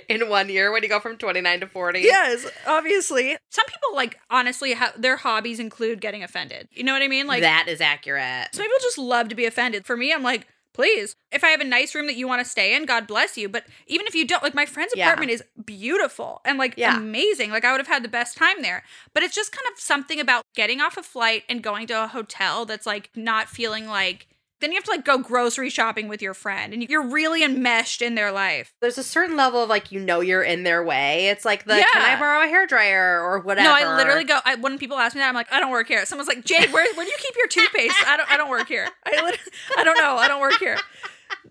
in 0.09 0.29
one 0.29 0.49
year 0.49 0.71
when 0.73 0.83
you 0.83 0.89
go 0.89 1.01
from 1.01 1.17
29 1.17 1.61
to 1.61 1.67
40. 1.67 2.01
Yes, 2.01 2.47
obviously. 2.67 3.37
Some 3.51 3.65
people, 3.67 3.95
like, 3.95 4.19
honestly, 4.31 4.75
ha- 4.75 4.93
their 4.97 5.17
hobbies 5.17 5.59
include 5.59 6.01
getting 6.01 6.23
offended. 6.23 6.69
You 6.73 6.85
know 6.85 6.93
what 6.93 7.03
I 7.03 7.09
mean? 7.09 7.27
Like, 7.27 7.43
that 7.43 7.67
is 7.69 7.81
accurate. 7.81 8.49
some 8.55 8.65
people 8.65 8.79
just 8.81 8.99
love 8.99 9.29
to 9.29 9.35
be 9.35 9.45
offended. 9.47 9.85
For 9.87 9.97
me, 9.97 10.13
I'm 10.13 10.23
like, 10.23 10.47
please, 10.75 11.17
if 11.31 11.45
I 11.45 11.49
have 11.49 11.61
a 11.61 11.65
nice 11.65 11.95
room 11.95 12.07
that 12.07 12.17
you 12.17 12.27
want 12.27 12.43
to 12.43 12.49
stay 12.51 12.75
in, 12.75 12.87
God 12.87 13.07
bless 13.07 13.37
you. 13.37 13.49
But 13.49 13.65
even 13.87 14.07
if 14.07 14.15
you 14.15 14.27
don't, 14.27 14.43
like, 14.43 14.55
my 14.55 14.65
friend's 14.65 14.95
Yeah. 14.97 15.05
apartment 15.07 15.31
is 15.33 15.43
beautiful 15.67 16.41
and, 16.45 16.59
like, 16.59 16.75
Yeah. 16.77 16.97
amazing. 16.97 17.51
Like, 17.51 17.65
I 17.65 17.73
would 17.73 17.81
have 17.81 17.89
had 17.89 18.03
the 18.03 18.09
best 18.09 18.37
time 18.39 18.63
there. 18.63 18.83
But 19.13 19.23
it's 19.23 19.35
just 19.35 19.53
kind 19.53 19.67
of 19.73 19.79
something 19.81 20.19
about 20.21 20.45
getting 20.55 20.81
off 20.81 20.97
a 20.97 21.03
flight 21.03 21.43
and 21.49 21.63
going 21.63 21.87
to 21.89 22.05
a 22.05 22.07
hotel 22.07 22.65
that's, 22.65 22.87
like, 22.87 23.11
not 23.15 23.49
feeling 23.51 23.87
like, 23.87 24.29
then 24.63 24.73
you 24.73 24.77
have 24.77 24.85
to, 24.85 24.91
like, 24.91 25.05
go 25.05 25.19
grocery 25.19 25.69
shopping 25.69 26.09
with 26.09 26.23
your 26.23 26.33
friend 26.33 26.73
and 26.73 26.83
you're 26.89 27.07
really 27.07 27.45
enmeshed 27.45 28.01
in 28.01 28.15
their 28.15 28.33
life. 28.33 28.73
There's 28.81 28.97
a 28.97 29.03
certain 29.03 29.37
level 29.37 29.63
of 29.63 29.69
like 29.69 29.93
you 29.93 30.01
know 30.01 30.21
you're 30.21 30.43
in 30.43 30.63
their 30.63 30.83
way. 30.83 31.27
It's 31.29 31.45
like 31.45 31.65
the 31.65 31.75
can 31.75 32.03
I 32.03 32.19
borrow 32.19 32.43
a 32.43 32.47
hair 32.49 32.67
dryer 32.67 33.21
or 33.21 33.41
whatever. 33.41 33.69
No, 33.69 33.75
I 33.75 33.97
literally 33.97 34.25
go. 34.25 34.39
I, 34.45 34.55
when 34.55 34.79
people 34.79 34.97
ask 34.97 35.15
me 35.15 35.21
that, 35.21 35.29
I'm 35.29 35.35
like, 35.35 35.53
I 35.53 35.61
don't 35.61 35.71
work 35.71 35.89
here. 35.89 36.07
Someone's 36.07 36.29
like, 36.29 36.45
Jade, 36.45 36.73
where 36.73 36.87
where 36.95 37.05
do 37.05 37.11
you 37.11 37.19
keep 37.19 37.35
your 37.37 37.49
toothpaste? 37.49 37.95
I 38.07 38.17
don't. 38.17 38.31
I 38.31 38.37
don't 38.39 38.49
work 38.49 38.69
here. 38.69 38.89
I 39.05 39.37
I 39.77 39.85
don't 39.85 39.99
know. 39.99 40.17
I 40.17 40.29
don't 40.29 40.41
work 40.41 40.55
here. 40.59 40.79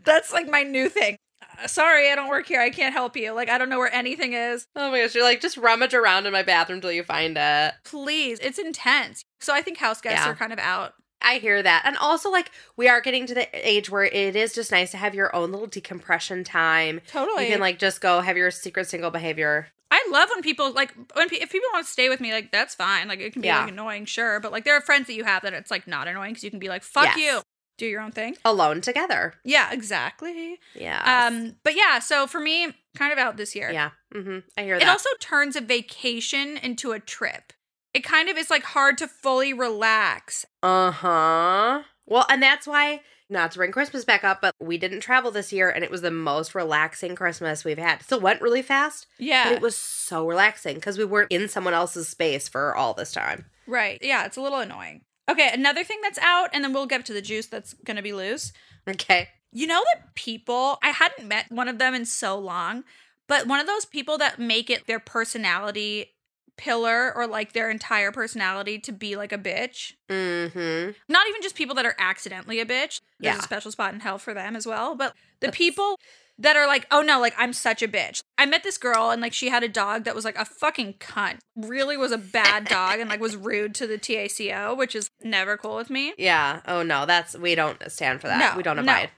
That's 0.04 0.34
like 0.34 0.48
my 0.50 0.64
new 0.64 0.90
thing. 0.90 1.18
Uh, 1.62 1.68
sorry, 1.68 2.10
I 2.12 2.16
don't 2.16 2.30
work 2.30 2.48
here. 2.48 2.62
I 2.62 2.70
can't 2.70 2.94
help 2.94 3.16
you. 3.16 3.32
Like 3.34 3.50
I 3.50 3.58
don't 3.58 3.70
know 3.70 3.78
where 3.80 3.94
anything 3.94 4.34
is. 4.34 4.66
Oh 4.76 4.92
my 4.92 5.02
gosh, 5.02 5.14
you're 5.16 5.24
like 5.24 5.42
just 5.42 5.58
rummage 5.58 5.94
around 5.94 6.26
in 6.26 6.34
my 6.34 6.44
bathroom 6.44 6.82
till 6.82 6.92
you 6.92 7.04
find 7.04 7.38
it. 7.38 7.74
Please, 7.84 8.40
it's 8.40 8.58
intense. 8.60 9.24
So 9.40 9.54
I 9.54 9.62
think 9.62 9.78
house 9.78 10.02
guests 10.02 10.26
Yeah. 10.26 10.32
are 10.32 10.36
kind 10.36 10.54
of 10.54 10.60
out. 10.60 10.94
I 11.22 11.38
hear 11.40 11.62
that. 11.62 11.84
And 11.86 11.98
also, 11.98 12.30
like, 12.32 12.52
we 12.78 12.88
are 12.88 13.02
getting 13.02 13.26
to 13.28 13.34
the 13.34 13.48
age 13.54 13.90
where 13.90 14.04
it 14.04 14.36
is 14.36 14.54
just 14.54 14.72
nice 14.72 14.92
to 14.92 14.98
have 14.98 15.14
your 15.16 15.36
own 15.36 15.52
little 15.52 15.68
decompression 15.68 16.44
time. 16.44 17.02
Totally. 17.08 17.46
You 17.46 17.52
can, 17.52 17.60
like, 17.62 17.80
just 17.80 18.02
go 18.02 18.22
have 18.22 18.38
your 18.38 18.52
secret 18.52 18.88
single 18.88 19.12
behavior. 19.12 19.68
I 19.94 20.08
love 20.10 20.30
when 20.34 20.42
people 20.42 20.72
like 20.72 20.94
when 21.16 21.28
pe- 21.28 21.36
if 21.42 21.52
people 21.52 21.68
want 21.74 21.86
to 21.86 21.92
stay 21.92 22.08
with 22.08 22.22
me, 22.22 22.32
like 22.32 22.50
that's 22.50 22.74
fine. 22.74 23.10
Like 23.10 23.20
it 23.20 23.34
can 23.34 23.42
be 23.42 23.50
Yeah. 23.50 23.60
like 23.60 23.72
annoying, 23.74 24.06
sure, 24.06 24.40
but 24.40 24.54
like 24.54 24.64
there 24.64 24.74
are 24.78 24.80
friends 24.80 25.08
that 25.08 25.16
you 25.16 25.26
have 25.26 25.44
that 25.44 25.52
it's 25.52 25.70
like 25.70 25.86
not 25.86 26.08
annoying 26.08 26.32
because 26.32 26.46
you 26.46 26.50
can 26.50 26.60
be 26.60 26.70
like, 26.70 26.82
"Fuck 26.82 27.04
Yes. 27.04 27.18
you, 27.18 27.42
do 27.78 27.86
your 27.86 28.00
own 28.00 28.14
thing." 28.14 28.38
Alone 28.46 28.80
together. 28.80 29.34
Yeah, 29.44 29.70
exactly. 29.74 30.60
Yeah. 30.76 31.26
Um, 31.28 31.58
but 31.64 31.76
yeah, 31.76 32.00
so 32.00 32.26
for 32.26 32.40
me, 32.40 32.74
kind 32.96 33.12
of 33.12 33.20
out 33.20 33.36
this 33.36 33.54
year. 33.54 33.70
yeah. 33.70 33.90
Mm-hmm. 34.16 34.40
I 34.58 34.62
hear 34.64 34.80
that. 34.80 34.84
It 34.86 34.88
also 34.90 35.10
turns 35.20 35.58
a 35.58 35.62
vacation 35.62 36.56
into 36.56 36.94
a 36.94 37.00
trip. 37.02 37.52
It 37.94 38.04
kind 38.04 38.30
of 38.30 38.38
is 38.38 38.50
like 38.50 38.64
hard 38.64 38.98
to 39.00 39.08
fully 39.08 39.54
relax. 39.54 40.46
Uh 40.64 40.92
huh. 40.92 41.82
Well, 42.06 42.26
and 42.30 42.42
that's 42.42 42.66
why, 42.68 43.02
not 43.30 43.52
to 43.52 43.58
bring 43.58 43.72
Christmas 43.72 44.04
back 44.06 44.24
up, 44.24 44.42
but 44.42 44.54
we 44.60 44.78
didn't 44.78 45.00
travel 45.02 45.32
this 45.32 45.54
year, 45.54 45.70
and 45.70 45.84
it 45.84 45.92
was 45.92 46.02
the 46.02 46.12
most 46.12 46.54
relaxing 46.56 47.16
Christmas 47.16 47.64
we've 47.64 47.78
had. 47.78 48.00
It 48.00 48.04
still 48.04 48.20
went 48.20 48.42
really 48.42 48.62
fast, 48.62 49.08
Yeah. 49.18 49.46
but 49.46 49.54
it 49.54 49.62
was 49.62 49.78
so 49.78 50.28
relaxing 50.28 50.76
because 50.76 50.98
we 50.98 51.06
weren't 51.06 51.32
in 51.32 51.48
someone 51.48 51.74
else's 51.74 52.10
space 52.10 52.48
for 52.50 52.76
all 52.76 52.94
this 52.94 53.12
time. 53.12 53.46
right. 53.68 54.00
Yeah, 54.02 54.26
it's 54.26 54.36
a 54.38 54.42
little 54.42 54.60
annoying. 54.60 55.02
Okay, 55.30 55.50
another 55.54 55.84
thing 55.86 56.00
that's 56.02 56.20
out, 56.20 56.50
and 56.54 56.64
then 56.64 56.74
we'll 56.74 56.88
get 56.88 57.06
to 57.06 57.14
the 57.14 57.22
juice 57.22 57.46
that's 57.48 57.74
gonna 57.86 58.02
be 58.02 58.12
loose. 58.12 58.52
Okay. 58.90 59.30
You 59.54 59.68
know 59.68 59.82
that 59.94 60.14
people, 60.16 60.78
I 60.84 60.90
hadn't 60.90 61.28
met 61.28 61.50
one 61.52 61.68
of 61.70 61.78
them 61.78 61.94
in 61.94 62.06
so 62.06 62.38
long, 62.38 62.84
but 63.28 63.48
one 63.48 63.60
of 63.62 63.68
those 63.68 63.86
people 63.86 64.18
that 64.18 64.40
make 64.40 64.70
it 64.70 64.88
their 64.88 65.00
personality 65.00 66.12
pillar 66.58 67.14
or 67.16 67.28
like 67.28 67.54
their 67.54 67.70
entire 67.70 68.12
personality 68.12 68.78
to 68.80 68.92
be 68.92 69.16
like 69.16 69.32
a 69.32 69.38
bitch. 69.38 69.94
Mm 70.10 70.52
hmm. 70.52 70.92
Not 71.08 71.28
even 71.28 71.42
just 71.42 71.56
people 71.56 71.76
that 71.76 71.86
are 71.86 71.96
accidentally 71.98 72.60
a 72.60 72.66
bitch. 72.66 73.02
There's 73.20 73.36
Yeah. 73.36 73.40
a 73.40 73.42
special 73.42 73.72
spot 73.72 73.94
in 73.94 74.00
hell 74.02 74.18
for 74.18 74.34
them 74.34 74.56
as 74.56 74.66
well. 74.68 74.96
But 74.96 75.14
the 75.40 75.48
That's- 75.48 75.58
people 75.58 75.98
that 76.38 76.56
are 76.56 76.66
like, 76.66 76.88
oh 76.90 77.02
no, 77.02 77.20
like 77.20 77.36
I'm 77.38 77.54
such 77.54 77.84
a 77.84 77.88
bitch. 77.88 78.22
I 78.38 78.46
met 78.48 78.64
this 78.64 78.78
girl 78.78 79.12
and 79.12 79.22
like 79.22 79.34
she 79.34 79.50
had 79.50 79.64
a 79.64 79.68
dog 79.70 80.06
that 80.06 80.16
was 80.16 80.26
like 80.26 80.38
a 80.38 80.46
fucking 80.46 80.96
cunt. 80.96 81.38
Really 81.56 81.98
was 81.98 82.12
a 82.12 82.18
bad 82.18 82.66
dog 82.66 83.00
and 83.00 83.10
like 83.10 83.20
was 83.20 83.36
rude 83.38 83.76
to 83.76 83.86
the 83.88 83.98
TACO, 83.98 84.74
which 84.76 84.96
is 84.96 85.10
never 85.22 85.56
cool 85.58 85.76
with 85.76 85.90
me. 85.90 86.14
Yeah. 86.18 86.62
Oh, 86.68 86.82
no. 86.84 87.06
That's, 87.06 87.38
we 87.38 87.54
don't 87.56 87.78
stand 87.92 88.22
for 88.22 88.28
that. 88.28 88.40
No, 88.54 88.58
we 88.58 88.64
don't 88.64 88.78
no. 88.78 88.82
abide. 88.82 89.12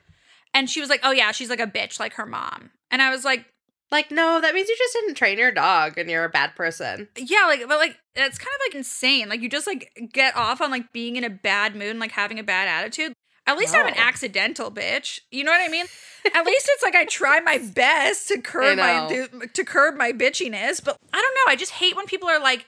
And 0.53 0.69
she 0.69 0.81
was 0.81 0.89
like, 0.89 0.99
oh 1.03 1.11
yeah, 1.11 1.31
she's 1.31 1.49
like 1.49 1.59
a 1.61 1.67
bitch 1.67 1.99
like 1.99 2.13
her 2.13 2.25
mom. 2.25 2.71
And 2.91 3.01
I 3.01 3.09
was 3.09 3.23
like, 3.25 3.45
Like, 3.93 4.10
no, 4.10 4.41
that 4.41 4.56
means 4.56 4.67
you 4.67 4.75
just 4.75 4.93
didn't 4.93 5.13
train 5.13 5.38
your 5.38 5.51
dog 5.51 5.99
and 5.99 6.10
you're 6.10 6.25
a 6.25 6.29
bad 6.29 6.56
person. 6.56 7.10
Yeah, 7.15 7.45
like, 7.45 7.60
but 7.67 7.77
like, 7.77 7.99
it's 8.15 8.39
kind 8.39 8.56
of 8.56 8.62
like 8.67 8.73
insane. 8.73 9.29
Like, 9.29 9.41
you 9.41 9.49
just 9.49 9.67
like 9.67 10.10
get 10.12 10.36
off 10.36 10.62
on 10.62 10.71
like 10.71 10.91
being 10.91 11.15
in 11.15 11.23
a 11.23 11.29
bad 11.29 11.75
mood 11.75 11.91
and 11.91 11.99
like 11.99 12.12
having 12.12 12.39
a 12.39 12.43
bad 12.43 12.67
attitude. 12.67 13.13
At 13.45 13.56
least 13.56 13.75
I'm 13.75 13.86
an 13.86 13.93
accidental 13.95 14.71
bitch. 14.71 15.19
You 15.29 15.43
know 15.43 15.51
what 15.51 15.62
I 15.62 15.67
mean? 15.67 15.86
At 16.34 16.43
least 16.43 16.69
it's 16.71 16.82
like 16.82 16.95
I 16.95 17.06
try 17.06 17.39
my 17.41 17.60
best 17.60 18.29
to 18.29 18.41
curb 18.41 18.79
my 18.79 19.27
to 19.53 19.63
curb 19.63 19.95
my 19.95 20.12
bitchiness. 20.12 20.84
But 20.84 20.97
I 21.13 21.21
don't 21.21 21.36
know. 21.36 21.51
I 21.51 21.56
just 21.56 21.73
hate 21.73 21.95
when 21.95 22.08
people 22.08 22.29
are 22.29 22.39
like, 22.39 22.65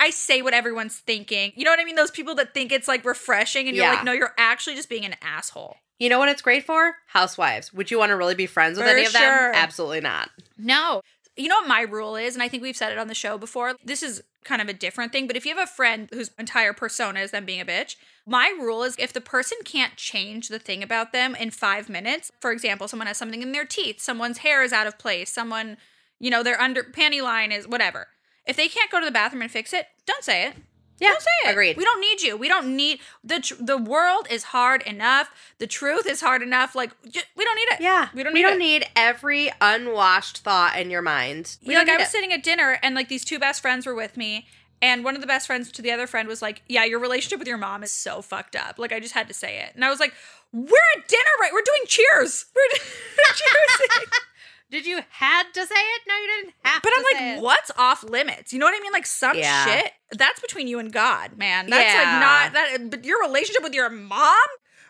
I 0.00 0.10
say 0.10 0.42
what 0.42 0.54
everyone's 0.54 0.96
thinking. 0.98 1.52
You 1.56 1.64
know 1.64 1.70
what 1.70 1.80
I 1.80 1.84
mean? 1.84 1.96
Those 1.96 2.10
people 2.10 2.34
that 2.36 2.54
think 2.54 2.72
it's 2.72 2.88
like 2.88 3.04
refreshing 3.04 3.66
and 3.68 3.76
you're 3.76 3.86
Yeah. 3.86 3.92
like, 3.94 4.04
no, 4.04 4.12
you're 4.12 4.34
actually 4.38 4.76
just 4.76 4.88
being 4.88 5.04
an 5.04 5.16
asshole. 5.22 5.76
You 5.98 6.08
know 6.08 6.18
what 6.18 6.28
it's 6.28 6.42
great 6.42 6.64
for? 6.64 6.94
Housewives. 7.08 7.72
Would 7.72 7.90
you 7.90 7.98
want 7.98 8.10
to 8.10 8.16
really 8.16 8.36
be 8.36 8.46
friends 8.46 8.78
with 8.78 8.86
For 8.86 8.92
any 8.92 9.04
of 9.04 9.12
them? 9.12 9.52
Absolutely 9.54 10.00
not. 10.00 10.30
No. 10.56 11.02
You 11.36 11.48
know 11.48 11.56
what 11.56 11.68
my 11.68 11.82
rule 11.82 12.16
is? 12.16 12.34
And 12.34 12.42
I 12.42 12.48
think 12.48 12.62
we've 12.62 12.76
said 12.76 12.92
it 12.92 12.98
on 12.98 13.08
the 13.08 13.14
show 13.14 13.36
before. 13.38 13.74
This 13.84 14.02
is 14.02 14.22
kind 14.44 14.62
of 14.62 14.68
a 14.68 14.72
different 14.72 15.12
thing, 15.12 15.26
but 15.26 15.36
if 15.36 15.44
you 15.44 15.54
have 15.54 15.62
a 15.62 15.70
friend 15.70 16.08
whose 16.12 16.30
entire 16.38 16.72
persona 16.72 17.20
is 17.20 17.32
them 17.32 17.44
being 17.44 17.60
a 17.60 17.64
bitch, 17.64 17.96
my 18.26 18.54
rule 18.58 18.82
is 18.82 18.96
if 18.98 19.12
the 19.12 19.20
person 19.20 19.58
can't 19.64 19.96
change 19.96 20.48
the 20.48 20.58
thing 20.58 20.82
about 20.82 21.12
them 21.12 21.34
in 21.34 21.50
five 21.50 21.88
minutes, 21.88 22.30
for 22.40 22.50
example, 22.50 22.88
someone 22.88 23.08
has 23.08 23.18
something 23.18 23.42
in 23.42 23.52
their 23.52 23.64
teeth, 23.66 24.00
someone's 24.00 24.38
hair 24.38 24.62
is 24.62 24.72
out 24.72 24.86
of 24.86 24.98
place, 24.98 25.30
someone, 25.30 25.76
you 26.18 26.30
know, 26.30 26.42
their 26.42 26.60
under 26.60 26.82
panty 26.82 27.22
line 27.22 27.52
is 27.52 27.68
whatever. 27.68 28.06
If 28.48 28.56
they 28.56 28.66
can't 28.66 28.90
go 28.90 28.98
to 28.98 29.06
the 29.06 29.12
bathroom 29.12 29.42
and 29.42 29.50
fix 29.50 29.72
it, 29.72 29.86
don't 30.06 30.24
say 30.24 30.46
it. 30.48 30.54
Yeah. 30.98 31.10
Don't 31.10 31.22
say 31.22 31.30
it. 31.44 31.52
Agreed. 31.52 31.76
We 31.76 31.84
don't 31.84 32.00
need 32.00 32.22
you. 32.22 32.36
We 32.36 32.48
don't 32.48 32.74
need 32.74 32.98
the 33.22 33.38
tr- 33.38 33.54
the 33.60 33.78
world 33.78 34.26
is 34.30 34.42
hard 34.42 34.82
enough. 34.82 35.30
The 35.58 35.68
truth 35.68 36.06
is 36.08 36.20
hard 36.20 36.42
enough. 36.42 36.74
Like 36.74 36.90
j- 37.08 37.20
we 37.36 37.44
don't 37.44 37.54
need 37.54 37.68
it. 37.74 37.80
Yeah. 37.80 38.08
we 38.14 38.24
don't 38.24 38.32
we 38.32 38.40
need 38.40 38.48
don't 38.48 38.54
it. 38.56 38.58
need 38.58 38.86
every 38.96 39.52
unwashed 39.60 40.38
thought 40.38 40.76
in 40.76 40.90
your 40.90 41.02
mind. 41.02 41.56
We 41.64 41.74
Yeah, 41.74 41.80
like 41.80 41.88
I 41.90 41.98
was 41.98 42.08
it. 42.08 42.10
sitting 42.10 42.32
at 42.32 42.42
dinner 42.42 42.80
and 42.82 42.96
like 42.96 43.08
these 43.08 43.24
two 43.24 43.38
best 43.38 43.60
friends 43.62 43.86
were 43.86 43.94
with 43.94 44.16
me. 44.16 44.48
And 44.82 45.04
one 45.04 45.14
of 45.16 45.20
the 45.20 45.26
best 45.28 45.46
friends 45.48 45.70
to 45.72 45.82
the 45.82 45.90
other 45.92 46.06
friend 46.08 46.26
was 46.28 46.42
like, 46.42 46.62
Yeah, 46.68 46.84
your 46.84 46.98
relationship 46.98 47.38
with 47.38 47.48
your 47.48 47.58
mom 47.58 47.84
is 47.84 47.92
so 47.92 48.20
fucked 48.22 48.56
up. 48.56 48.76
Like, 48.78 48.92
I 48.92 48.98
just 48.98 49.14
had 49.14 49.28
to 49.28 49.34
say 49.34 49.58
it. 49.60 49.74
And 49.76 49.84
I 49.84 49.90
was 49.90 50.00
like, 50.00 50.14
We're 50.52 50.62
at 50.96 51.06
dinner, 51.08 51.22
right? 51.40 51.50
We're 51.52 51.62
doing 51.62 51.82
cheers. 51.86 52.46
We're 52.56 52.78
cheersing. 53.34 54.08
Did 54.70 54.84
you 54.86 55.00
had 55.10 55.44
to 55.54 55.60
say 55.66 55.74
it? 55.74 56.02
No, 56.06 56.14
you 56.16 56.26
didn't 56.26 56.54
have 56.64 56.82
to. 56.82 56.88
But 56.88 56.90
to 56.90 56.94
I'm 56.98 57.04
say 57.18 57.30
like, 57.30 57.38
it. 57.38 57.42
What's 57.42 57.70
off 57.78 58.02
limits? 58.04 58.52
You 58.52 58.58
know 58.58 58.66
what 58.66 58.74
I 58.78 58.80
mean? 58.82 58.92
Like, 58.92 59.06
some 59.06 59.36
Yeah. 59.36 59.64
shit, 59.64 59.92
that's 60.12 60.40
between 60.40 60.68
you 60.68 60.78
and 60.78 60.92
God, 60.92 61.36
man. 61.38 61.66
That's 61.68 61.92
Yeah. 61.94 61.98
like 61.98 62.20
not 62.20 62.52
that, 62.52 62.90
but 62.90 63.04
your 63.04 63.20
relationship 63.22 63.62
with 63.62 63.74
your 63.74 63.88
mom? 63.88 64.36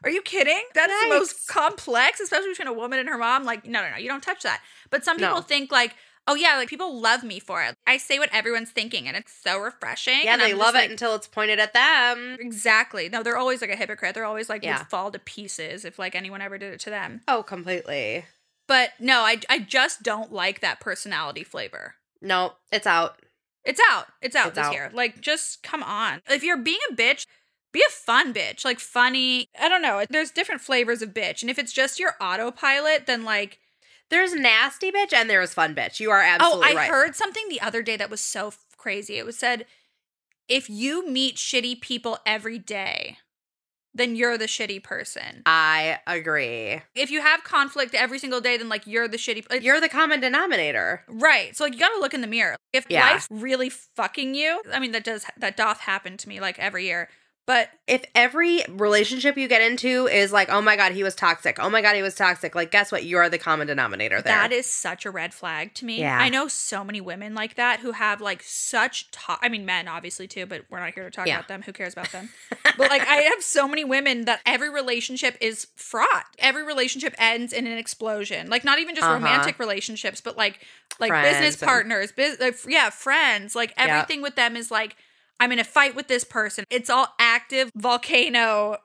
Are 0.05 0.11
you 0.11 0.23
kidding? 0.23 0.63
That's 0.75 0.93
the 1.03 1.09
most 1.09 1.49
complex, 1.49 2.21
especially 2.21 2.51
between 2.51 2.69
a 2.69 2.73
woman 2.73 2.99
and 3.01 3.09
her 3.09 3.19
mom. 3.19 3.45
Like, 3.45 3.67
no, 3.67 3.83
no, 3.83 3.91
no, 3.91 3.97
you 3.97 4.09
don't 4.09 4.23
touch 4.23 4.43
that. 4.43 4.61
But 4.91 5.05
some 5.05 5.17
people 5.17 5.37
No. 5.37 5.41
think 5.43 5.73
like, 5.73 5.95
oh 6.29 6.35
yeah, 6.35 6.57
like 6.57 6.69
people 6.69 7.01
love 7.01 7.25
me 7.25 7.41
for 7.41 7.63
it. 7.65 7.75
I 7.87 7.97
say 7.97 8.19
what 8.19 8.29
everyone's 8.33 8.71
thinking, 8.71 9.09
and 9.09 9.17
it's 9.17 9.33
so 9.33 9.59
refreshing. 9.59 10.21
Yeah, 10.25 10.35
and 10.35 10.43
they 10.43 10.53
I'm 10.53 10.59
love 10.59 10.75
just 10.75 10.85
it 10.85 10.91
until 10.93 11.15
it's 11.17 11.27
pointed 11.27 11.59
at 11.59 11.73
them. 11.73 12.37
Exactly. 12.39 13.09
No, 13.09 13.23
they're 13.23 13.37
always 13.37 13.61
like 13.61 13.71
a 13.71 13.77
hypocrite. 13.77 14.15
They're 14.15 14.25
always 14.25 14.49
like 14.49 14.63
Yeah. 14.63 14.79
would 14.79 14.89
fall 14.89 15.11
to 15.11 15.19
pieces 15.19 15.85
if 15.85 15.99
like 15.99 16.15
anyone 16.15 16.43
ever 16.43 16.59
did 16.59 16.73
it 16.75 16.81
to 16.81 16.91
them. 16.91 17.23
Oh, 17.27 17.43
completely. 17.43 18.25
But 18.69 18.91
no, 19.01 19.21
I 19.23 19.41
I 19.49 19.59
just 19.59 20.03
don't 20.05 20.33
like 20.33 20.61
that 20.61 20.79
personality 20.79 21.43
flavor. 21.43 21.95
No, 22.23 22.53
it's 22.71 22.87
out. 22.87 23.21
It's 23.65 23.81
out. 23.91 24.07
It's 24.23 24.37
out 24.37 24.49
It's 24.49 24.57
this 24.57 24.67
out. 24.67 24.73
year. 24.73 24.91
Like, 24.95 25.21
just 25.21 25.63
come 25.65 25.83
on. 25.83 26.23
If 26.29 26.45
you're 26.45 26.57
being 26.57 26.79
a 26.91 26.95
bitch, 26.95 27.27
be 27.73 27.83
a 27.87 27.91
fun 27.91 28.33
bitch. 28.33 28.65
Like, 28.65 28.79
funny. 28.79 29.49
I 29.61 29.69
don't 29.69 29.83
know. 29.83 30.05
There's 30.09 30.31
different 30.31 30.61
flavors 30.61 31.03
of 31.03 31.11
bitch. 31.15 31.43
And 31.43 31.51
if 31.51 31.59
it's 31.59 31.73
just 31.73 31.99
your 31.99 32.15
autopilot, 32.21 33.07
then 33.07 33.25
like, 33.25 33.59
There's 34.11 34.35
nasty 34.35 34.91
bitch 34.91 35.13
and 35.13 35.29
there's 35.29 35.53
fun 35.55 35.75
bitch. 35.75 36.01
You 36.01 36.11
are 36.11 36.23
oh, 36.23 36.27
absolutely. 36.27 36.67
oh, 36.67 36.71
I 36.71 36.75
right. 36.75 36.89
heard 36.91 37.15
something 37.15 37.45
the 37.49 37.61
other 37.61 37.83
day 37.83 37.97
that 37.97 38.11
was 38.11 38.21
so 38.23 38.49
f- 38.49 38.65
crazy. 38.79 39.19
It 39.19 39.27
was 39.27 39.39
said, 39.39 39.67
if 40.49 40.71
you 40.71 41.07
meet 41.07 41.37
shitty 41.37 41.81
people 41.83 42.19
every 42.25 42.59
day, 42.59 43.19
then 43.99 44.17
you're 44.17 44.39
the 44.39 44.47
shitty 44.47 44.83
person. 44.83 45.43
I 45.47 45.99
agree. 46.07 46.81
If 46.95 47.11
you 47.11 47.21
have 47.21 47.45
conflict 47.45 47.95
every 47.95 48.19
single 48.19 48.41
day, 48.41 48.57
then 48.57 48.69
like 48.69 48.87
you're 48.87 49.09
the 49.09 49.17
shitty. 49.17 49.45
Like, 49.51 49.63
You're 49.63 49.81
the 49.81 49.89
common 49.89 50.21
denominator. 50.21 51.05
Right. 51.09 51.57
So 51.57 51.65
like 51.65 51.75
you 51.75 51.79
got 51.79 51.91
to 51.95 52.01
look 52.01 52.15
in 52.15 52.21
the 52.21 52.27
mirror. 52.27 52.57
If 52.73 52.87
Yeah. 52.89 53.11
life's 53.11 53.27
really 53.31 53.69
fucking 53.71 54.35
you, 54.35 54.63
I 54.73 54.79
mean 54.79 54.93
that 54.93 55.05
does 55.05 55.25
that 55.37 55.57
doth 55.57 55.81
happen 55.81 56.17
to 56.19 56.29
me 56.29 56.41
like 56.41 56.59
every 56.59 56.87
year. 56.87 57.09
But 57.49 57.71
If 57.87 58.05
every 58.15 58.63
relationship 58.69 59.39
you 59.39 59.49
get 59.49 59.63
into 59.63 60.07
is 60.07 60.31
like, 60.31 60.51
oh 60.51 60.61
my 60.61 60.77
God, 60.77 60.93
he 60.93 61.03
was 61.03 61.15
toxic. 61.15 61.57
Oh 61.59 61.71
my 61.71 61.81
God, 61.81 61.97
he 61.97 62.03
was 62.03 62.15
toxic. 62.15 62.55
Like, 62.55 62.71
guess 62.71 62.93
what? 62.93 63.05
You're 63.05 63.31
the 63.31 63.39
common 63.39 63.67
denominator 63.67 64.17
there. 64.21 64.35
that 64.35 64.53
is 64.53 64.71
such 64.71 65.07
a 65.07 65.11
red 65.11 65.33
flag 65.33 65.73
to 65.77 65.87
me. 65.87 66.01
Yeah. 66.01 66.19
I 66.21 66.29
know 66.29 66.49
so 66.49 66.85
many 66.85 67.01
women 67.01 67.35
like 67.35 67.55
that 67.55 67.81
who 67.81 67.93
have 67.93 68.21
like 68.21 68.43
such 68.43 69.11
to- 69.13 69.39
I 69.41 69.49
mean 69.49 69.65
men 69.65 69.89
obviously 69.89 70.29
too, 70.29 70.45
but 70.45 70.65
we're 70.69 70.81
not 70.81 70.93
here 70.93 71.05
to 71.05 71.11
talk 71.11 71.27
Yeah. 71.27 71.37
about 71.37 71.49
them. 71.49 71.63
Who 71.63 71.73
cares 71.73 71.95
about 71.95 72.13
them? 72.13 72.29
but 72.77 72.91
like 72.91 73.01
I 73.09 73.23
have 73.23 73.43
so 73.43 73.67
many 73.67 73.85
women 73.85 74.27
that 74.27 74.43
every 74.45 74.69
relationship 74.69 75.39
is 75.41 75.69
fraught. 75.75 76.27
Every 76.39 76.65
relationship 76.65 77.15
ends 77.17 77.55
in 77.55 77.67
an 77.67 77.79
explosion. 77.79 78.51
Like 78.51 78.65
not 78.65 78.79
even 78.79 78.95
just 78.95 79.07
Uh-huh. 79.07 79.15
romantic 79.15 79.59
relationships, 79.59 80.21
but 80.21 80.37
like 80.37 80.61
like 81.01 81.09
Friends 81.09 81.39
business 81.39 81.63
and- 81.63 81.69
partners, 81.69 82.13
biz- 82.13 82.39
like, 82.39 82.59
yeah, 82.69 82.91
friends. 82.91 83.55
Like 83.57 83.71
Yep. 83.79 83.89
everything 83.89 84.21
with 84.21 84.35
them 84.37 84.55
is 84.57 84.71
like 84.71 84.95
I'm 85.41 85.53
in 85.53 85.59
a 85.59 85.65
fight 85.65 85.95
with 85.95 86.09
this 86.09 86.25
person. 86.25 86.65
It's 86.71 86.91
all 86.91 87.09
active 87.19 87.71
volcano 87.75 88.79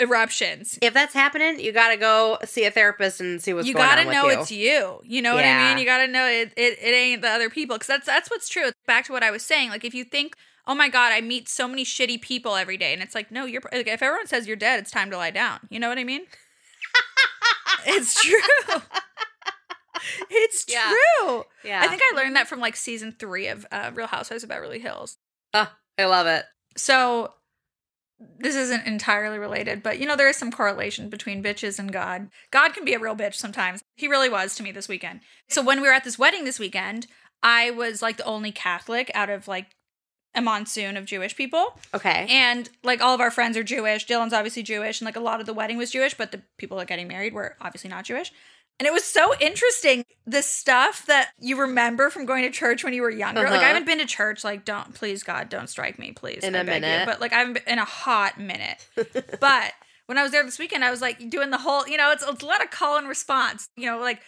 eruptions. 0.00 0.78
if 0.82 0.92
that's 0.92 1.14
happening, 1.14 1.60
you 1.60 1.70
got 1.72 1.90
to 1.90 1.96
go 1.96 2.38
see 2.44 2.64
a 2.64 2.70
therapist 2.70 3.20
and 3.20 3.40
see 3.40 3.54
what's 3.54 3.70
going 3.70 3.76
on. 3.84 3.98
you 3.98 4.04
gotta 4.04 4.10
know 4.12 4.28
you. 4.30 4.40
it's 4.40 4.50
you. 4.50 5.00
You 5.04 5.22
know 5.22 5.34
what 5.34 5.44
I 5.44 5.68
mean? 5.68 5.78
You 5.78 5.84
gotta 5.84 6.08
know 6.10 6.26
it, 6.26 6.52
it. 6.56 6.78
It 6.82 6.92
ain't 6.94 7.22
the 7.22 7.28
other 7.28 7.48
people 7.50 7.76
because 7.76 7.86
that's 7.86 8.06
that's 8.06 8.28
what's 8.30 8.48
true. 8.48 8.70
Back 8.86 9.04
to 9.06 9.12
what 9.12 9.22
I 9.22 9.30
was 9.30 9.42
saying. 9.44 9.70
Like 9.70 9.84
if 9.84 9.94
you 9.94 10.02
think, 10.04 10.34
oh 10.66 10.74
my 10.74 10.88
god, 10.88 11.12
I 11.12 11.20
meet 11.20 11.48
so 11.48 11.68
many 11.68 11.84
shitty 11.84 12.20
people 12.22 12.56
every 12.56 12.76
day, 12.76 12.92
and 12.92 13.02
it's 13.02 13.14
like, 13.14 13.30
no, 13.30 13.44
you're. 13.44 13.62
Like, 13.72 13.86
if 13.86 14.02
everyone 14.02 14.26
says 14.26 14.48
you're 14.48 14.56
dead, 14.56 14.80
it's 14.80 14.90
time 14.90 15.10
to 15.12 15.16
lie 15.16 15.30
down. 15.30 15.60
You 15.70 15.78
know 15.78 15.88
what 15.88 15.98
I 15.98 16.04
mean? 16.04 16.22
it's 17.86 18.20
true. 18.20 18.80
it's 20.30 20.64
Yeah. 20.68 20.92
true. 21.20 21.44
yeah. 21.64 21.80
I 21.82 21.86
think 21.88 22.02
I 22.12 22.16
learned 22.16 22.36
that 22.36 22.48
from 22.48 22.60
like 22.60 22.76
season 22.76 23.14
three 23.18 23.46
of 23.48 23.66
uh, 23.70 23.90
Real 23.94 24.06
Housewives 24.06 24.42
of 24.42 24.48
Beverly 24.48 24.78
Hills. 24.80 25.18
Oh, 25.54 25.70
I 25.98 26.04
love 26.06 26.26
it. 26.26 26.44
So 26.76 27.34
this 28.38 28.56
isn't 28.56 28.86
entirely 28.86 29.38
related, 29.38 29.82
but 29.82 29.98
you 29.98 30.06
know, 30.06 30.16
there 30.16 30.28
is 30.28 30.36
some 30.36 30.50
correlation 30.50 31.08
between 31.08 31.42
bitches 31.42 31.78
and 31.78 31.92
God. 31.92 32.30
God 32.50 32.72
can 32.74 32.84
be 32.84 32.94
a 32.94 32.98
real 32.98 33.16
bitch 33.16 33.34
sometimes. 33.34 33.82
He 33.96 34.08
really 34.08 34.28
was 34.28 34.54
to 34.56 34.62
me 34.62 34.72
this 34.72 34.88
weekend. 34.88 35.20
So 35.48 35.62
when 35.62 35.80
we 35.80 35.88
were 35.88 35.94
at 35.94 36.04
this 36.04 36.18
wedding 36.18 36.44
this 36.44 36.58
weekend, 36.58 37.06
I 37.42 37.70
was 37.70 38.02
like 38.02 38.16
the 38.16 38.24
only 38.24 38.50
Catholic 38.50 39.10
out 39.14 39.30
of 39.30 39.46
like 39.46 39.66
a 40.34 40.42
monsoon 40.42 40.96
of 40.96 41.04
Jewish 41.04 41.36
people. 41.36 41.78
Okay. 41.94 42.26
And 42.28 42.68
like 42.82 43.00
all 43.00 43.14
of 43.14 43.20
our 43.20 43.30
friends 43.30 43.56
are 43.56 43.62
Jewish. 43.62 44.06
Dylan's 44.06 44.32
obviously 44.32 44.62
Jewish, 44.62 45.00
and 45.00 45.06
like 45.06 45.16
a 45.16 45.20
lot 45.20 45.40
of 45.40 45.46
the 45.46 45.54
wedding 45.54 45.78
was 45.78 45.90
Jewish, 45.90 46.14
but 46.14 46.32
the 46.32 46.42
people 46.58 46.78
that 46.78 46.88
getting 46.88 47.08
married 47.08 47.32
were 47.32 47.56
obviously 47.60 47.90
not 47.90 48.04
Jewish. 48.04 48.32
And 48.78 48.86
it 48.86 48.92
was 48.92 49.04
so 49.04 49.34
interesting 49.40 50.04
the 50.26 50.42
stuff 50.42 51.04
that 51.06 51.30
you 51.40 51.60
remember 51.60 52.10
from 52.10 52.26
going 52.26 52.42
to 52.44 52.50
church 52.50 52.84
when 52.84 52.92
you 52.92 53.02
were 53.02 53.10
younger. 53.10 53.42
Like 53.42 53.50
Uh-huh. 53.54 53.60
I 53.64 53.68
haven't 53.68 53.86
been 53.86 53.98
to 53.98 54.06
church. 54.06 54.44
Like 54.44 54.64
don't 54.64 54.94
please 54.94 55.22
God 55.22 55.48
don't 55.48 55.68
strike 55.68 55.98
me, 55.98 56.12
please. 56.12 56.44
In 56.44 56.54
I 56.54 56.60
a 56.60 56.64
beg 56.64 56.74
you. 56.76 56.80
minute. 56.82 57.06
But 57.06 57.20
like 57.20 57.32
I 57.32 57.38
haven't 57.38 57.54
been 57.54 57.72
in 57.72 57.78
a 57.78 57.84
hot 57.84 58.38
minute. 58.38 58.86
but 59.40 59.72
when 60.06 60.16
I 60.16 60.22
was 60.22 60.32
there 60.32 60.44
this 60.44 60.58
weekend, 60.58 60.84
I 60.84 60.90
was 60.90 61.00
like 61.00 61.28
doing 61.28 61.50
the 61.50 61.58
whole. 61.58 61.86
You 61.88 61.96
know, 61.96 62.12
it's, 62.12 62.24
it's 62.26 62.42
a 62.42 62.46
lot 62.46 62.62
of 62.62 62.70
call 62.70 62.96
and 62.98 63.08
response. 63.08 63.68
You 63.76 63.86
know, 63.86 63.98
like. 63.98 64.20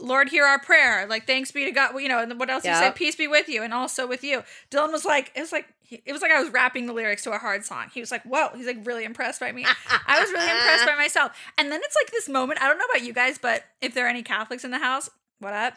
Lord, 0.00 0.28
hear 0.28 0.44
our 0.44 0.58
prayer. 0.60 1.06
Like, 1.06 1.26
thanks 1.26 1.50
be 1.50 1.64
to 1.64 1.70
God. 1.70 1.98
You 2.00 2.08
know, 2.08 2.20
and 2.20 2.38
what 2.38 2.48
else 2.48 2.64
you 2.64 2.74
say? 2.74 2.86
Yep. 2.86 2.94
Peace 2.94 3.16
be 3.16 3.26
with 3.26 3.48
you, 3.48 3.62
and 3.62 3.74
also 3.74 4.06
with 4.06 4.22
you. 4.22 4.42
Dylan 4.70 4.92
was 4.92 5.04
like, 5.04 5.32
it 5.34 5.40
was 5.40 5.52
like, 5.52 5.66
it 5.90 6.12
was 6.12 6.22
like 6.22 6.30
I 6.30 6.40
was 6.40 6.50
rapping 6.52 6.86
the 6.86 6.92
lyrics 6.92 7.22
to 7.24 7.32
a 7.32 7.38
hard 7.38 7.64
song. 7.64 7.86
He 7.92 8.00
was 8.00 8.10
like, 8.10 8.22
whoa. 8.22 8.48
He's 8.54 8.66
like 8.66 8.78
really 8.84 9.04
impressed 9.04 9.40
by 9.40 9.52
me. 9.52 9.66
I 10.06 10.20
was 10.20 10.30
really 10.30 10.50
impressed 10.50 10.86
by 10.86 10.94
myself. 10.96 11.32
And 11.58 11.70
then 11.72 11.80
it's 11.82 11.96
like 12.02 12.10
this 12.12 12.28
moment. 12.28 12.62
I 12.62 12.68
don't 12.68 12.78
know 12.78 12.84
about 12.92 13.04
you 13.04 13.12
guys, 13.12 13.38
but 13.38 13.64
if 13.80 13.94
there 13.94 14.06
are 14.06 14.10
any 14.10 14.22
Catholics 14.22 14.64
in 14.64 14.70
the 14.70 14.78
house, 14.78 15.10
what 15.40 15.52
up? 15.52 15.74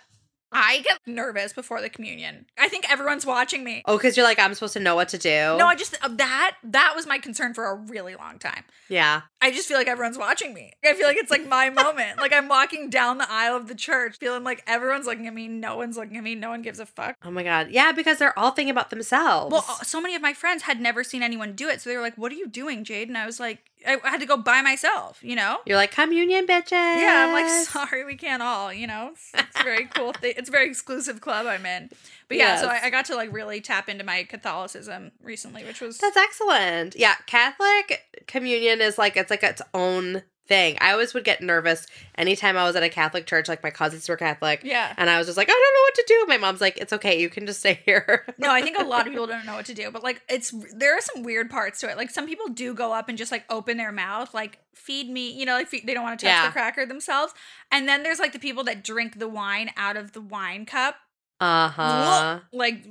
I 0.51 0.79
get 0.81 0.99
nervous 1.05 1.51
before 1.53 1.81
the 1.81 1.89
communion. 1.89 2.45
I 2.57 2.69
think 2.69 2.89
everyone's 2.89 3.25
watching 3.25 3.63
me. 3.63 3.83
Oh, 3.85 3.97
because 3.97 4.15
you're 4.15 4.25
like, 4.25 4.39
I'm 4.39 4.53
supposed 4.53 4.73
to 4.73 4.79
know 4.79 4.95
what 4.95 5.09
to 5.09 5.17
do. 5.17 5.29
No, 5.57 5.65
I 5.67 5.75
just 5.75 5.97
uh, 6.01 6.07
that 6.09 6.55
that 6.63 6.93
was 6.95 7.05
my 7.05 7.17
concern 7.19 7.53
for 7.53 7.65
a 7.65 7.75
really 7.75 8.15
long 8.15 8.39
time. 8.39 8.63
yeah. 8.89 9.21
I 9.39 9.51
just 9.51 9.67
feel 9.67 9.77
like 9.77 9.87
everyone's 9.87 10.17
watching 10.17 10.55
me. 10.55 10.73
I 10.83 10.95
feel 10.95 11.05
like 11.05 11.17
it's 11.17 11.29
like 11.29 11.47
my 11.47 11.69
moment. 11.69 12.17
Like 12.17 12.33
I'm 12.33 12.47
walking 12.47 12.89
down 12.89 13.19
the 13.19 13.31
aisle 13.31 13.55
of 13.55 13.67
the 13.67 13.75
church, 13.75 14.17
feeling 14.17 14.43
like 14.43 14.63
everyone's 14.65 15.05
looking 15.05 15.27
at 15.27 15.33
me. 15.33 15.47
No 15.47 15.77
one's 15.77 15.95
looking 15.95 16.17
at 16.17 16.23
me. 16.23 16.33
No 16.33 16.49
one 16.49 16.63
gives 16.63 16.79
a 16.79 16.87
fuck. 16.87 17.15
Oh 17.23 17.29
my 17.29 17.43
god. 17.43 17.67
Yeah, 17.69 17.91
because 17.91 18.17
they're 18.17 18.37
all 18.37 18.49
thinking 18.49 18.71
about 18.71 18.89
themselves. 18.89 19.51
Well, 19.51 19.63
uh, 19.69 19.83
so 19.83 20.01
many 20.01 20.15
of 20.15 20.23
my 20.23 20.33
friends 20.33 20.63
had 20.63 20.81
never 20.81 21.03
seen 21.03 21.21
anyone 21.21 21.53
do 21.53 21.69
it, 21.69 21.81
so 21.81 21.89
they 21.89 21.95
were 21.95 22.01
like, 22.01 22.17
"What 22.17 22.31
are 22.31 22.35
you 22.35 22.47
doing, 22.47 22.83
Jade?" 22.83 23.09
And 23.09 23.17
I 23.17 23.27
was 23.27 23.39
like, 23.39 23.59
"I 23.85 23.99
had 24.03 24.19
to 24.19 24.25
go 24.25 24.37
by 24.37 24.61
myself," 24.61 25.19
you 25.21 25.35
know. 25.35 25.59
you're 25.65 25.77
like 25.77 25.91
communion 25.91 26.47
bitches. 26.47 26.71
Yeah, 26.71 27.27
I'm 27.27 27.33
like, 27.33 27.49
sorry, 27.67 28.05
we 28.05 28.15
can't 28.15 28.41
all, 28.41 28.73
you 28.73 28.87
know. 28.87 29.11
It's, 29.13 29.31
it's 29.33 29.59
a 29.59 29.63
very 29.63 29.85
cool. 29.85 30.13
Thing. 30.13 30.33
It's 30.37 30.49
a 30.49 30.51
very 30.51 30.67
exclusive 30.67 31.21
club 31.21 31.45
I'm 31.45 31.65
in. 31.65 31.89
But 32.27 32.37
yeah, 32.37 32.59
so 32.59 32.67
I, 32.67 32.85
I 32.85 32.89
got 32.89 33.05
to 33.05 33.15
like 33.15 33.31
really 33.31 33.61
tap 33.61 33.89
into 33.89 34.03
my 34.03 34.23
Catholicism 34.23 35.11
recently, 35.21 35.63
which 35.63 35.81
was 35.81 35.97
That's 35.97 36.17
excellent. 36.17 36.95
Yeah, 36.95 37.15
Catholic 37.25 38.25
communion 38.27 38.81
is 38.81 38.97
like 38.97 39.15
it's 39.15 39.31
like 39.31 39.43
its 39.43 39.61
own 39.73 40.23
thing. 40.47 40.77
I 40.81 40.91
always 40.91 41.13
would 41.13 41.23
get 41.23 41.41
nervous 41.41 41.85
anytime 42.15 42.57
I 42.57 42.63
was 42.63 42.75
at 42.75 42.83
a 42.83 42.89
Catholic 42.89 43.25
church, 43.25 43.47
like 43.47 43.61
my 43.63 43.69
cousins 43.69 44.07
were 44.07 44.17
Catholic. 44.17 44.61
yeah. 44.63 44.93
And 44.97 45.09
I 45.09 45.17
was 45.17 45.27
just 45.27 45.37
like, 45.37 45.49
I 45.49 45.51
don't 45.51 45.59
know 45.59 45.81
what 45.85 45.95
to 45.95 46.03
do. 46.07 46.25
My 46.27 46.37
mom's 46.37 46.61
like, 46.61 46.77
it's 46.77 46.93
okay, 46.93 47.19
you 47.19 47.29
can 47.29 47.45
just 47.45 47.59
stay 47.59 47.79
here. 47.85 48.25
No, 48.39 48.51
I 48.51 48.61
think 48.61 48.77
a 48.77 48.83
lot 48.83 49.07
of 49.07 49.07
people 49.13 49.27
don't 49.27 49.45
know 49.45 49.55
what 49.55 49.65
to 49.65 49.73
do, 49.73 49.89
but 49.91 50.03
like 50.03 50.21
it's 50.29 50.53
there 50.75 50.95
are 50.97 51.01
some 51.01 51.23
weird 51.23 51.49
parts 51.49 51.79
to 51.81 51.89
it. 51.89 51.97
Like 51.97 52.09
some 52.11 52.25
people 52.27 52.47
do 52.49 52.73
go 52.73 52.93
up 52.93 53.09
and 53.09 53.17
just 53.17 53.31
like 53.31 53.43
open 53.49 53.77
their 53.77 53.91
mouth, 53.91 54.33
like 54.33 54.59
feed 54.75 55.09
me, 55.09 55.31
you 55.31 55.45
know, 55.45 55.53
like 55.53 55.67
feed, 55.67 55.85
they 55.87 55.93
don't 55.93 56.03
want 56.03 56.19
to 56.19 56.25
touch 56.25 56.31
Yeah. 56.31 56.45
the 56.47 56.51
cracker 56.53 56.85
themselves. 56.85 57.33
And 57.71 57.87
then 57.89 58.03
there's 58.03 58.19
like 58.19 58.31
the 58.33 58.39
people 58.39 58.63
that 58.65 58.83
drink 58.83 59.17
the 59.19 59.27
wine 59.27 59.71
out 59.75 59.97
of 59.97 60.13
the 60.13 60.21
wine 60.21 60.65
cup. 60.65 60.95
Uh 61.39 61.69
huh. 61.69 62.39
like 62.51 62.83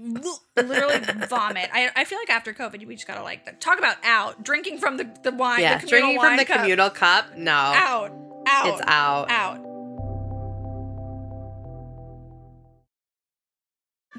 literally 0.56 1.00
vomit. 1.28 1.68
I, 1.72 1.90
I 1.96 2.04
feel 2.04 2.18
like 2.18 2.30
after 2.30 2.54
COVID, 2.54 2.86
we 2.86 2.94
just 2.94 3.06
gotta 3.08 3.22
like 3.24 3.58
talk 3.58 3.78
about 3.78 3.96
out 4.04 4.44
drinking 4.44 4.78
from 4.78 4.98
the 4.98 5.10
the 5.24 5.32
wine. 5.32 5.62
Yeah, 5.62 5.78
the 5.78 5.86
drinking 5.86 6.20
from 6.20 6.36
the 6.36 6.44
cup. 6.44 6.58
communal 6.58 6.90
cup. 6.90 7.36
No, 7.36 7.52
out, 7.52 8.12
out, 8.46 8.66
it's 8.66 8.82
out. 8.86 9.30
out. 9.30 9.62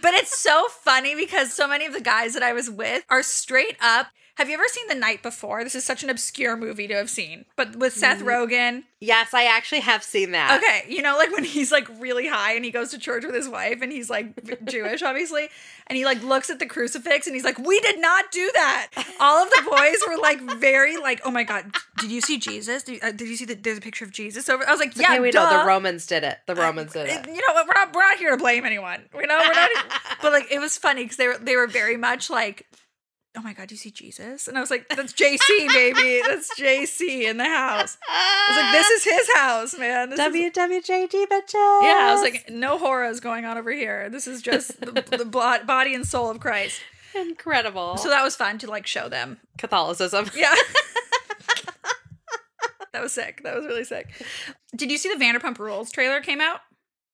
But 0.01 0.13
it's 0.13 0.37
so 0.37 0.67
funny 0.69 1.15
because 1.15 1.53
so 1.53 1.67
many 1.67 1.85
of 1.85 1.93
the 1.93 2.01
guys 2.01 2.33
that 2.33 2.43
I 2.43 2.53
was 2.53 2.69
with 2.69 3.03
are 3.09 3.23
straight 3.23 3.77
up. 3.81 4.07
Have 4.37 4.49
you 4.49 4.53
ever 4.53 4.67
seen 4.67 4.87
The 4.87 4.93
Night 4.95 5.23
Before? 5.23 5.63
This 5.63 5.73
is 5.73 5.83
such 5.83 6.03
an 6.03 6.11
obscure 6.11 6.55
movie 6.55 6.87
to 6.87 6.93
have 6.93 7.09
seen, 7.09 7.45
but 7.55 7.75
with 7.75 7.93
Seth 7.93 8.19
Mm. 8.19 8.25
Rogen. 8.25 8.83
Yes, 8.99 9.33
I 9.33 9.45
actually 9.45 9.81
have 9.81 10.03
seen 10.03 10.31
that. 10.31 10.57
Okay, 10.61 10.91
you 10.91 11.01
know, 11.01 11.17
like 11.17 11.31
when 11.31 11.43
he's 11.43 11.71
like 11.71 11.87
really 11.99 12.27
high 12.27 12.53
and 12.53 12.63
he 12.65 12.69
goes 12.71 12.89
to 12.91 12.99
church 12.99 13.23
with 13.25 13.33
his 13.33 13.49
wife 13.49 13.81
and 13.81 13.91
he's 13.91 14.09
like 14.11 14.27
Jewish, 14.65 15.01
obviously, 15.03 15.49
and 15.87 15.97
he 15.97 16.05
like 16.05 16.21
looks 16.23 16.49
at 16.51 16.59
the 16.59 16.65
crucifix 16.67 17.25
and 17.27 17.35
he's 17.35 17.43
like, 17.43 17.57
"We 17.59 17.79
did 17.79 17.99
not 17.99 18.31
do 18.31 18.49
that." 18.53 18.87
All 19.19 19.43
of 19.43 19.49
the 19.49 19.63
boys 19.69 19.97
were 20.07 20.17
like 20.17 20.39
very 20.59 20.97
like, 20.97 21.19
"Oh 21.25 21.31
my 21.31 21.43
god, 21.43 21.73
did 21.99 22.11
you 22.11 22.21
see 22.21 22.37
Jesus? 22.37 22.83
Did, 22.83 23.03
uh, 23.03 23.11
did 23.11 23.27
you 23.27 23.35
see 23.37 23.45
that? 23.45 23.63
There's 23.63 23.77
a 23.79 23.81
picture 23.81 24.05
of 24.05 24.11
Jesus 24.11 24.49
over." 24.49 24.67
I 24.67 24.71
was 24.71 24.79
like, 24.79 24.95
"Yeah, 24.95 25.11
okay, 25.13 25.19
we 25.19 25.31
duh. 25.31 25.49
know 25.49 25.59
the 25.61 25.65
Romans 25.67 26.05
did 26.07 26.23
it. 26.23 26.37
The 26.47 26.55
Romans 26.55 26.93
did 26.93 27.07
It- 27.07 27.25
it. 27.25 27.27
You 27.27 27.35
know 27.47 27.53
what? 27.53 27.67
We're 27.67 27.73
not 27.73 27.93
we're 27.95 28.01
not 28.01 28.17
here 28.17 28.31
to 28.31 28.37
blame 28.37 28.65
anyone. 28.65 29.01
You 29.15 29.27
know, 29.27 29.37
we're 29.39 29.53
not. 29.53 29.69
but 30.21 30.31
like, 30.31 30.51
it 30.51 30.59
was 30.59 30.77
funny 30.77 31.03
because 31.03 31.17
they 31.17 31.27
were 31.27 31.37
they 31.39 31.55
were 31.55 31.67
very 31.67 31.97
much 31.97 32.29
like. 32.29 32.65
Oh 33.37 33.41
my 33.43 33.53
god, 33.53 33.67
do 33.67 33.75
you 33.75 33.79
see 33.79 33.91
Jesus? 33.91 34.47
And 34.47 34.57
I 34.57 34.61
was 34.61 34.71
like, 34.71 34.89
that's 34.89 35.13
JC, 35.13 35.67
baby. 35.67 36.21
That's 36.27 36.59
JC 36.59 37.21
in 37.29 37.37
the 37.37 37.45
house. 37.45 37.97
I 38.09 38.47
was 38.49 38.57
like, 38.57 38.71
this 38.73 38.89
is 38.89 39.03
his 39.03 39.35
house, 39.35 39.77
man. 39.77 40.09
This 40.09 40.19
is- 40.19 40.25
WWJD 40.53 41.27
bitches. 41.27 41.53
yeah, 41.83 42.07
I 42.09 42.13
was 42.13 42.21
like, 42.23 42.49
no 42.49 42.79
horrors 42.79 43.19
going 43.19 43.45
on 43.45 43.57
over 43.59 43.71
here. 43.71 44.09
This 44.09 44.25
is 44.27 44.41
just 44.41 44.81
the, 44.81 44.91
the 44.91 45.25
body 45.67 45.93
and 45.93 46.05
soul 46.05 46.31
of 46.31 46.39
Christ. 46.39 46.81
incredible. 47.13 47.97
So 47.97 48.09
that 48.09 48.23
was 48.23 48.35
fun 48.35 48.57
to 48.59 48.67
like 48.67 48.87
show 48.87 49.07
them. 49.07 49.37
Catholicism. 49.59 50.29
Yeah. 50.35 50.55
that 52.93 53.01
was 53.03 53.11
sick. 53.11 53.43
That 53.43 53.55
was 53.55 53.65
really 53.65 53.83
sick. 53.83 54.09
Did 54.75 54.89
you 54.91 54.97
see 54.97 55.13
the 55.13 55.23
Vanderpump 55.23 55.59
Rules 55.59 55.91
trailer 55.91 56.21
came 56.21 56.41
out? 56.41 56.61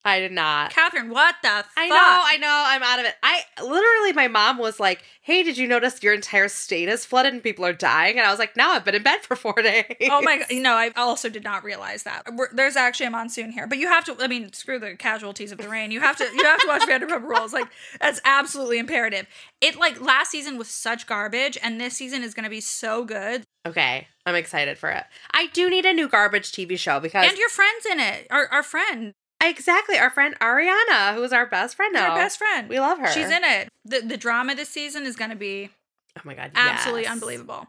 I 0.05 0.19
did 0.19 0.33
not. 0.33 0.71
Catherine, 0.71 1.09
what 1.09 1.35
the 1.41 1.47
fuck? 1.47 1.67
I 1.77 1.87
know, 1.87 1.95
I 2.25 2.37
know, 2.37 2.63
I'm 2.67 2.83
out 2.83 2.99
of 2.99 3.05
it. 3.05 3.15
I 3.23 3.41
literally, 3.61 4.11
my 4.11 4.27
mom 4.27 4.57
was 4.57 4.77
like, 4.77 5.01
"Hey, 5.21 5.43
did 5.43 5.57
you 5.57 5.65
notice 5.65 6.03
your 6.03 6.13
entire 6.13 6.49
state 6.49 6.89
is 6.89 7.05
flooded 7.05 7.33
and 7.33 7.41
people 7.41 7.65
are 7.65 7.73
dying?" 7.73 8.17
And 8.17 8.27
I 8.27 8.29
was 8.29 8.37
like, 8.37 8.57
"No, 8.57 8.69
I've 8.71 8.83
been 8.83 8.95
in 8.95 9.03
bed 9.03 9.21
for 9.21 9.37
four 9.37 9.53
days." 9.61 9.85
Oh 10.11 10.21
my 10.21 10.39
god! 10.39 10.47
No, 10.51 10.73
I 10.73 10.91
also 10.97 11.29
did 11.29 11.43
not 11.45 11.63
realize 11.63 12.03
that. 12.03 12.23
We're, 12.33 12.53
there's 12.53 12.75
actually 12.75 13.05
a 13.05 13.11
monsoon 13.11 13.51
here, 13.51 13.65
but 13.65 13.77
you 13.77 13.87
have 13.87 14.03
to. 14.05 14.17
I 14.19 14.27
mean, 14.27 14.51
screw 14.51 14.77
the 14.77 14.95
casualties 14.95 15.53
of 15.53 15.57
the 15.57 15.69
rain. 15.69 15.91
You 15.91 16.01
have 16.01 16.17
to. 16.17 16.25
You 16.25 16.43
have 16.43 16.59
to 16.59 16.67
watch 16.67 16.81
Vanderpump 16.81 17.23
Rules. 17.23 17.53
Like 17.53 17.67
that's 18.01 18.19
absolutely 18.25 18.79
imperative. 18.79 19.25
It 19.61 19.77
like 19.77 20.01
last 20.01 20.31
season 20.31 20.57
was 20.57 20.67
such 20.67 21.07
garbage, 21.07 21.57
and 21.63 21.79
this 21.79 21.95
season 21.95 22.23
is 22.23 22.33
going 22.33 22.43
to 22.43 22.49
be 22.49 22.61
so 22.61 23.05
good. 23.05 23.43
Okay, 23.65 24.07
I'm 24.25 24.35
excited 24.35 24.77
for 24.77 24.89
it. 24.89 25.05
I 25.31 25.47
do 25.47 25.69
need 25.69 25.85
a 25.85 25.93
new 25.93 26.09
garbage 26.09 26.51
TV 26.51 26.77
show 26.77 26.99
because 26.99 27.25
And 27.29 27.37
your 27.37 27.47
friends 27.47 27.85
in 27.89 27.99
it. 28.01 28.27
Our 28.29 28.47
our 28.47 28.63
friend, 28.63 29.13
exactly 29.47 29.97
our 29.97 30.09
friend 30.09 30.35
Ariana, 30.39 31.15
who's 31.15 31.33
our 31.33 31.45
best 31.45 31.75
friend 31.75 31.93
now, 31.93 32.11
our 32.11 32.17
best 32.17 32.37
friend. 32.37 32.69
we 32.69 32.79
love 32.79 32.99
her. 32.99 33.07
She's 33.07 33.29
in 33.29 33.43
it. 33.43 33.69
The 33.85 34.01
the 34.01 34.17
drama 34.17 34.55
this 34.55 34.69
season 34.69 35.05
is 35.05 35.15
going 35.15 35.31
to 35.31 35.35
be 35.35 35.69
Oh 36.17 36.21
my 36.25 36.35
god, 36.35 36.51
absolutely 36.55 37.03
yes. 37.03 37.11
unbelievable. 37.11 37.67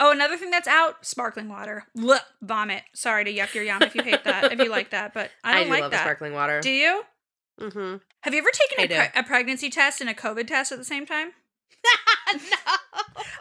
Oh, 0.00 0.10
another 0.10 0.36
thing 0.36 0.50
that's 0.50 0.66
out: 0.68 1.06
sparkling 1.06 1.48
water. 1.48 1.84
Blech, 1.96 2.20
vomit. 2.42 2.82
Sorry 2.94 3.24
to 3.24 3.32
yuck 3.32 3.54
your 3.54 3.64
yum 3.64 3.82
if 3.82 3.94
you 3.94 4.02
hate 4.02 4.24
that. 4.24 4.52
if 4.52 4.58
you 4.58 4.68
like 4.68 4.90
that, 4.90 5.14
but 5.14 5.30
I 5.44 5.50
I, 5.52 5.54
don't 5.54 5.64
do 5.64 5.70
like 5.70 5.80
love 5.82 5.90
that. 5.92 6.00
sparkling 6.00 6.32
water. 6.32 6.60
Do 6.60 6.70
you? 6.70 7.02
mm-hmm. 7.60 7.96
Have 8.22 8.34
you 8.34 8.40
ever 8.40 8.50
taken 8.50 8.78
I 8.78 8.82
a, 8.82 9.10
pre- 9.10 9.20
a 9.20 9.24
pregnancy 9.24 9.70
test 9.70 10.00
and 10.00 10.10
a 10.10 10.14
COVID 10.14 10.48
test 10.48 10.72
at 10.72 10.78
the 10.78 10.84
same 10.84 11.06
time? 11.06 11.32
no. 12.34 12.74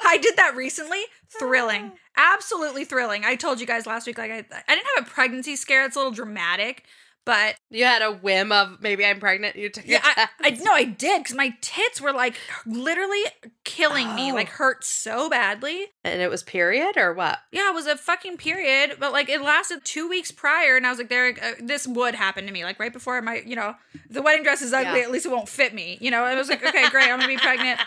I 0.05 0.17
did 0.17 0.35
that 0.37 0.55
recently. 0.55 1.01
Thrilling. 1.39 1.93
Absolutely 2.15 2.85
thrilling. 2.85 3.25
I 3.25 3.35
told 3.35 3.59
you 3.59 3.65
guys 3.65 3.87
last 3.87 4.05
week, 4.05 4.17
like, 4.17 4.29
I, 4.31 4.37
I 4.37 4.75
didn't 4.75 4.87
have 4.95 5.07
a 5.07 5.09
pregnancy 5.09 5.55
scare. 5.55 5.85
It's 5.85 5.95
a 5.95 5.99
little 5.99 6.11
dramatic, 6.11 6.83
but 7.25 7.55
You 7.69 7.85
had 7.85 8.01
a 8.01 8.11
whim 8.11 8.51
of 8.51 8.81
maybe 8.81 9.05
I'm 9.05 9.19
pregnant. 9.19 9.55
You 9.55 9.69
took 9.69 9.87
yeah, 9.87 10.01
I, 10.03 10.27
I 10.41 10.49
no, 10.61 10.71
I 10.73 10.83
did 10.83 11.23
because 11.23 11.35
my 11.35 11.53
tits 11.61 12.01
were 12.01 12.11
like 12.11 12.35
literally 12.65 13.23
killing 13.63 14.13
me, 14.15 14.31
Oh. 14.31 14.35
like 14.35 14.49
hurt 14.49 14.83
so 14.83 15.29
badly. 15.29 15.87
and 16.03 16.21
it 16.21 16.29
was 16.29 16.43
period 16.43 16.97
or 16.97 17.13
what? 17.13 17.39
Yeah, 17.51 17.69
it 17.69 17.73
was 17.75 17.87
a 17.87 17.95
fucking 17.97 18.37
period, 18.37 18.97
but 18.99 19.11
like 19.11 19.29
it 19.29 19.41
lasted 19.41 19.85
two 19.85 20.07
weeks 20.09 20.31
prior, 20.31 20.75
and 20.75 20.85
I 20.85 20.89
was 20.89 20.97
like, 20.99 21.09
"There, 21.09 21.29
uh, 21.41 21.51
this 21.59 21.87
would 21.87 22.15
happen 22.15 22.45
to 22.45 22.51
me." 22.51 22.63
Like 22.63 22.79
right 22.79 22.93
before 22.93 23.21
my, 23.21 23.41
you 23.45 23.55
know, 23.55 23.75
the 24.09 24.21
wedding 24.21 24.43
dress 24.43 24.61
is 24.61 24.73
ugly. 24.73 24.99
Yeah. 24.99 25.05
At 25.05 25.11
least 25.11 25.25
it 25.25 25.31
won't 25.31 25.49
fit 25.49 25.73
me. 25.73 25.97
You 26.01 26.11
know, 26.11 26.23
I 26.23 26.35
was 26.35 26.49
like, 26.49 26.63
"Okay, 26.65 26.89
great, 26.89 27.09
I'm 27.09 27.19
gonna 27.19 27.27
be 27.27 27.37
pregnant." 27.37 27.79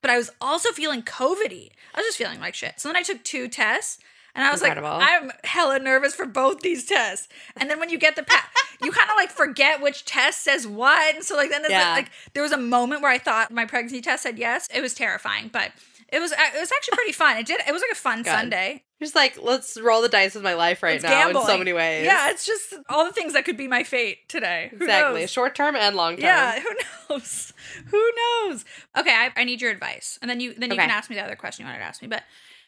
But 0.00 0.10
I 0.10 0.16
was 0.16 0.30
also 0.40 0.70
feeling 0.72 1.02
COVIDy. 1.02 1.70
I 1.94 2.00
was 2.00 2.06
just 2.06 2.18
feeling 2.18 2.40
like 2.40 2.54
shit. 2.54 2.74
So 2.80 2.88
then 2.88 2.96
I 2.96 3.02
took 3.02 3.22
two 3.22 3.46
tests, 3.48 3.98
and 4.34 4.44
I 4.44 4.50
was 4.50 4.60
Incredible. 4.60 4.88
like, 4.88 5.22
"I'm 5.22 5.30
hella 5.44 5.78
nervous 5.78 6.14
for 6.14 6.26
both 6.26 6.60
these 6.60 6.84
tests." 6.86 7.28
And 7.56 7.70
then 7.70 7.78
when 7.78 7.88
you 7.88 7.98
get 7.98 8.16
the 8.16 8.24
pa- 8.24 8.48
you 8.82 8.90
kind 8.92 9.10
of 9.10 9.16
like 9.16 9.30
forget 9.30 9.80
which 9.80 10.04
test 10.04 10.42
says 10.44 10.66
what, 10.66 11.14
and 11.14 11.24
so 11.24 11.36
like 11.36 11.50
then 11.50 11.62
there's 11.62 11.72
Yeah. 11.72 11.92
like 11.92 12.10
there 12.34 12.42
was 12.42 12.52
a 12.52 12.58
moment 12.58 13.02
where 13.02 13.10
I 13.10 13.18
thought 13.18 13.50
my 13.50 13.64
pregnancy 13.64 14.00
test 14.00 14.22
said 14.22 14.38
yes. 14.38 14.68
It 14.74 14.80
was 14.80 14.94
terrifying, 14.94 15.48
but. 15.52 15.72
It 16.14 16.20
was 16.20 16.30
it 16.30 16.60
was 16.60 16.70
actually 16.70 16.94
pretty 16.94 17.12
fun. 17.12 17.38
It 17.38 17.46
did 17.46 17.58
it 17.66 17.72
was 17.72 17.80
like 17.80 17.92
a 17.92 17.94
fun 17.94 18.18
Good. 18.22 18.28
Sunday. 18.32 18.82
Just 19.00 19.14
like 19.14 19.38
let's 19.42 19.80
roll 19.80 20.02
the 20.02 20.10
dice 20.10 20.34
with 20.34 20.44
my 20.44 20.52
life 20.52 20.82
right 20.82 20.96
It's 20.96 21.04
now 21.04 21.30
in 21.30 21.34
so 21.46 21.56
many 21.56 21.72
ways. 21.72 22.04
Yeah, 22.04 22.28
it's 22.28 22.44
just 22.44 22.74
all 22.90 23.06
the 23.06 23.12
things 23.12 23.32
that 23.32 23.46
could 23.46 23.56
be 23.56 23.66
my 23.66 23.82
fate 23.82 24.28
today. 24.28 24.68
Who 24.72 24.76
exactly. 24.76 25.20
knows? 25.22 25.30
Short 25.30 25.54
term 25.54 25.74
and 25.74 25.96
long 25.96 26.16
term. 26.16 26.24
Yeah, 26.26 26.60
who 26.60 26.68
knows? 27.08 27.54
Who 27.86 28.10
knows? 28.44 28.66
Okay, 28.98 29.10
I, 29.10 29.30
I 29.34 29.44
need 29.44 29.62
your 29.62 29.70
advice, 29.70 30.18
and 30.20 30.30
then 30.30 30.38
you 30.38 30.52
then 30.52 30.68
you 30.68 30.74
Okay. 30.74 30.82
can 30.82 30.90
ask 30.90 31.08
me 31.08 31.16
the 31.16 31.22
other 31.22 31.34
question 31.34 31.64
you 31.64 31.68
wanted 31.70 31.78
to 31.78 31.86
ask 31.86 32.02
me. 32.02 32.08
But 32.08 32.24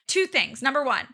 two 0.07 0.25
things. 0.27 0.63
Number 0.63 0.83
one, 0.83 1.09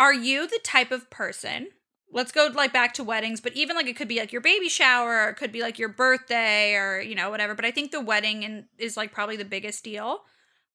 are 0.00 0.12
you 0.12 0.48
the 0.48 0.58
type 0.64 0.90
of 0.90 1.10
person? 1.10 1.68
Let's 2.12 2.32
go 2.32 2.50
like 2.52 2.72
back 2.72 2.94
to 2.94 3.04
weddings, 3.04 3.40
but 3.40 3.52
even 3.54 3.76
like 3.76 3.86
it 3.86 3.96
could 3.96 4.08
be 4.08 4.18
like 4.18 4.32
your 4.32 4.40
baby 4.40 4.68
shower, 4.68 5.24
or 5.24 5.28
it 5.28 5.36
could 5.36 5.52
be 5.52 5.62
like 5.62 5.78
your 5.78 5.88
birthday, 5.88 6.74
or 6.74 7.00
you 7.00 7.14
know 7.14 7.30
whatever. 7.30 7.54
But 7.54 7.64
I 7.64 7.70
think 7.70 7.90
the 7.92 8.00
wedding 8.00 8.44
and 8.44 8.64
is 8.78 8.96
like 8.96 9.12
probably 9.12 9.36
the 9.36 9.44
biggest 9.44 9.84
deal. 9.84 10.22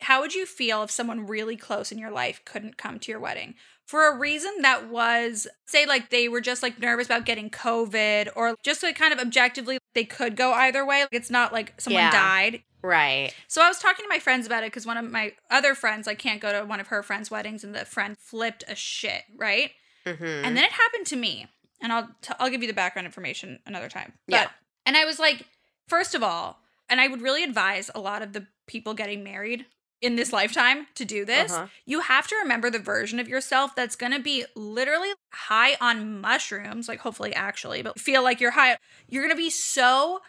How 0.01 0.21
would 0.21 0.33
you 0.33 0.45
feel 0.45 0.83
if 0.83 0.91
someone 0.91 1.25
really 1.25 1.55
close 1.55 1.91
in 1.91 1.97
your 1.97 2.11
life 2.11 2.41
couldn't 2.45 2.77
come 2.77 2.99
to 2.99 3.11
your 3.11 3.19
wedding? 3.19 3.55
For 3.85 4.07
a 4.07 4.17
reason 4.17 4.51
that 4.61 4.89
was, 4.89 5.47
say, 5.67 5.85
like 5.85 6.09
they 6.09 6.27
were 6.27 6.41
just 6.41 6.63
like 6.63 6.79
nervous 6.79 7.05
about 7.05 7.25
getting 7.25 7.49
COVID, 7.49 8.29
or 8.35 8.55
just 8.63 8.83
like 8.83 8.97
kind 8.97 9.13
of 9.13 9.19
objectively, 9.19 9.77
they 9.93 10.03
could 10.05 10.35
go 10.35 10.51
either 10.53 10.85
way. 10.85 11.01
Like, 11.01 11.09
it's 11.13 11.29
not 11.29 11.53
like 11.53 11.79
someone 11.79 12.03
Yeah. 12.03 12.11
died. 12.11 12.63
Right. 12.81 13.33
So 13.47 13.61
I 13.61 13.67
was 13.67 13.79
talking 13.79 14.03
to 14.03 14.09
my 14.09 14.19
friends 14.19 14.45
about 14.45 14.63
it 14.63 14.67
because 14.67 14.85
one 14.85 14.97
of 14.97 15.09
my 15.09 15.33
other 15.49 15.75
friends, 15.75 16.07
like, 16.07 16.19
can't 16.19 16.41
go 16.41 16.51
to 16.51 16.65
one 16.65 16.79
of 16.79 16.87
her 16.87 17.01
friends' 17.01 17.31
weddings, 17.31 17.63
and 17.63 17.73
the 17.73 17.85
friend 17.85 18.17
flipped 18.19 18.63
a 18.67 18.75
shit, 18.75 19.23
right? 19.37 19.71
Hmm 20.05 20.23
And 20.23 20.55
then 20.55 20.63
it 20.63 20.71
happened 20.71 21.05
to 21.07 21.15
me, 21.15 21.47
and 21.81 21.91
I'll 21.91 22.09
t- 22.21 22.33
I'll 22.39 22.49
give 22.49 22.61
you 22.61 22.67
the 22.67 22.73
background 22.73 23.05
information 23.05 23.59
another 23.65 23.89
time. 23.89 24.13
But, 24.27 24.35
Yeah. 24.35 24.47
And 24.85 24.95
I 24.95 25.05
was 25.05 25.17
like, 25.19 25.45
first 25.87 26.13
of 26.13 26.21
all, 26.23 26.59
and 26.89 27.01
I 27.01 27.07
would 27.07 27.21
really 27.21 27.43
advise 27.43 27.89
a 27.95 27.99
lot 27.99 28.21
of 28.21 28.33
the 28.33 28.45
people 28.67 28.93
getting 28.93 29.23
married 29.23 29.65
in 30.01 30.15
this 30.15 30.31
lifetime 30.31 30.85
to 30.93 31.05
do 31.05 31.25
this. 31.25 31.51
Uh-huh. 31.51 31.67
You 31.85 32.01
have 32.01 32.27
to 32.27 32.35
remember 32.35 32.69
the 32.69 32.77
version 32.77 33.19
of 33.19 33.27
yourself 33.27 33.75
that's 33.75 33.95
going 33.95 34.11
to 34.11 34.19
be 34.19 34.45
literally 34.55 35.09
high 35.33 35.75
on 35.81 36.21
mushrooms, 36.21 36.87
like 36.87 36.99
hopefully 36.99 37.33
actually, 37.33 37.81
but 37.81 37.99
feel 37.99 38.21
like 38.23 38.39
you're 38.39 38.51
high. 38.51 38.77
You're 39.07 39.23
going 39.23 39.35
to 39.35 39.41
be 39.41 39.49
so 39.49 40.21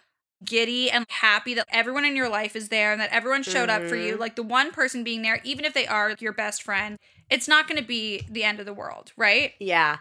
giddy 0.45 0.91
and 0.91 1.05
happy 1.09 1.55
that 1.55 1.67
everyone 1.71 2.05
in 2.05 2.15
your 2.17 2.29
life 2.29 2.55
is 2.57 2.69
there 2.69 2.93
and 2.93 3.01
that 3.01 3.11
everyone 3.11 3.43
showed 3.43 3.69
up 3.69 3.83
for 3.85 3.97
you. 3.97 4.17
Mhm. 4.17 4.21
Like 4.21 4.37
the 4.37 4.43
one 4.43 4.71
person 4.71 5.03
being 5.05 5.23
there, 5.23 5.41
even 5.45 5.65
if 5.65 5.75
they 5.75 5.87
are 5.87 6.15
your 6.19 6.33
best 6.33 6.63
friend, 6.63 6.99
it's 7.31 7.49
not 7.49 7.69
going 7.69 7.81
to 7.81 7.87
be 7.87 8.27
the 8.31 8.45
end 8.45 8.61
of 8.61 8.67
the 8.67 8.75
world, 8.75 9.13
right? 9.17 9.53
Yeah. 9.59 9.99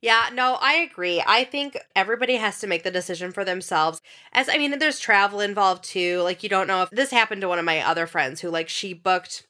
Yeah, 0.00 0.28
no, 0.34 0.58
I 0.60 0.74
agree. 0.74 1.22
I 1.26 1.44
think 1.44 1.78
everybody 1.96 2.36
has 2.36 2.58
to 2.60 2.66
make 2.66 2.82
the 2.82 2.90
decision 2.90 3.32
for 3.32 3.42
themselves. 3.42 4.02
As 4.32 4.50
I 4.50 4.58
mean, 4.58 4.78
there's 4.78 5.00
travel 5.00 5.40
involved 5.40 5.82
too. 5.84 6.20
Like 6.20 6.42
you 6.42 6.50
don't 6.50 6.66
know 6.66 6.82
if 6.82 6.90
this 6.90 7.10
happened 7.10 7.40
to 7.40 7.48
one 7.48 7.58
of 7.58 7.64
my 7.64 7.80
other 7.80 8.06
friends 8.06 8.40
who 8.42 8.50
like 8.50 8.68
she 8.68 8.92
booked 8.92 9.46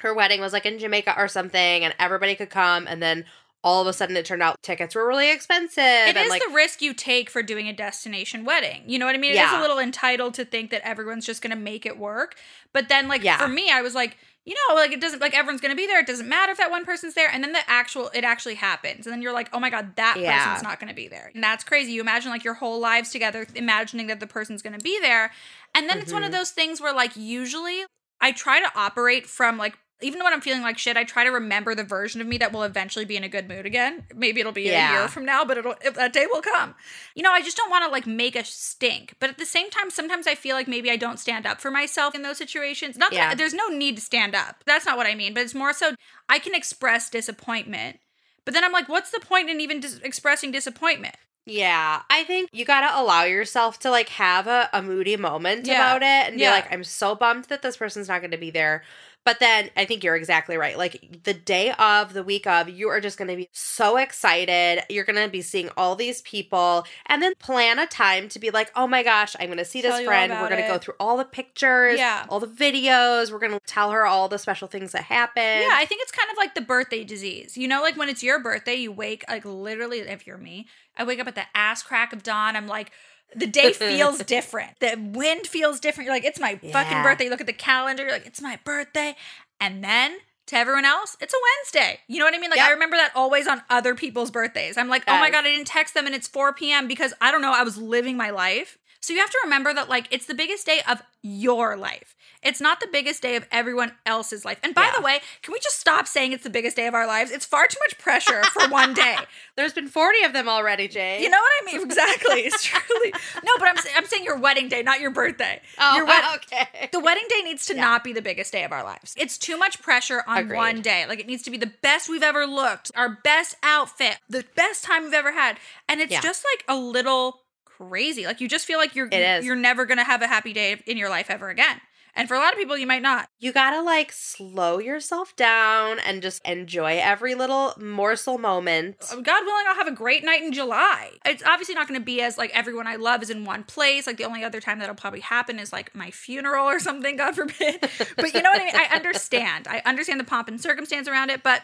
her 0.00 0.12
wedding 0.12 0.40
was 0.40 0.52
like 0.52 0.66
in 0.66 0.80
Jamaica 0.80 1.14
or 1.16 1.28
something 1.28 1.84
and 1.84 1.94
everybody 2.00 2.34
could 2.34 2.50
come 2.50 2.88
and 2.88 3.00
then 3.00 3.24
all 3.62 3.80
of 3.80 3.86
a 3.86 3.92
sudden 3.92 4.16
it 4.16 4.26
turned 4.26 4.42
out 4.42 4.60
tickets 4.62 4.96
were 4.96 5.06
really 5.06 5.30
expensive 5.30 5.78
It 5.78 6.16
and 6.16 6.18
is 6.18 6.28
like 6.28 6.42
the 6.46 6.52
risk 6.52 6.82
you 6.82 6.92
take 6.92 7.30
for 7.30 7.42
doing 7.42 7.68
a 7.68 7.72
destination 7.72 8.44
wedding. 8.44 8.82
You 8.86 8.98
know 8.98 9.06
what 9.06 9.14
I 9.14 9.18
mean? 9.18 9.30
It 9.30 9.34
is 9.34 9.38
Yeah. 9.38 9.60
a 9.60 9.62
little 9.62 9.78
entitled 9.78 10.34
to 10.34 10.44
think 10.44 10.70
that 10.72 10.82
everyone's 10.86 11.24
just 11.24 11.40
going 11.40 11.52
to 11.52 11.56
make 11.56 11.86
it 11.86 11.96
work. 11.96 12.34
But 12.72 12.88
then, 12.88 13.06
like, 13.08 13.22
Yeah. 13.22 13.38
for 13.38 13.48
me, 13.48 13.70
I 13.70 13.80
was 13.80 13.94
like, 13.94 14.18
you 14.44 14.54
know, 14.68 14.74
like, 14.74 14.92
it 14.92 15.00
doesn't, 15.00 15.20
like, 15.20 15.34
everyone's 15.34 15.60
to 15.70 15.76
be 15.76 15.86
there. 15.86 16.00
It 16.00 16.06
doesn't 16.06 16.28
matter 16.28 16.52
if 16.52 16.58
that 16.58 16.70
one 16.70 16.84
person's 16.84 17.14
there. 17.14 17.30
And 17.30 17.42
then 17.42 17.52
the 17.52 17.60
actual, 17.68 18.10
it 18.14 18.24
actually 18.24 18.56
happens. 18.56 19.06
And 19.06 19.12
then 19.12 19.22
you're 19.22 19.32
like, 19.32 19.48
oh 19.52 19.60
my 19.60 19.70
God, 19.70 19.96
that 19.96 20.20
Yeah. 20.20 20.44
person's 20.44 20.62
not 20.62 20.78
to 20.90 20.94
be 20.94 21.08
there. 21.08 21.30
And 21.34 21.42
that's 21.42 21.64
crazy. 21.64 21.92
You 21.92 22.00
imagine, 22.02 22.30
like, 22.30 22.44
your 22.44 22.54
whole 22.54 22.78
lives 22.80 23.10
together, 23.10 23.46
imagining 23.54 24.06
that 24.08 24.20
the 24.20 24.26
person's 24.26 24.62
to 24.78 24.82
be 24.82 24.98
there. 25.00 25.30
And 25.74 25.88
then 25.88 25.98
it's 26.00 26.12
one 26.12 26.24
of 26.24 26.30
Mhm. 26.30 26.32
those 26.32 26.50
things 26.50 26.80
where, 26.80 26.92
like, 26.94 27.16
usually 27.16 27.84
I 28.20 28.32
try 28.32 28.60
to 28.60 28.70
operate 28.76 29.26
from, 29.26 29.56
like, 29.58 29.78
even 30.02 30.22
when 30.22 30.32
I'm 30.32 30.40
feeling 30.40 30.62
like 30.62 30.76
shit, 30.76 30.96
I 30.96 31.04
try 31.04 31.24
to 31.24 31.30
remember 31.30 31.74
the 31.74 31.84
version 31.84 32.20
of 32.20 32.26
me 32.26 32.36
that 32.38 32.52
will 32.52 32.64
eventually 32.64 33.04
be 33.04 33.16
in 33.16 33.24
a 33.24 33.28
good 33.28 33.48
mood 33.48 33.64
again. 33.64 34.04
Maybe 34.14 34.40
it'll 34.40 34.52
be 34.52 34.68
a 34.68 34.90
year 34.90 35.08
from 35.08 35.24
now, 35.24 35.44
but 35.44 35.56
it'll 35.56 35.76
if 35.82 35.94
that 35.94 36.12
day 36.12 36.26
will 36.30 36.42
come. 36.42 36.74
You 37.14 37.22
know, 37.22 37.30
I 37.32 37.40
just 37.40 37.56
don't 37.56 37.70
want 37.70 37.84
to 37.84 37.90
like 37.90 38.06
make 38.06 38.36
a 38.36 38.44
stink. 38.44 39.14
But 39.20 39.30
at 39.30 39.38
the 39.38 39.46
same 39.46 39.70
time, 39.70 39.90
sometimes 39.90 40.26
I 40.26 40.34
feel 40.34 40.56
like 40.56 40.68
maybe 40.68 40.90
I 40.90 40.96
don't 40.96 41.18
stand 41.18 41.46
up 41.46 41.60
for 41.60 41.70
myself 41.70 42.14
in 42.14 42.22
those 42.22 42.38
situations. 42.38 42.98
Not 42.98 43.12
Yeah. 43.12 43.28
that 43.28 43.38
there's 43.38 43.54
no 43.54 43.68
need 43.68 43.96
to 43.96 44.02
stand 44.02 44.34
up. 44.34 44.62
That's 44.66 44.84
not 44.84 44.96
what 44.96 45.06
I 45.06 45.14
mean. 45.14 45.32
But 45.32 45.44
it's 45.44 45.54
more 45.54 45.72
so 45.72 45.94
I 46.28 46.38
can 46.38 46.54
express 46.54 47.08
disappointment. 47.08 48.00
But 48.44 48.52
then 48.52 48.64
I'm 48.64 48.72
like, 48.72 48.88
what's 48.88 49.10
the 49.10 49.20
point 49.20 49.48
in 49.48 49.60
even 49.60 49.80
dis- 49.80 50.00
expressing 50.02 50.50
disappointment? 50.50 51.14
Yeah, 51.46 52.02
I 52.08 52.24
think 52.24 52.48
you 52.52 52.64
gotta 52.64 52.98
allow 52.98 53.24
yourself 53.24 53.78
to 53.80 53.90
like 53.90 54.08
have 54.10 54.46
a, 54.46 54.68
a 54.72 54.80
moody 54.82 55.16
moment 55.18 55.66
Yeah. 55.66 55.74
about 55.74 56.02
it 56.02 56.30
and 56.32 56.40
Yeah. 56.40 56.50
be 56.50 56.54
like, 56.62 56.72
I'm 56.72 56.84
so 56.84 57.14
bummed 57.14 57.44
that 57.44 57.62
this 57.62 57.76
person's 57.76 58.08
not 58.08 58.22
gonna 58.22 58.38
be 58.38 58.50
there. 58.50 58.82
But 59.24 59.40
then 59.40 59.70
I 59.74 59.86
think 59.86 60.04
you're 60.04 60.16
exactly 60.16 60.56
right. 60.58 60.76
Like 60.76 61.22
the 61.24 61.32
day 61.32 61.72
of, 61.78 62.12
the 62.12 62.22
week 62.22 62.46
of, 62.46 62.68
you 62.68 62.88
are 62.88 63.00
just 63.00 63.16
gonna 63.16 63.36
be 63.36 63.48
so 63.52 63.96
excited. 63.96 64.82
You're 64.90 65.04
gonna 65.04 65.28
be 65.28 65.40
seeing 65.40 65.70
all 65.76 65.96
these 65.96 66.20
people 66.22 66.84
and 67.06 67.22
then 67.22 67.32
plan 67.38 67.78
a 67.78 67.86
time 67.86 68.28
to 68.30 68.38
be 68.38 68.50
like, 68.50 68.70
oh 68.76 68.86
my 68.86 69.02
gosh, 69.02 69.34
I'm 69.40 69.48
gonna 69.48 69.64
see 69.64 69.80
Tell 69.80 69.96
this 69.96 70.06
friend. 70.06 70.30
We're 70.30 70.50
gonna 70.50 70.68
go 70.68 70.76
through 70.78 70.94
all 71.00 71.16
the 71.16 71.24
pictures, 71.24 71.98
Yeah. 71.98 72.26
all 72.28 72.38
the 72.38 72.46
videos. 72.46 73.32
We're 73.32 73.38
gonna 73.38 73.60
tell 73.66 73.92
her 73.92 74.04
all 74.06 74.28
the 74.28 74.38
special 74.38 74.68
things 74.68 74.92
that 74.92 75.04
happened. 75.04 75.62
Yeah, 75.62 75.72
I 75.72 75.86
think 75.86 76.02
it's 76.02 76.12
kind 76.12 76.30
of 76.30 76.36
like 76.36 76.54
the 76.54 76.60
birthday 76.60 77.02
disease. 77.02 77.56
You 77.56 77.66
know, 77.66 77.80
like 77.80 77.96
when 77.96 78.10
it's 78.10 78.22
your 78.22 78.38
birthday, 78.40 78.74
you 78.74 78.92
wake 78.92 79.24
like 79.28 79.44
literally. 79.44 80.00
If 80.00 80.26
you're 80.26 80.36
me, 80.38 80.66
I 80.98 81.04
wake 81.04 81.18
up 81.18 81.26
at 81.28 81.34
the 81.34 81.44
ass 81.54 81.82
crack 81.82 82.12
of 82.12 82.22
dawn. 82.22 82.56
I'm 82.56 82.66
like, 82.66 82.90
the 83.36 83.46
day 83.46 83.72
feels 83.74 84.18
different. 84.20 84.78
The 84.80 84.96
wind 84.98 85.46
feels 85.46 85.80
different. 85.80 86.06
You're 86.06 86.14
like, 86.14 86.24
it's 86.24 86.40
my 86.40 86.56
fucking 86.56 87.02
birthday. 87.02 87.24
You 87.24 87.30
look 87.30 87.40
at 87.40 87.46
the 87.46 87.52
calendar. 87.52 88.02
You're 88.04 88.12
like, 88.12 88.26
it's 88.26 88.40
my 88.40 88.58
birthday. 88.64 89.16
And 89.60 89.82
then 89.82 90.16
to 90.46 90.56
everyone 90.56 90.84
else, 90.84 91.16
it's 91.20 91.32
a 91.32 91.36
Wednesday. 91.36 92.00
You 92.06 92.18
know 92.18 92.26
what 92.26 92.34
I 92.34 92.38
mean? 92.38 92.50
Like 92.50 92.58
Yep. 92.58 92.68
I 92.68 92.72
remember 92.72 92.96
that 92.96 93.12
always 93.14 93.46
on 93.46 93.62
other 93.70 93.94
people's 93.94 94.30
birthdays. 94.30 94.76
I'm 94.76 94.88
like, 94.88 95.04
oh 95.08 95.18
my 95.18 95.30
god, 95.30 95.44
I 95.44 95.48
didn't 95.48 95.66
text 95.66 95.94
them 95.94 96.06
and 96.06 96.14
it's 96.14 96.28
4 96.28 96.52
p.m. 96.52 96.86
because 96.86 97.14
I 97.20 97.30
don't 97.30 97.42
know. 97.42 97.52
I 97.52 97.62
was 97.62 97.78
living 97.78 98.16
my 98.16 98.30
life. 98.30 98.78
So 99.04 99.12
you 99.12 99.18
have 99.20 99.28
to 99.30 99.38
remember 99.44 99.74
that 99.74 99.90
like 99.90 100.08
it's 100.10 100.24
the 100.24 100.34
biggest 100.34 100.64
day 100.64 100.80
of 100.88 101.02
your 101.22 101.76
life. 101.76 102.16
It's 102.42 102.60
not 102.60 102.80
the 102.80 102.86
biggest 102.90 103.20
day 103.22 103.36
of 103.36 103.46
everyone 103.52 103.92
else's 104.06 104.44
life. 104.44 104.58
And 104.62 104.74
by 104.74 104.84
Yeah. 104.86 104.92
the 104.96 105.02
way, 105.02 105.20
can 105.42 105.52
we 105.52 105.58
just 105.60 105.78
stop 105.78 106.06
saying 106.06 106.32
it's 106.32 106.42
the 106.44 106.50
biggest 106.50 106.76
day 106.76 106.86
of 106.86 106.94
our 106.94 107.06
lives? 107.06 107.30
It's 107.30 107.44
far 107.46 107.66
too 107.66 107.78
much 107.86 107.98
pressure 107.98 108.42
for 108.44 108.68
one 108.68 108.92
day. 108.94 109.16
There's 109.56 109.72
been 109.74 109.88
40 109.88 110.22
of 110.24 110.32
them 110.32 110.48
already, 110.48 110.88
Jay. 110.88 111.22
You 111.22 111.28
know 111.30 111.38
what 111.38 111.50
I 111.62 111.66
mean? 111.72 111.82
Exactly. 111.82 112.40
It's 112.46 112.62
truly 112.62 113.12
no, 113.44 113.52
but 113.58 113.68
I'm 113.68 113.76
I'm 113.96 114.06
saying 114.06 114.24
your 114.24 114.38
wedding 114.38 114.68
day, 114.68 114.82
not 114.82 115.00
your 115.00 115.10
birthday. 115.10 115.60
oh, 115.78 115.96
your 115.96 116.06
wed- 116.06 116.24
okay. 116.36 116.88
the 116.92 117.00
wedding 117.00 117.24
day 117.28 117.42
needs 117.42 117.66
to 117.66 117.74
Yeah. 117.74 117.82
not 117.82 118.04
be 118.04 118.12
the 118.14 118.22
biggest 118.22 118.52
day 118.52 118.64
of 118.64 118.72
our 118.72 118.82
lives. 118.84 119.14
It's 119.18 119.36
too 119.36 119.58
much 119.58 119.82
pressure 119.82 120.22
on 120.26 120.38
Agreed. 120.38 120.56
one 120.56 120.80
day. 120.82 121.04
Like 121.06 121.20
it 121.20 121.26
needs 121.26 121.42
to 121.42 121.50
be 121.50 121.58
the 121.58 121.72
best 121.82 122.08
we've 122.08 122.22
ever 122.22 122.46
looked, 122.46 122.90
our 122.96 123.18
best 123.22 123.54
outfit, 123.62 124.16
the 124.30 124.44
best 124.56 124.82
time 124.82 125.04
we've 125.04 125.14
ever 125.14 125.32
had. 125.32 125.58
And 125.90 126.00
it's 126.00 126.12
Yeah. 126.12 126.20
just 126.22 126.42
like 126.54 126.64
a 126.68 126.76
little 126.76 127.43
crazy. 127.76 128.26
Like 128.26 128.40
you 128.40 128.48
just 128.48 128.66
feel 128.66 128.78
like 128.78 128.94
you're 128.94 129.06
It 129.06 129.14
is. 129.14 129.44
you're 129.44 129.56
never 129.56 129.86
going 129.86 129.98
to 129.98 130.04
have 130.04 130.22
a 130.22 130.26
happy 130.26 130.52
day 130.52 130.80
in 130.86 130.96
your 130.96 131.08
life 131.08 131.30
ever 131.30 131.48
again. 131.48 131.80
And 132.16 132.28
for 132.28 132.34
a 132.34 132.38
lot 132.38 132.52
of 132.52 132.58
people 132.60 132.78
you 132.78 132.86
might 132.86 133.02
not. 133.02 133.28
you 133.40 133.52
gotta 133.52 133.82
like 133.82 134.12
slow 134.12 134.78
yourself 134.78 135.34
down 135.34 135.98
and 135.98 136.22
just 136.22 136.40
enjoy 136.46 137.00
every 137.02 137.34
little 137.34 137.74
morsel 137.76 138.38
moment. 138.38 138.98
Uh, 139.10 139.16
God 139.16 139.44
willing, 139.44 139.64
I'll 139.68 139.74
have 139.74 139.88
a 139.88 139.92
great 139.92 140.22
night 140.24 140.40
in 140.40 140.52
July. 140.52 141.10
It's 141.26 141.42
obviously 141.44 141.74
not 141.74 141.88
going 141.88 141.98
to 141.98 142.04
be 142.04 142.22
as 142.22 142.38
like 142.38 142.52
everyone 142.54 142.86
I 142.86 142.94
love 142.96 143.20
is 143.24 143.30
in 143.30 143.44
one 143.44 143.64
place. 143.64 144.06
Like 144.06 144.16
the 144.16 144.24
only 144.24 144.44
other 144.44 144.60
time 144.60 144.78
that'll 144.78 144.94
probably 144.94 145.20
happen 145.20 145.58
is 145.58 145.72
like 145.72 145.92
my 145.92 146.12
funeral 146.12 146.66
or 146.68 146.78
something, 146.88 147.16
God 147.16 147.34
forbid. 147.34 147.80
but 148.16 148.32
you 148.32 148.42
know 148.42 148.50
what 148.50 148.62
I 148.62 148.66
mean? 148.66 148.76
I 148.76 148.94
understand. 148.94 149.66
I 149.66 149.82
understand 149.84 150.20
the 150.20 150.24
pomp 150.24 150.46
and 150.46 150.60
circumstance 150.60 151.08
around 151.08 151.30
it, 151.30 151.42
but 151.42 151.62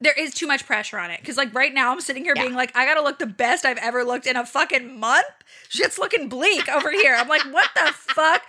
there 0.00 0.14
is 0.18 0.32
too 0.34 0.46
much 0.46 0.66
pressure 0.66 0.98
on 0.98 1.10
it. 1.10 1.22
Cause 1.24 1.36
like 1.36 1.54
right 1.54 1.72
now 1.74 1.92
I'm 1.92 2.00
sitting 2.00 2.24
here 2.24 2.32
Yeah. 2.36 2.42
being 2.42 2.54
like, 2.54 2.74
I 2.76 2.86
gotta 2.86 3.02
look 3.02 3.18
the 3.18 3.26
best 3.26 3.64
I've 3.64 3.78
ever 3.78 4.04
looked 4.04 4.26
in 4.26 4.36
a 4.36 4.46
fucking 4.46 4.98
month. 4.98 5.26
Shit's 5.68 5.98
looking 5.98 6.28
bleak 6.28 6.68
over 6.68 6.90
here. 6.90 7.14
I'm 7.14 7.28
like, 7.28 7.42
what 7.52 7.68
the 7.74 7.92
fuck? 7.94 8.42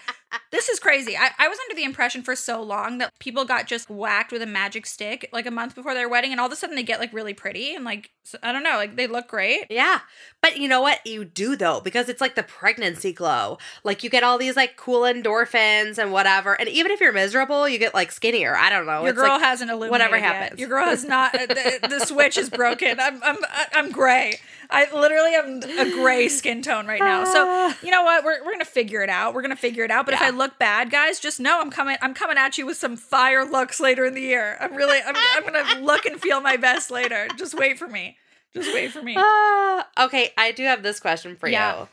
This 0.52 0.70
is 0.70 0.80
crazy. 0.80 1.16
I, 1.18 1.30
I 1.40 1.48
was 1.48 1.58
under 1.68 1.76
the 1.76 1.84
impression 1.86 2.24
for 2.24 2.36
so 2.36 2.62
long 2.62 2.98
that 3.00 3.12
people 3.20 3.46
got 3.46 3.68
just 3.68 3.90
whacked 3.90 4.32
with 4.32 4.42
a 4.42 4.46
magic 4.46 4.86
stick 4.86 5.30
like 5.34 5.46
a 5.46 5.52
month 5.52 5.76
before 5.76 5.94
their 5.94 6.08
wedding, 6.10 6.32
and 6.32 6.40
all 6.40 6.48
of 6.48 6.52
a 6.54 6.56
sudden 6.56 6.76
they 6.76 6.84
get 6.84 7.00
like 7.00 7.14
really 7.14 7.34
pretty 7.34 7.74
and 7.76 7.84
like 7.86 8.12
I 8.44 8.52
don't 8.52 8.64
know, 8.64 8.76
like 8.76 8.96
they 8.96 9.08
look 9.08 9.28
great. 9.28 9.66
Yeah. 9.70 10.00
But 10.42 10.58
you 10.58 10.68
know 10.68 10.82
what? 10.82 11.00
You 11.06 11.26
do 11.26 11.56
though, 11.56 11.82
because 11.82 12.08
it's 12.10 12.22
like 12.22 12.36
the 12.36 12.44
pregnancy 12.44 13.12
glow. 13.14 13.58
Like 13.84 14.04
you 14.04 14.10
get 14.10 14.24
all 14.24 14.38
these 14.38 14.56
like 14.56 14.78
cool 14.78 15.02
endorphins 15.02 15.98
and 15.98 16.12
whatever. 16.12 16.54
And 16.60 16.70
even 16.70 16.92
if 16.92 17.00
you're 17.02 17.12
miserable, 17.14 17.68
you 17.68 17.78
get 17.80 17.94
like 17.94 18.12
skinnier. 18.12 18.56
I 18.56 18.70
don't 18.70 18.86
know. 18.86 19.02
Your 19.02 19.10
It's 19.10 19.20
girl 19.20 19.32
like, 19.34 19.42
hasn't 19.42 19.70
illuminated. 19.72 19.92
whatever 19.92 20.16
yet. 20.18 20.24
happens. 20.36 20.60
Your 20.60 20.70
girl 20.70 20.86
has 20.86 21.04
not. 21.04 21.34
uh, 21.36 21.46
the, 21.48 21.88
the 21.90 22.06
switch 22.06 22.38
is 22.38 22.50
broken. 22.50 23.00
I'm 23.00 23.22
I'm 23.24 23.38
I'm 23.74 23.92
gray. 23.92 24.40
I 24.72 24.88
literally 24.94 25.36
am 25.36 25.62
a 25.80 25.92
gray 25.92 26.28
skin 26.40 26.62
tone 26.62 26.88
right 26.88 27.00
now. 27.02 27.26
So 27.26 27.74
you 27.84 27.92
know 27.92 28.04
what? 28.04 28.24
We're 28.24 28.44
we're 28.46 28.52
gonna 28.54 28.66
figure 28.66 29.04
it 29.04 29.10
out. 29.10 29.34
We're 29.34 29.42
gonna 29.42 29.56
figure 29.56 29.84
it 29.84 29.92
out. 29.92 30.06
But 30.06 30.14
if 30.16 30.22
I 30.22 30.30
look 30.30 30.58
bad, 30.60 30.90
guys, 30.92 31.20
just 31.20 31.40
know 31.40 31.60
I'm 31.62 31.70
coming. 31.72 31.98
I'm 32.02 32.14
coming 32.14 32.38
at 32.38 32.58
you 32.58 32.66
with 32.66 32.78
some 32.78 32.96
fire 32.98 33.44
looks 33.46 33.80
later 33.80 34.06
in 34.06 34.14
the 34.14 34.22
year. 34.22 34.58
I'm 34.60 34.74
really. 34.76 35.00
I'm 35.06 35.16
I'm 35.36 35.44
gonna 35.44 35.86
look 35.86 36.06
and 36.06 36.20
feel 36.20 36.40
my 36.42 36.58
best 36.58 36.90
later. 36.92 37.28
Just 37.38 37.54
wait 37.58 37.78
for 37.78 37.88
me. 37.88 38.18
Just 38.54 38.74
wait 38.74 38.92
for 38.92 39.02
me. 39.02 39.16
Ah, 39.18 39.88
okay, 40.06 40.32
I 40.38 40.52
do 40.52 40.64
have 40.64 40.84
this 40.84 41.00
question 41.00 41.36
for 41.36 41.48
Yeah. 41.48 41.82
you. 41.82 41.88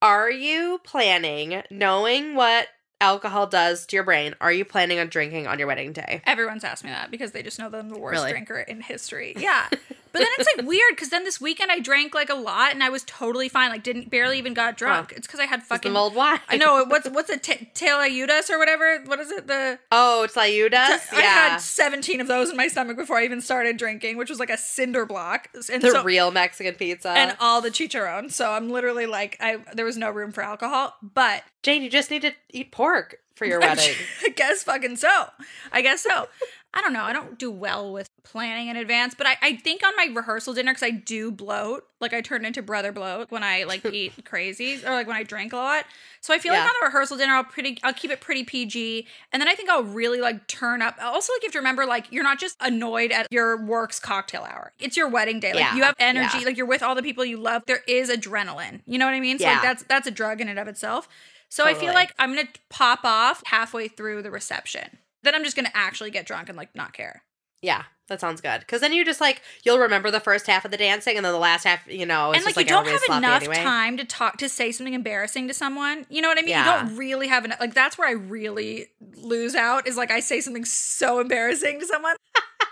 Are 0.00 0.30
you 0.30 0.80
planning, 0.84 1.62
knowing 1.70 2.34
what 2.34 2.68
alcohol 3.00 3.46
does 3.46 3.84
to 3.86 3.96
your 3.96 4.04
brain, 4.04 4.34
are 4.40 4.52
you 4.52 4.64
planning 4.64 4.98
on 4.98 5.08
drinking 5.08 5.46
on 5.46 5.58
your 5.58 5.68
wedding 5.68 5.92
day? 5.92 6.22
Everyone's 6.24 6.64
asked 6.64 6.82
me 6.84 6.90
that 6.90 7.10
because 7.10 7.32
they 7.32 7.42
just 7.42 7.58
know 7.58 7.68
that 7.68 7.78
I'm 7.78 7.88
the 7.90 7.98
worst 7.98 8.12
Really? 8.18 8.30
drinker 8.30 8.58
in 8.58 8.80
history. 8.80 9.34
Yeah. 9.36 9.68
But 10.12 10.18
then 10.20 10.28
it's 10.38 10.48
like 10.56 10.66
weird 10.68 10.90
because 10.90 11.08
then 11.08 11.24
this 11.24 11.40
weekend 11.40 11.70
I 11.70 11.80
drank 11.80 12.14
like 12.14 12.28
a 12.30 12.34
lot 12.34 12.72
and 12.72 12.82
I 12.82 12.90
was 12.90 13.02
totally 13.04 13.48
fine. 13.48 13.70
Like 13.70 13.82
didn't 13.82 14.10
barely 14.10 14.38
even 14.38 14.54
got 14.54 14.76
drunk. 14.76 15.12
It's 15.16 15.26
because 15.26 15.40
I 15.40 15.46
had 15.46 15.62
fucking 15.62 15.92
mulled 15.92 16.14
wine. 16.14 16.40
I 16.48 16.56
know 16.56 16.84
what's 16.84 17.08
what's 17.10 17.30
it 17.30 17.42
t- 17.42 17.68
Tlayudas 17.74 18.50
or 18.50 18.58
whatever. 18.58 19.00
What 19.06 19.20
is 19.20 19.30
it? 19.30 19.46
The 19.46 19.78
Oh, 19.90 20.24
it's? 20.24 20.36
I 20.36 20.46
Yeah. 20.46 21.18
I 21.18 21.22
had 21.22 21.58
17 21.58 22.20
of 22.20 22.28
those 22.28 22.50
in 22.50 22.56
my 22.56 22.68
stomach 22.68 22.96
before 22.96 23.16
I 23.18 23.24
even 23.24 23.40
started 23.40 23.76
drinking, 23.76 24.16
which 24.16 24.30
was 24.30 24.38
like 24.38 24.50
a 24.50 24.58
cinder 24.58 25.06
block. 25.06 25.48
And 25.72 25.82
the 25.82 25.90
so 25.90 26.02
real 26.04 26.30
Mexican 26.30 26.74
pizza. 26.74 27.10
and 27.10 27.36
all 27.40 27.60
the 27.60 27.70
chicharron. 27.70 28.30
So 28.30 28.50
I'm 28.52 28.70
literally 28.70 29.06
like 29.06 29.36
I 29.40 29.58
there 29.74 29.84
was 29.86 29.96
no 29.96 30.10
room 30.10 30.32
for 30.32 30.42
alcohol, 30.42 30.94
but 31.02 31.42
Jane, 31.62 31.82
you 31.82 31.90
just 31.90 32.10
need 32.10 32.22
to 32.22 32.32
eat 32.50 32.70
pork 32.72 33.16
for 33.34 33.46
your 33.46 33.60
wedding. 33.66 33.94
I 34.24 34.28
guess 34.30 34.62
fucking 34.64 34.96
so. 34.96 35.26
I 35.72 35.80
guess 35.82 36.02
so. 36.02 36.28
I 36.74 36.80
don't 36.80 36.94
know. 36.94 37.02
I 37.02 37.12
don't 37.12 37.38
do 37.38 37.50
well 37.50 37.92
with 37.92 38.08
planning 38.24 38.68
in 38.68 38.76
advance, 38.76 39.14
but 39.14 39.26
I, 39.26 39.36
I 39.42 39.56
think 39.56 39.82
on 39.84 39.92
my 39.94 40.08
rehearsal 40.14 40.54
dinner, 40.54 40.70
because 40.72 40.82
I 40.82 40.90
do 40.90 41.30
bloat, 41.30 41.84
like 42.00 42.14
I 42.14 42.22
turn 42.22 42.46
into 42.46 42.62
brother 42.62 42.92
bloat 42.92 43.30
when 43.30 43.42
I 43.42 43.64
like 43.64 43.84
eat 43.92 44.12
crazy 44.24 44.80
or 44.86 44.90
like 44.92 45.06
when 45.06 45.16
I 45.16 45.22
drink 45.22 45.52
a 45.52 45.56
lot. 45.56 45.84
So 46.22 46.32
I 46.32 46.38
feel 46.38 46.54
Yeah. 46.54 46.60
like 46.60 46.68
on 46.68 46.74
the 46.80 46.86
rehearsal 46.86 47.18
dinner, 47.18 47.34
I'll 47.34 47.44
pretty, 47.44 47.78
I'll 47.82 47.92
keep 47.92 48.10
it 48.10 48.22
pretty 48.22 48.44
PG, 48.44 49.06
and 49.32 49.40
then 49.40 49.48
I 49.48 49.54
think 49.54 49.68
I'll 49.68 49.82
really 49.84 50.20
like 50.22 50.46
turn 50.46 50.80
up. 50.80 50.96
Also, 51.02 51.32
like 51.34 51.38
if 51.40 51.42
you 51.42 51.46
have 51.48 51.52
to 51.52 51.58
remember, 51.58 51.84
like 51.84 52.10
you're 52.10 52.24
not 52.24 52.38
just 52.38 52.56
annoyed 52.60 53.12
at 53.12 53.26
your 53.30 53.62
work's 53.62 54.00
cocktail 54.00 54.42
hour. 54.44 54.72
It's 54.78 54.96
your 54.96 55.08
wedding 55.08 55.40
day. 55.40 55.52
Like 55.52 55.60
Yeah. 55.60 55.76
you 55.76 55.82
have 55.82 55.96
energy. 55.98 56.38
Yeah. 56.38 56.44
Like 56.46 56.56
you're 56.56 56.64
with 56.66 56.82
all 56.82 56.94
the 56.94 57.02
people 57.02 57.24
you 57.24 57.36
love. 57.36 57.64
There 57.66 57.82
is 57.86 58.08
adrenaline. 58.08 58.80
You 58.86 58.98
know 58.98 59.04
what 59.04 59.14
I 59.14 59.20
mean? 59.20 59.38
So 59.38 59.44
like 59.44 59.62
that's 59.62 59.82
that's 59.84 60.06
a 60.06 60.10
drug 60.10 60.40
in 60.40 60.48
and 60.48 60.58
of 60.58 60.68
itself. 60.68 61.06
So 61.50 61.66
I 61.66 61.74
feel 61.74 61.92
like 61.92 62.14
I'm 62.18 62.34
gonna 62.34 62.48
pop 62.70 63.00
off 63.04 63.42
halfway 63.44 63.88
through 63.88 64.22
the 64.22 64.30
reception. 64.30 64.96
Then 65.22 65.34
I'm 65.34 65.44
just 65.44 65.56
gonna 65.56 65.70
actually 65.74 66.10
get 66.10 66.26
drunk 66.26 66.48
and 66.48 66.56
like 66.56 66.74
not 66.74 66.92
care. 66.92 67.22
Yeah, 67.60 67.84
that 68.08 68.20
sounds 68.20 68.40
good. 68.40 68.58
Because 68.58 68.80
then 68.80 68.92
you 68.92 69.04
just 69.04 69.20
like 69.20 69.40
you'll 69.64 69.78
remember 69.78 70.10
the 70.10 70.18
first 70.18 70.48
half 70.48 70.64
of 70.64 70.72
the 70.72 70.76
dancing, 70.76 71.16
and 71.16 71.24
then 71.24 71.32
the 71.32 71.38
last 71.38 71.62
half, 71.64 71.86
you 71.86 72.04
know, 72.04 72.30
it's 72.32 72.38
and 72.38 72.46
like 72.46 72.56
you 72.56 72.74
like, 72.74 72.84
don't 72.84 72.92
have 72.92 73.18
enough 73.18 73.42
anyway. 73.42 73.62
time 73.62 73.96
to 73.98 74.04
talk 74.04 74.38
to 74.38 74.48
say 74.48 74.72
something 74.72 74.94
embarrassing 74.94 75.46
to 75.48 75.54
someone. 75.54 76.04
You 76.10 76.22
know 76.22 76.28
what 76.28 76.38
I 76.38 76.42
mean? 76.42 76.50
Yeah. 76.50 76.82
You 76.82 76.88
don't 76.88 76.96
really 76.96 77.28
have 77.28 77.44
enough. 77.44 77.60
Like 77.60 77.74
that's 77.74 77.96
where 77.96 78.08
I 78.08 78.12
really 78.12 78.88
lose 79.16 79.54
out. 79.54 79.86
Is 79.86 79.96
like 79.96 80.10
I 80.10 80.18
say 80.20 80.40
something 80.40 80.64
so 80.64 81.20
embarrassing 81.20 81.78
to 81.78 81.86
someone. 81.86 82.16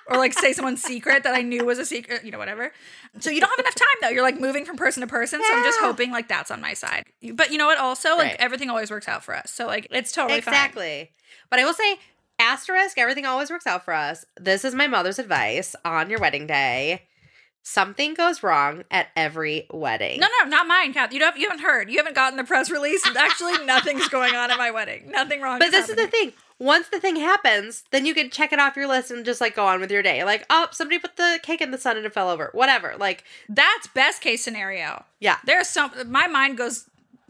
or 0.08 0.16
like 0.18 0.32
say 0.32 0.52
someone's 0.52 0.82
secret 0.92 1.22
that 1.22 1.36
I 1.36 1.42
knew 1.42 1.64
was 1.64 1.78
a 1.78 1.84
secret, 1.84 2.24
you 2.24 2.32
know, 2.32 2.38
whatever. 2.38 2.72
So 3.20 3.30
you 3.30 3.38
don't 3.40 3.50
have 3.50 3.60
enough 3.60 3.76
time 3.76 3.86
though. 4.02 4.08
You're 4.08 4.22
like 4.24 4.40
moving 4.40 4.64
from 4.64 4.76
person 4.76 5.02
to 5.02 5.06
person. 5.06 5.40
So 5.46 5.54
I'm 5.54 5.62
just 5.62 5.78
hoping 5.78 6.10
like 6.10 6.26
that's 6.26 6.50
on 6.50 6.60
my 6.60 6.74
side. 6.74 7.04
But 7.32 7.52
you 7.52 7.58
know 7.58 7.66
what? 7.66 7.78
Also, 7.78 8.16
like 8.16 8.30
Right. 8.32 8.36
everything 8.40 8.70
always 8.70 8.90
works 8.90 9.06
out 9.06 9.22
for 9.22 9.36
us. 9.36 9.52
So 9.52 9.68
like 9.68 9.86
it's 9.92 10.10
totally 10.10 10.40
fine. 10.40 10.52
exactly. 10.54 11.10
But 11.48 11.60
I 11.60 11.64
will 11.64 11.74
say, 11.74 11.96
asterisk, 12.40 12.98
everything 12.98 13.26
always 13.26 13.50
works 13.50 13.66
out 13.66 13.84
for 13.84 13.94
us. 13.94 14.24
This 14.40 14.64
is 14.64 14.74
my 14.74 14.86
mother's 14.86 15.18
advice 15.18 15.76
on 15.84 16.10
your 16.10 16.18
wedding 16.18 16.46
day. 16.46 17.02
Something 17.62 18.14
goes 18.14 18.42
wrong 18.42 18.84
at 18.90 19.08
every 19.14 19.66
wedding. 19.70 20.18
No, 20.18 20.26
no, 20.42 20.48
not 20.48 20.66
mine, 20.66 20.94
Kath. 20.94 21.12
You 21.12 21.20
don't. 21.20 21.36
You 21.36 21.48
haven't 21.48 21.62
heard. 21.62 21.90
You 21.90 21.98
haven't 21.98 22.16
gotten 22.16 22.38
the 22.38 22.44
press 22.44 22.70
release. 22.70 23.06
Actually, 23.14 23.64
nothing's 23.66 24.08
going 24.08 24.34
on 24.34 24.50
at 24.50 24.56
my 24.56 24.70
wedding. 24.70 25.10
Nothing 25.10 25.42
wrong. 25.42 25.58
But 25.58 25.70
this 25.70 25.90
is 25.90 25.96
the 25.96 26.06
thing. 26.06 26.32
Once 26.58 26.88
the 26.88 27.00
thing 27.00 27.16
happens, 27.16 27.84
then 27.90 28.04
you 28.06 28.14
can 28.14 28.30
check 28.30 28.52
it 28.52 28.58
off 28.58 28.76
your 28.76 28.86
list 28.88 29.10
and 29.10 29.24
just 29.24 29.40
like 29.40 29.54
go 29.54 29.66
on 29.66 29.80
with 29.80 29.90
your 29.90 30.02
day. 30.02 30.24
Like, 30.24 30.46
oh, 30.50 30.68
somebody 30.72 30.98
put 30.98 31.16
the 31.16 31.38
cake 31.42 31.60
in 31.60 31.70
the 31.70 31.78
sun 31.78 31.96
and 31.98 32.04
it 32.06 32.12
fell 32.14 32.30
over. 32.30 32.50
Whatever. 32.52 32.94
Like, 32.98 33.24
That's 33.48 33.86
best 33.88 34.22
case 34.22 34.42
scenario. 34.42 35.04
yeah. 35.20 35.36
There's 35.44 35.68
some. 35.68 35.90
My 36.10 36.26
mind 36.28 36.56
goes 36.56 36.86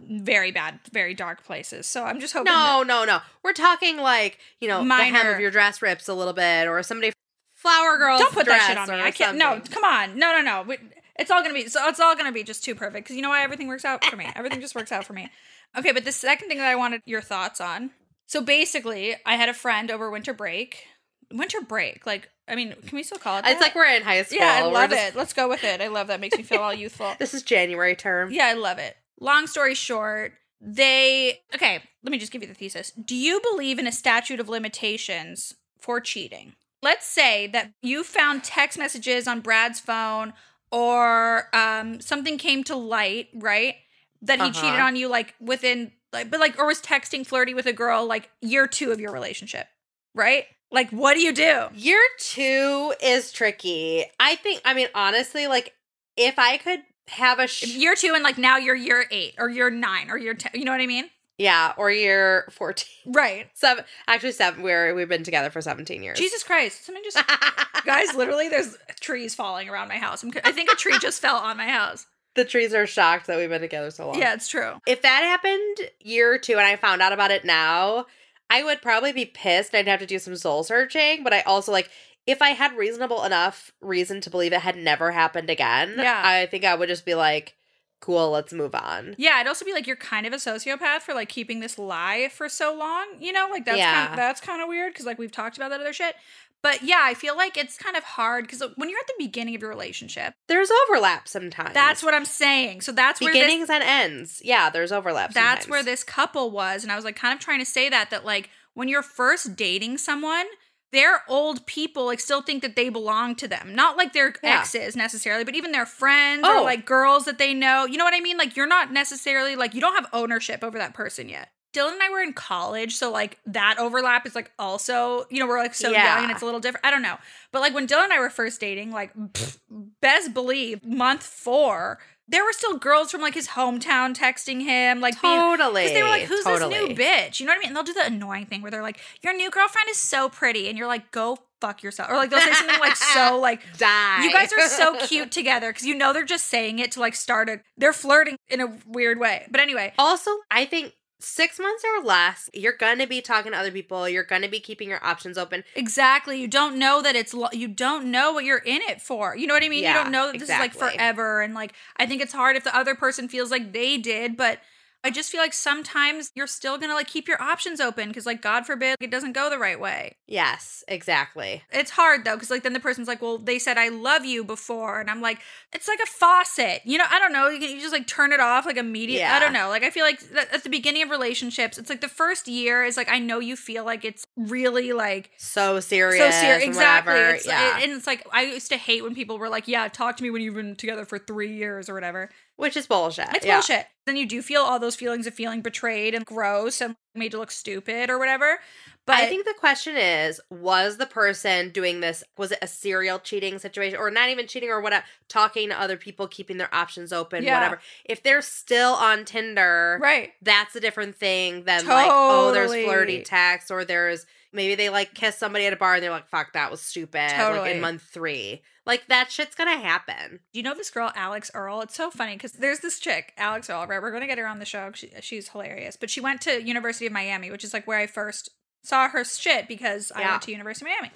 very 0.08 0.50
bad, 0.50 0.80
very 0.92 1.14
dark 1.14 1.44
places. 1.44 1.86
So 1.86 2.04
I'm 2.04 2.20
just 2.20 2.32
hoping. 2.32 2.52
No, 2.52 2.82
no, 2.82 3.04
no. 3.04 3.20
We're 3.42 3.52
talking 3.52 3.96
like, 3.98 4.38
you 4.60 4.68
know, 4.68 4.84
the 4.84 4.94
hem 4.94 5.26
of 5.34 5.40
your 5.40 5.50
dress 5.50 5.82
rips 5.82 6.08
a 6.08 6.14
little 6.14 6.32
bit 6.32 6.66
or 6.68 6.82
somebody 6.82 7.12
flower 7.54 7.98
girl. 7.98 8.18
don't 8.18 8.32
put 8.32 8.46
that 8.46 8.66
shit 8.66 8.78
on 8.78 8.88
me. 8.88 9.02
I 9.04 9.10
can't. 9.10 9.36
No, 9.36 9.60
come 9.70 9.84
on. 9.84 10.18
No, 10.18 10.32
no, 10.38 10.42
no. 10.42 10.76
It's 11.18 11.30
all 11.30 11.42
gonna 11.42 11.54
be. 11.54 11.68
So 11.68 11.86
it's 11.88 12.00
all 12.00 12.16
gonna 12.16 12.32
be 12.32 12.42
just 12.42 12.64
too 12.64 12.74
perfect 12.74 13.04
because 13.04 13.16
you 13.16 13.22
know 13.22 13.28
why 13.28 13.42
everything 13.42 13.68
works 13.68 13.84
out 13.84 14.04
for 14.04 14.16
me. 14.16 14.26
Everything 14.36 14.60
just 14.60 14.74
works 14.74 14.90
out 14.90 15.04
for 15.04 15.12
me. 15.12 15.28
Okay, 15.76 15.92
but 15.92 16.04
the 16.04 16.12
second 16.12 16.48
thing 16.48 16.58
that 16.58 16.66
I 16.66 16.76
wanted 16.76 17.02
your 17.04 17.20
thoughts 17.20 17.60
on. 17.60 17.90
So 18.26 18.40
basically, 18.40 19.16
I 19.26 19.34
had 19.34 19.48
a 19.48 19.54
friend 19.54 19.90
over 19.90 20.10
winter 20.10 20.32
break. 20.32 20.84
Winter 21.32 21.60
break, 21.60 22.06
like 22.06 22.28
I 22.48 22.56
mean, 22.56 22.74
can 22.86 22.96
we 22.96 23.02
still 23.04 23.18
call 23.18 23.38
it? 23.38 23.44
It's 23.46 23.60
like 23.60 23.74
we're 23.76 23.84
in 23.84 24.02
high 24.02 24.22
school. 24.22 24.38
yeah, 24.38 24.62
I 24.64 24.66
love 24.66 24.90
just- 24.90 25.08
it. 25.10 25.16
Let's 25.16 25.32
go 25.32 25.48
with 25.48 25.62
it. 25.62 25.80
I 25.80 25.86
love 25.88 26.08
that. 26.08 26.18
Makes 26.20 26.38
me 26.38 26.42
feel 26.42 26.58
all 26.60 26.74
youthful. 26.74 27.12
This 27.18 27.34
is 27.34 27.42
January 27.42 27.94
term. 27.94 28.32
Yeah, 28.32 28.46
I 28.46 28.54
love 28.54 28.78
it. 28.78 28.96
Long 29.20 29.46
story 29.46 29.74
short, 29.74 30.32
they 30.60 31.40
okay, 31.54 31.82
let 32.02 32.10
me 32.10 32.18
just 32.18 32.32
give 32.32 32.42
you 32.42 32.48
the 32.48 32.54
thesis. 32.54 32.90
Do 32.92 33.14
you 33.14 33.40
believe 33.52 33.78
in 33.78 33.86
a 33.86 33.92
statute 33.92 34.40
of 34.40 34.48
limitations 34.48 35.54
for 35.78 36.00
cheating? 36.00 36.54
Let's 36.82 37.06
say 37.06 37.46
that 37.48 37.72
you 37.82 38.02
found 38.04 38.44
text 38.44 38.78
messages 38.78 39.28
on 39.28 39.40
Brad's 39.40 39.80
phone 39.80 40.32
or 40.72 41.48
um 41.54 42.00
something 42.00 42.38
came 42.38 42.64
to 42.64 42.76
light, 42.76 43.28
right? 43.34 43.76
That 44.22 44.38
he 44.38 44.46
Uh-huh. 44.46 44.60
cheated 44.60 44.80
on 44.80 44.96
you 44.96 45.08
like 45.08 45.34
within 45.40 45.92
like 46.12 46.30
but 46.30 46.40
like 46.40 46.58
or 46.58 46.66
was 46.66 46.80
texting 46.80 47.26
flirty 47.26 47.54
with 47.54 47.66
a 47.66 47.72
girl 47.72 48.06
like 48.06 48.30
year 48.40 48.66
2 48.66 48.90
of 48.90 49.00
your 49.00 49.12
relationship, 49.12 49.66
right? 50.14 50.44
Like 50.70 50.90
what 50.90 51.14
do 51.14 51.20
you 51.20 51.32
do? 51.32 51.68
Year 51.74 52.00
two 52.18 52.94
is 53.02 53.32
tricky. 53.32 54.04
I 54.18 54.36
think, 54.36 54.62
I 54.64 54.74
mean, 54.74 54.88
honestly, 54.94 55.46
like, 55.46 55.74
if 56.16 56.38
I 56.38 56.58
could 56.58 56.82
have 57.08 57.38
a, 57.38 57.46
sh- 57.46 57.74
Year 57.76 57.94
2 57.94 58.12
and 58.14 58.22
like 58.22 58.38
now 58.38 58.56
you're 58.56 58.74
year 58.76 59.04
8 59.10 59.34
or 59.38 59.48
year 59.48 59.70
9 59.70 60.10
or 60.10 60.18
year 60.18 60.34
10, 60.34 60.52
you 60.54 60.64
know 60.64 60.72
what 60.72 60.80
I 60.80 60.86
mean? 60.86 61.10
yeah, 61.38 61.72
or 61.78 61.90
year 61.90 62.46
14. 62.50 62.86
Right. 63.14 63.48
Seven, 63.54 63.84
actually, 64.06 64.32
seven, 64.32 64.62
we're, 64.62 64.94
we've 64.94 65.08
been 65.08 65.24
together 65.24 65.48
for 65.48 65.62
17 65.62 66.02
years. 66.02 66.18
Jesus 66.18 66.42
Christ. 66.42 66.84
Something 66.84 67.02
just 67.02 67.18
Guys, 67.86 68.14
literally, 68.14 68.50
there's 68.50 68.76
trees 69.00 69.34
falling 69.34 69.70
around 69.70 69.88
my 69.88 69.96
house. 69.96 70.22
I'm, 70.22 70.30
I 70.44 70.52
think 70.52 70.70
a 70.70 70.76
tree 70.76 70.98
just 71.00 71.22
fell 71.22 71.36
on 71.36 71.56
my 71.56 71.66
house. 71.68 72.04
the 72.34 72.44
trees 72.44 72.74
are 72.74 72.86
shocked 72.86 73.26
that 73.26 73.38
we've 73.38 73.48
been 73.48 73.62
together 73.62 73.90
so 73.90 74.08
long. 74.08 74.18
Yeah, 74.18 74.34
it's 74.34 74.48
true. 74.48 74.74
If 74.86 75.00
that 75.00 75.22
happened 75.22 75.90
year 76.00 76.36
two 76.38 76.52
and 76.58 76.66
I 76.66 76.76
found 76.76 77.00
out 77.00 77.14
about 77.14 77.30
it 77.30 77.46
now, 77.46 78.04
I 78.50 78.62
would 78.62 78.82
probably 78.82 79.12
be 79.12 79.24
pissed. 79.24 79.74
I'd 79.74 79.88
have 79.88 80.00
to 80.00 80.06
do 80.06 80.18
some 80.18 80.36
soul 80.36 80.62
searching. 80.62 81.24
But 81.24 81.32
I 81.32 81.40
also 81.42 81.72
like 81.72 81.88
if 82.30 82.40
I 82.42 82.50
had 82.50 82.76
reasonable 82.76 83.24
enough 83.24 83.70
reason 83.80 84.20
to 84.22 84.30
believe 84.30 84.52
it 84.52 84.60
had 84.60 84.76
never 84.76 85.10
happened 85.10 85.50
again, 85.50 85.94
Yeah. 85.98 86.20
I 86.24 86.46
think 86.46 86.64
I 86.64 86.74
would 86.74 86.88
just 86.88 87.04
be 87.04 87.14
like, 87.14 87.56
cool, 88.00 88.30
let's 88.30 88.52
move 88.52 88.74
on. 88.74 89.14
Yeah, 89.18 89.32
I'd 89.34 89.46
also 89.46 89.64
be 89.64 89.72
like, 89.74 89.86
you're 89.86 89.96
kind 89.96 90.26
of 90.26 90.32
a 90.32 90.36
sociopath 90.36 91.00
for 91.02 91.12
like 91.14 91.28
keeping 91.28 91.60
this 91.60 91.78
lie 91.78 92.30
for 92.32 92.48
so 92.48 92.74
long. 92.74 93.06
You 93.20 93.32
know, 93.32 93.48
like 93.50 93.64
that's 93.66 93.78
Yeah. 93.78 94.06
kind 94.06 94.18
that's 94.18 94.40
kind 94.40 94.62
of 94.62 94.68
weird 94.68 94.92
because 94.92 95.06
like 95.06 95.18
we've 95.18 95.32
talked 95.32 95.56
about 95.56 95.70
that 95.70 95.80
other 95.80 95.92
shit. 95.92 96.14
But 96.62 96.82
yeah, 96.82 97.00
I 97.02 97.14
feel 97.14 97.36
like 97.38 97.56
it's 97.56 97.78
kind 97.78 97.96
of 97.96 98.04
hard 98.04 98.44
because 98.44 98.60
uh, 98.60 98.68
when 98.76 98.90
you're 98.90 98.98
at 98.98 99.06
the 99.06 99.14
beginning 99.18 99.54
of 99.54 99.62
your 99.62 99.70
relationship, 99.70 100.34
There's 100.46 100.70
overlap 100.88 101.26
sometimes. 101.26 101.72
that's 101.72 102.02
what 102.02 102.12
I'm 102.12 102.26
saying. 102.26 102.82
So 102.82 102.92
that's 102.92 103.18
where 103.20 103.32
this, 103.32 103.42
beginnings 103.42 103.70
and 103.70 103.82
ends. 103.82 104.42
Yeah, 104.44 104.68
there's 104.68 104.92
overlap. 104.92 105.32
that's 105.32 105.64
sometimes. 105.64 105.70
where 105.70 105.82
this 105.82 106.04
couple 106.04 106.50
was, 106.50 106.82
and 106.82 106.92
I 106.92 106.96
was 106.96 107.04
like 107.06 107.16
kind 107.16 107.32
of 107.32 107.40
trying 107.40 107.60
to 107.60 107.64
say 107.66 107.88
that 107.88 108.10
that 108.10 108.24
like 108.26 108.50
when 108.74 108.88
you're 108.88 109.02
first 109.02 109.56
dating 109.56 109.98
someone. 109.98 110.46
Their 110.92 111.22
old 111.28 111.66
people 111.66 112.06
like 112.06 112.18
still 112.20 112.42
think 112.42 112.62
that 112.62 112.74
they 112.76 112.88
belong 112.88 113.36
to 113.36 113.46
them. 113.48 113.74
Not 113.74 113.96
like 113.96 114.12
their 114.12 114.34
Yeah. 114.42 114.60
exes 114.60 114.96
necessarily, 114.96 115.44
but 115.44 115.54
even 115.54 115.70
their 115.72 115.86
friends 115.86 116.42
Oh. 116.44 116.60
or 116.60 116.64
like 116.64 116.84
girls 116.84 117.24
that 117.26 117.38
they 117.38 117.54
know. 117.54 117.84
You 117.86 117.96
know 117.96 118.04
what 118.04 118.14
I 118.14 118.20
mean? 118.20 118.36
Like 118.36 118.56
you're 118.56 118.66
not 118.66 118.92
necessarily 118.92 119.54
like 119.56 119.74
you 119.74 119.80
don't 119.80 119.94
have 119.94 120.08
ownership 120.12 120.64
over 120.64 120.78
that 120.78 120.94
person 120.94 121.28
yet. 121.28 121.50
Dylan 121.72 121.92
and 121.92 122.02
I 122.02 122.10
were 122.10 122.20
in 122.20 122.32
college, 122.32 122.96
so 122.96 123.12
like 123.12 123.38
that 123.46 123.78
overlap 123.78 124.26
is 124.26 124.34
like 124.34 124.50
also, 124.58 125.26
you 125.30 125.38
know, 125.38 125.46
we're 125.46 125.60
like 125.60 125.74
so 125.74 125.90
Yeah. 125.92 126.14
young 126.16 126.24
and 126.24 126.32
it's 126.32 126.42
a 126.42 126.44
little 126.44 126.58
different. 126.58 126.84
I 126.84 126.90
don't 126.90 127.02
know. 127.02 127.16
But 127.52 127.60
like 127.60 127.72
when 127.74 127.86
Dylan 127.86 128.04
and 128.04 128.12
I 128.12 128.18
were 128.18 128.28
first 128.28 128.60
dating, 128.60 128.90
like 128.90 129.14
pff, 129.14 129.58
best 130.00 130.34
believe 130.34 130.84
month 130.84 131.22
four, 131.22 132.00
there 132.30 132.44
were 132.44 132.52
still 132.52 132.78
girls 132.78 133.10
from 133.10 133.20
like 133.20 133.34
his 133.34 133.48
hometown 133.48 134.14
texting 134.16 134.62
him, 134.62 135.00
like 135.00 135.20
totally. 135.20 135.82
because 135.82 135.92
they 135.94 136.02
were 136.02 136.08
like, 136.08 136.22
"Who's 136.22 136.44
totally. 136.44 136.74
this 136.74 136.88
new 136.88 136.94
bitch?" 136.94 137.40
You 137.40 137.46
know 137.46 137.50
what 137.52 137.56
I 137.56 137.58
mean? 137.58 137.66
And 137.68 137.76
they'll 137.76 137.82
do 137.82 137.92
the 137.92 138.06
annoying 138.06 138.46
thing 138.46 138.62
where 138.62 138.70
they're 138.70 138.82
like, 138.82 138.98
"Your 139.22 139.34
new 139.36 139.50
girlfriend 139.50 139.88
is 139.90 139.98
so 139.98 140.28
pretty," 140.28 140.68
and 140.68 140.78
you're 140.78 140.86
like, 140.86 141.10
"Go 141.10 141.38
fuck 141.60 141.82
yourself," 141.82 142.08
or 142.10 142.14
like 142.16 142.30
they'll 142.30 142.40
say 142.40 142.52
something 142.52 142.78
like 142.80 142.96
so 142.96 143.38
like. 143.42 143.60
Die. 143.78 144.24
You 144.24 144.32
guys 144.32 144.52
are 144.52 144.68
so 144.68 144.96
cute 145.06 145.32
together 145.32 145.70
because 145.70 145.84
you 145.86 145.94
know 145.96 146.12
they're 146.12 146.24
just 146.24 146.46
saying 146.46 146.78
it 146.78 146.92
to 146.92 147.00
like 147.00 147.14
start 147.16 147.48
a. 147.48 147.60
They're 147.76 147.92
flirting 147.92 148.36
in 148.48 148.60
a 148.60 148.72
weird 148.86 149.18
way. 149.18 149.46
But 149.50 149.60
anyway, 149.60 149.92
Also, 149.98 150.30
I 150.50 150.66
think 150.66 150.94
six 151.20 151.58
months 151.60 151.84
or 151.84 152.04
less, 152.04 152.50
you're 152.52 152.72
gonna 152.76 153.06
be 153.06 153.20
talking 153.20 153.52
to 153.52 153.58
other 153.58 153.70
people. 153.70 154.08
You're 154.08 154.24
gonna 154.24 154.48
be 154.48 154.58
keeping 154.60 154.88
your 154.88 155.04
options 155.04 155.38
open. 155.38 155.64
exactly. 155.74 156.40
You 156.40 156.48
don't 156.48 156.78
know 156.78 157.02
that 157.02 157.14
it's. 157.14 157.32
lo- 157.34 157.48
You 157.52 157.68
don't 157.68 158.10
know 158.10 158.32
what 158.32 158.44
you're 158.44 158.58
in 158.58 158.80
it 158.82 159.00
for. 159.00 159.36
You 159.36 159.46
know 159.46 159.54
what 159.54 159.62
I 159.64 159.68
mean? 159.68 159.84
you 159.84 159.92
don't 160.02 160.10
know 160.12 160.26
that 160.32 160.38
this 160.38 160.48
is 160.48 160.58
like 160.58 160.74
forever. 160.94 161.40
And 161.42 161.54
like, 161.54 161.72
I 161.96 162.06
think 162.06 162.22
it's 162.22 162.32
hard 162.32 162.56
if 162.56 162.64
the 162.64 162.76
other 162.76 162.94
person 162.94 163.28
feels 163.28 163.50
like 163.50 163.72
they 163.72 163.98
did, 163.98 164.36
but. 164.36 164.58
I 165.02 165.10
just 165.10 165.30
feel 165.30 165.40
like 165.40 165.54
sometimes 165.54 166.30
you're 166.34 166.46
still 166.46 166.76
gonna 166.78 166.94
like 166.94 167.08
keep 167.08 167.26
your 167.26 167.40
options 167.40 167.80
open 167.80 168.08
because, 168.08 168.26
like, 168.26 168.42
God 168.42 168.66
forbid 168.66 168.96
it 169.00 169.10
doesn't 169.10 169.32
go 169.32 169.48
the 169.48 169.58
right 169.58 169.80
way. 169.80 170.16
Yes, 170.26 170.84
exactly. 170.88 171.62
It's 171.72 171.90
hard 171.90 172.24
though, 172.24 172.34
because 172.36 172.50
like 172.50 172.62
then 172.62 172.72
the 172.74 172.80
person's 172.80 173.08
like, 173.08 173.22
"Well, 173.22 173.38
they 173.38 173.58
said 173.58 173.78
I 173.78 173.88
love 173.88 174.24
you 174.24 174.44
before," 174.44 175.00
and 175.00 175.10
I'm 175.10 175.20
like, 175.20 175.38
"It's 175.72 175.88
like 175.88 176.00
a 176.02 176.06
faucet, 176.06 176.82
you 176.84 176.98
know? 176.98 177.04
I 177.10 177.18
don't 177.18 177.32
know. 177.32 177.48
You, 177.48 177.58
can, 177.58 177.70
you 177.70 177.80
just 177.80 177.92
like 177.92 178.06
turn 178.06 178.32
it 178.32 178.40
off 178.40 178.66
like 178.66 178.76
immediately. 178.76 179.24
I 179.24 179.38
don't 179.38 179.52
know. 179.52 179.68
Like 179.68 179.82
I 179.82 179.90
feel 179.90 180.04
like 180.04 180.20
at 180.52 180.62
the 180.64 180.70
beginning 180.70 181.02
of 181.02 181.10
relationships, 181.10 181.78
it's 181.78 181.88
like 181.90 182.00
the 182.00 182.08
first 182.08 182.46
year 182.46 182.84
is 182.84 182.96
like 182.96 183.08
I 183.10 183.18
know 183.18 183.38
you 183.40 183.56
feel 183.56 183.84
like 183.84 184.04
it's 184.04 184.24
really 184.36 184.92
like 184.92 185.30
So 185.38 185.80
serious. 185.80 186.22
so 186.34 186.40
serious. 186.40 186.64
Exactly. 186.64 187.14
whatever. 187.14 187.34
It's, 187.36 187.46
yeah. 187.46 187.78
and 187.82 187.92
it's 187.92 188.06
like 188.06 188.26
I 188.32 188.42
used 188.42 188.68
to 188.70 188.76
hate 188.76 189.02
when 189.02 189.14
people 189.14 189.38
were 189.38 189.48
like, 189.48 189.66
"Yeah, 189.66 189.88
talk 189.88 190.16
to 190.18 190.22
me 190.22 190.30
when 190.30 190.42
you've 190.42 190.54
been 190.54 190.76
together 190.76 191.04
for 191.04 191.18
three 191.18 191.54
years 191.56 191.88
or 191.88 191.94
whatever." 191.94 192.28
Which 192.60 192.76
is 192.76 192.86
bullshit. 192.86 193.28
It's 193.34 193.46
yeah. 193.46 193.56
bullshit. 193.56 193.86
Then 194.04 194.16
you 194.16 194.26
do 194.26 194.42
feel 194.42 194.60
all 194.60 194.78
those 194.78 194.94
feelings 194.94 195.26
of 195.26 195.32
feeling 195.32 195.62
betrayed 195.62 196.14
and 196.14 196.26
gross 196.26 196.80
and 196.80 196.96
made 197.14 197.32
to 197.32 197.38
look 197.38 197.50
stupid 197.50 198.10
or 198.10 198.18
whatever. 198.18 198.58
But 199.06 199.16
I 199.16 199.28
think 199.28 199.46
the 199.46 199.54
question 199.58 199.96
is 199.96 200.40
was 200.50 200.98
the 200.98 201.06
person 201.06 201.70
doing 201.70 202.00
this, 202.00 202.22
was 202.36 202.52
it 202.52 202.58
a 202.60 202.66
serial 202.66 203.18
cheating 203.18 203.58
situation 203.58 203.98
or 203.98 204.10
not 204.10 204.28
even 204.28 204.46
cheating 204.46 204.68
or 204.68 204.80
whatever, 204.80 205.04
talking 205.28 205.70
to 205.70 205.80
other 205.80 205.96
people, 205.96 206.28
keeping 206.28 206.58
their 206.58 206.72
options 206.72 207.12
open, 207.12 207.42
Yeah. 207.42 207.58
whatever. 207.58 207.80
If 208.04 208.22
they're 208.22 208.42
still 208.42 208.92
on 208.92 209.24
Tinder, 209.24 209.98
right. 210.00 210.32
that's 210.42 210.76
a 210.76 210.80
different 210.80 211.16
thing 211.16 211.64
than 211.64 211.86
like, 211.86 212.08
oh, 212.10 212.52
there's 212.52 212.70
flirty 212.70 213.22
texts 213.22 213.70
or 213.70 213.84
there's 213.84 214.26
maybe 214.52 214.74
they 214.74 214.88
like 214.90 215.14
kiss 215.14 215.36
somebody 215.36 215.66
at 215.66 215.72
a 215.72 215.76
bar 215.76 215.94
and 215.94 216.02
they're 216.02 216.10
like, 216.10 216.28
fuck, 216.28 216.52
that 216.54 216.70
was 216.70 216.80
stupid. 216.80 217.18
Like 217.18 217.36
Totally. 217.36 217.70
in 217.72 217.80
month 217.80 218.02
three. 218.02 218.62
Like 218.86 219.06
that 219.08 219.30
shit's 219.30 219.54
gonna 219.54 219.78
happen. 219.78 220.40
Do 220.52 220.58
you 220.58 220.62
know 220.62 220.74
this 220.74 220.90
girl, 220.90 221.12
Alex 221.14 221.50
Earle? 221.54 221.82
It's 221.82 221.94
so 221.94 222.10
funny 222.10 222.34
because 222.34 222.52
there's 222.52 222.80
this 222.80 222.98
chick, 222.98 223.32
Alex 223.36 223.68
Earle, 223.70 223.86
right? 223.86 224.00
We're 224.02 224.18
to 224.18 224.26
get 224.26 224.38
her 224.38 224.46
on 224.46 224.58
the 224.58 224.64
show. 224.64 224.90
She, 224.94 225.10
she's 225.20 225.48
hilarious. 225.50 225.96
But 225.96 226.10
she 226.10 226.20
went 226.20 226.40
to 226.42 226.62
University 226.62 227.06
of 227.06 227.12
Miami, 227.12 227.50
which 227.50 227.62
is 227.64 227.72
like 227.72 227.86
where 227.86 227.98
I 227.98 228.06
first 228.06 228.50
saw 228.82 229.08
her 229.08 229.24
shit 229.24 229.68
because 229.68 230.10
I 230.14 230.22
went 230.30 230.42
to 230.42 230.50
University 230.50 230.86
of 230.90 230.96
Miami. 230.96 231.12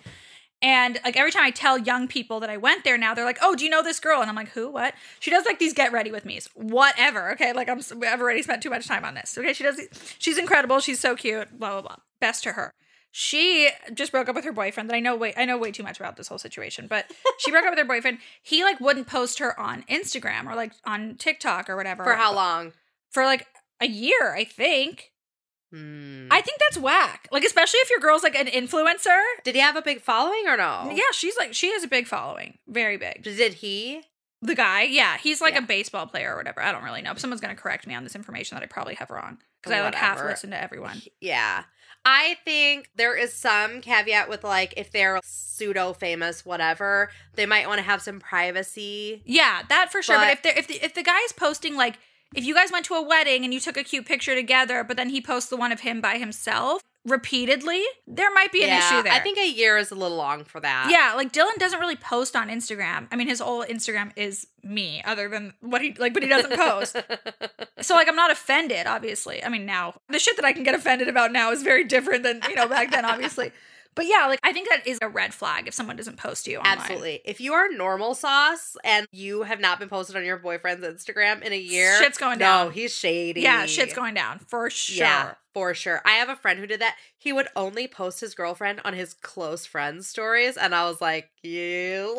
And 0.62 0.99
like 1.05 1.16
every 1.16 1.30
time 1.30 1.43
I 1.45 1.51
tell 1.51 1.76
young 1.76 2.09
people 2.09 2.41
that 2.41 2.49
I 2.49 2.57
went 2.57 2.85
there 2.85 2.97
now, 2.97 3.12
they're 3.12 3.24
like, 3.24 3.39
"Oh, 3.43 3.55
do 3.55 3.64
you 3.64 3.70
know 3.70 3.82
this 3.82 4.01
girl?" 4.01 4.20
And 4.22 4.30
I'm 4.30 4.37
like, 4.37 4.49
"Who? 4.51 4.70
What?" 4.70 4.95
She 5.20 5.30
does 5.30 5.45
like 5.45 5.59
these 5.59 5.74
get 5.74 5.93
ready 5.93 6.11
with 6.11 6.24
me's, 6.24 6.49
whatever. 6.55 7.32
Okay, 7.32 7.53
like 7.53 7.68
I'm 7.68 7.80
I've 8.07 8.20
already 8.20 8.43
spent 8.43 8.62
too 8.62 8.70
much 8.70 8.87
time 8.87 9.05
on 9.05 9.14
this. 9.14 9.37
Okay, 9.37 9.53
she 9.53 9.62
does. 9.64 9.76
these- 9.76 10.14
She's 10.18 10.39
incredible. 10.39 10.80
She's 10.80 11.01
so 11.01 11.16
cute. 11.16 11.59
Blah 11.59 11.72
blah 11.72 11.82
blah. 11.82 11.97
Best 12.20 12.45
to 12.45 12.53
her. 12.53 12.70
She 13.17 13.71
just 13.93 14.11
broke 14.11 14.29
up 14.29 14.35
with 14.35 14.45
her 14.45 14.51
boyfriend. 14.53 14.91
That 14.91 14.97
I 14.97 14.99
know 14.99 15.15
way 15.15 15.33
I 15.37 15.45
know 15.45 15.57
way 15.57 15.71
too 15.71 15.85
much 15.85 16.01
about 16.01 16.17
this 16.17 16.27
whole 16.27 16.37
situation, 16.39 16.89
but 16.89 17.12
she 17.39 17.53
broke 17.53 17.62
up 17.65 17.71
with 17.71 17.79
her 17.79 17.85
boyfriend. 17.85 18.19
He 18.43 18.65
like 18.65 18.81
wouldn't 18.81 19.07
post 19.07 19.39
her 19.39 19.59
on 19.59 19.85
Instagram 19.85 20.47
or 20.51 20.57
like 20.57 20.73
on 20.85 21.15
TikTok 21.15 21.71
or 21.71 21.77
whatever 21.77 22.03
For 22.03 22.15
how 22.15 22.35
long? 22.35 22.73
For 23.12 23.25
like 23.25 23.47
a 23.81 23.87
year, 23.87 24.35
I 24.37 24.43
think. 24.43 25.12
Hmm. 25.73 26.27
I 26.33 26.41
think 26.41 26.59
that's 26.59 26.77
whack. 26.77 27.29
Like 27.31 27.45
especially 27.45 27.79
if 27.83 27.91
your 27.91 28.01
girl's 28.01 28.25
like 28.25 28.35
an 28.35 28.49
influencer. 28.49 29.23
Did 29.45 29.55
he 29.55 29.61
have 29.61 29.77
a 29.77 29.83
big 29.83 30.01
following 30.01 30.49
or 30.49 30.57
no? 30.57 30.91
Yeah, 30.93 31.03
she's 31.12 31.37
like 31.37 31.55
she 31.55 31.71
has 31.73 31.85
a 31.85 31.89
big 31.89 32.09
following, 32.09 32.59
very 32.67 32.97
big. 32.97 33.23
Did 33.23 33.55
he? 33.55 34.03
The 34.43 34.57
guy, 34.57 34.83
yeah, 34.83 35.19
he's 35.19 35.41
like 35.41 35.55
Yeah. 35.55 35.61
a 35.61 35.67
baseball 35.67 36.09
player 36.09 36.35
or 36.35 36.37
whatever. 36.37 36.61
I 36.61 36.73
don't 36.73 36.83
really 36.83 37.01
know. 37.01 37.15
Someone's 37.15 37.41
gonna 37.41 37.55
correct 37.55 37.87
me 37.87 37.95
on 37.95 38.03
this 38.03 38.17
information 38.17 38.57
that 38.57 38.65
I 38.65 38.67
probably 38.67 38.97
have 38.97 39.11
wrong 39.11 39.39
because 39.62 39.71
I 39.79 39.83
like 39.83 39.95
half 39.95 40.21
listen 40.21 40.51
to 40.51 40.61
everyone. 40.61 41.01
Yeah. 41.21 41.62
I 42.05 42.37
think 42.45 42.91
there 42.97 43.17
is 43.17 43.33
some 43.33 43.81
caveat 43.81 44.29
with 44.29 44.45
like 44.45 44.75
if 44.77 44.91
they're 44.91 45.21
pseudo 45.25 45.93
famous, 45.93 46.45
whatever, 46.45 47.11
they 47.35 47.47
might 47.47 47.67
want 47.67 47.79
to 47.79 47.83
have 47.85 48.03
some 48.03 48.21
privacy. 48.21 49.23
Yeah, 49.25 49.63
that 49.69 49.91
for 49.91 50.03
sure. 50.03 50.17
But, 50.19 50.43
But- 50.43 50.51
if 50.53 50.59
if 50.59 50.67
the 50.69 50.85
if 50.85 50.95
the 50.95 51.03
guy 51.03 51.19
is 51.25 51.33
posting 51.33 51.77
like 51.77 51.99
if 52.35 52.45
you 52.45 52.55
guys 52.55 52.73
went 52.73 52.85
to 52.87 52.95
a 52.95 53.03
wedding 53.03 53.45
and 53.45 53.55
you 53.55 53.61
took 53.61 53.77
a 53.77 53.85
cute 53.85 54.07
picture 54.07 54.35
together, 54.35 54.83
but 54.85 54.97
then 54.97 55.11
he 55.11 55.21
posts 55.21 55.49
the 55.49 55.57
one 55.57 55.73
of 55.73 55.81
him 55.81 56.01
by 56.01 56.19
himself 56.19 56.83
repeatedly, 57.05 57.83
there 58.07 58.33
might 58.33 58.53
be 58.53 58.63
an 58.63 58.69
yeah, 58.69 58.79
issue 58.79 59.03
there. 59.03 59.13
I 59.13 59.21
think 59.21 59.39
a 59.39 59.49
year 59.49 59.77
is 59.77 59.91
a 59.91 59.95
little 59.95 60.17
long 60.17 60.45
for 60.45 60.61
that. 60.61 60.89
Yeah, 60.91 61.15
like 61.15 61.33
Dylan 61.33 61.57
doesn't 61.59 61.79
really 61.79 61.97
post 61.97 62.35
on 62.35 62.49
Instagram. 62.49 63.09
I 63.13 63.17
mean, 63.17 63.29
his 63.29 63.41
whole 63.41 63.65
Instagram 63.65 64.13
is 64.17 64.47
me, 64.63 65.03
other 65.05 65.29
than 65.29 65.55
what 65.61 65.83
he 65.83 65.95
like, 65.95 66.15
but 66.15 66.23
he 66.23 66.29
doesn't 66.29 66.55
post. 66.55 66.97
so 67.81 67.95
like, 67.95 68.09
I'm 68.09 68.17
not 68.17 68.31
offended. 68.31 68.87
Obviously, 68.87 69.45
I 69.45 69.49
mean, 69.49 69.67
now 69.67 69.95
the 70.09 70.19
shit 70.19 70.37
that 70.37 70.45
I 70.45 70.53
can 70.53 70.63
get 70.63 70.75
offended 70.75 71.09
about 71.09 71.33
now 71.33 71.51
is 71.53 71.63
very 71.63 71.85
different 71.85 72.23
than 72.23 72.41
you 72.49 72.55
know 72.55 72.69
back 72.69 72.91
then, 72.91 73.05
obviously. 73.05 73.53
But 73.95 74.07
yeah, 74.07 74.26
like 74.26 74.40
I 74.42 74.53
think 74.53 74.68
that 74.70 74.86
is 74.86 74.99
a 75.03 75.09
red 75.09 75.32
flag 75.32 75.68
if 75.68 75.74
someone 75.74 75.97
doesn't 75.97 76.16
post 76.16 76.47
you. 76.47 76.59
Online. 76.59 76.78
Absolutely. 76.78 77.20
If 77.24 77.40
you 77.40 77.53
are 77.55 77.68
normal 77.68 78.14
sauce 78.14 78.76
and 78.84 79.07
you 79.12 79.42
have 79.42 79.61
not 79.61 79.78
been 79.78 79.88
posted 79.88 80.16
on 80.16 80.24
your 80.24 80.36
boyfriend's 80.36 80.84
Instagram 80.84 81.42
in 81.42 81.53
a 81.53 81.59
year, 81.59 81.97
Shit's 82.01 82.18
going 82.18 82.38
down. 82.38 82.66
no, 82.66 82.70
he's 82.70 82.92
shady. 82.97 83.40
Yeah, 83.42 83.66
shit's 83.66 83.95
going 83.95 84.14
down 84.14 84.38
for 84.40 84.68
sure. 84.70 84.97
Yeah, 85.05 85.34
for 85.53 85.74
sure. 85.74 86.01
I 86.05 86.12
have 86.12 86.28
a 86.28 86.36
friend 86.36 86.59
who 86.59 86.66
did 86.66 86.80
that. 86.80 86.97
He 87.18 87.32
would 87.32 87.49
only 87.55 87.86
post 87.88 88.20
his 88.20 88.34
girlfriend 88.34 88.80
on 88.84 88.95
his 88.95 89.14
close 89.14 89.64
friends' 89.64 90.09
stories, 90.09 90.57
and 90.57 90.74
I 90.74 90.84
was 90.88 91.01
like, 91.01 91.30
"You, 91.42 92.16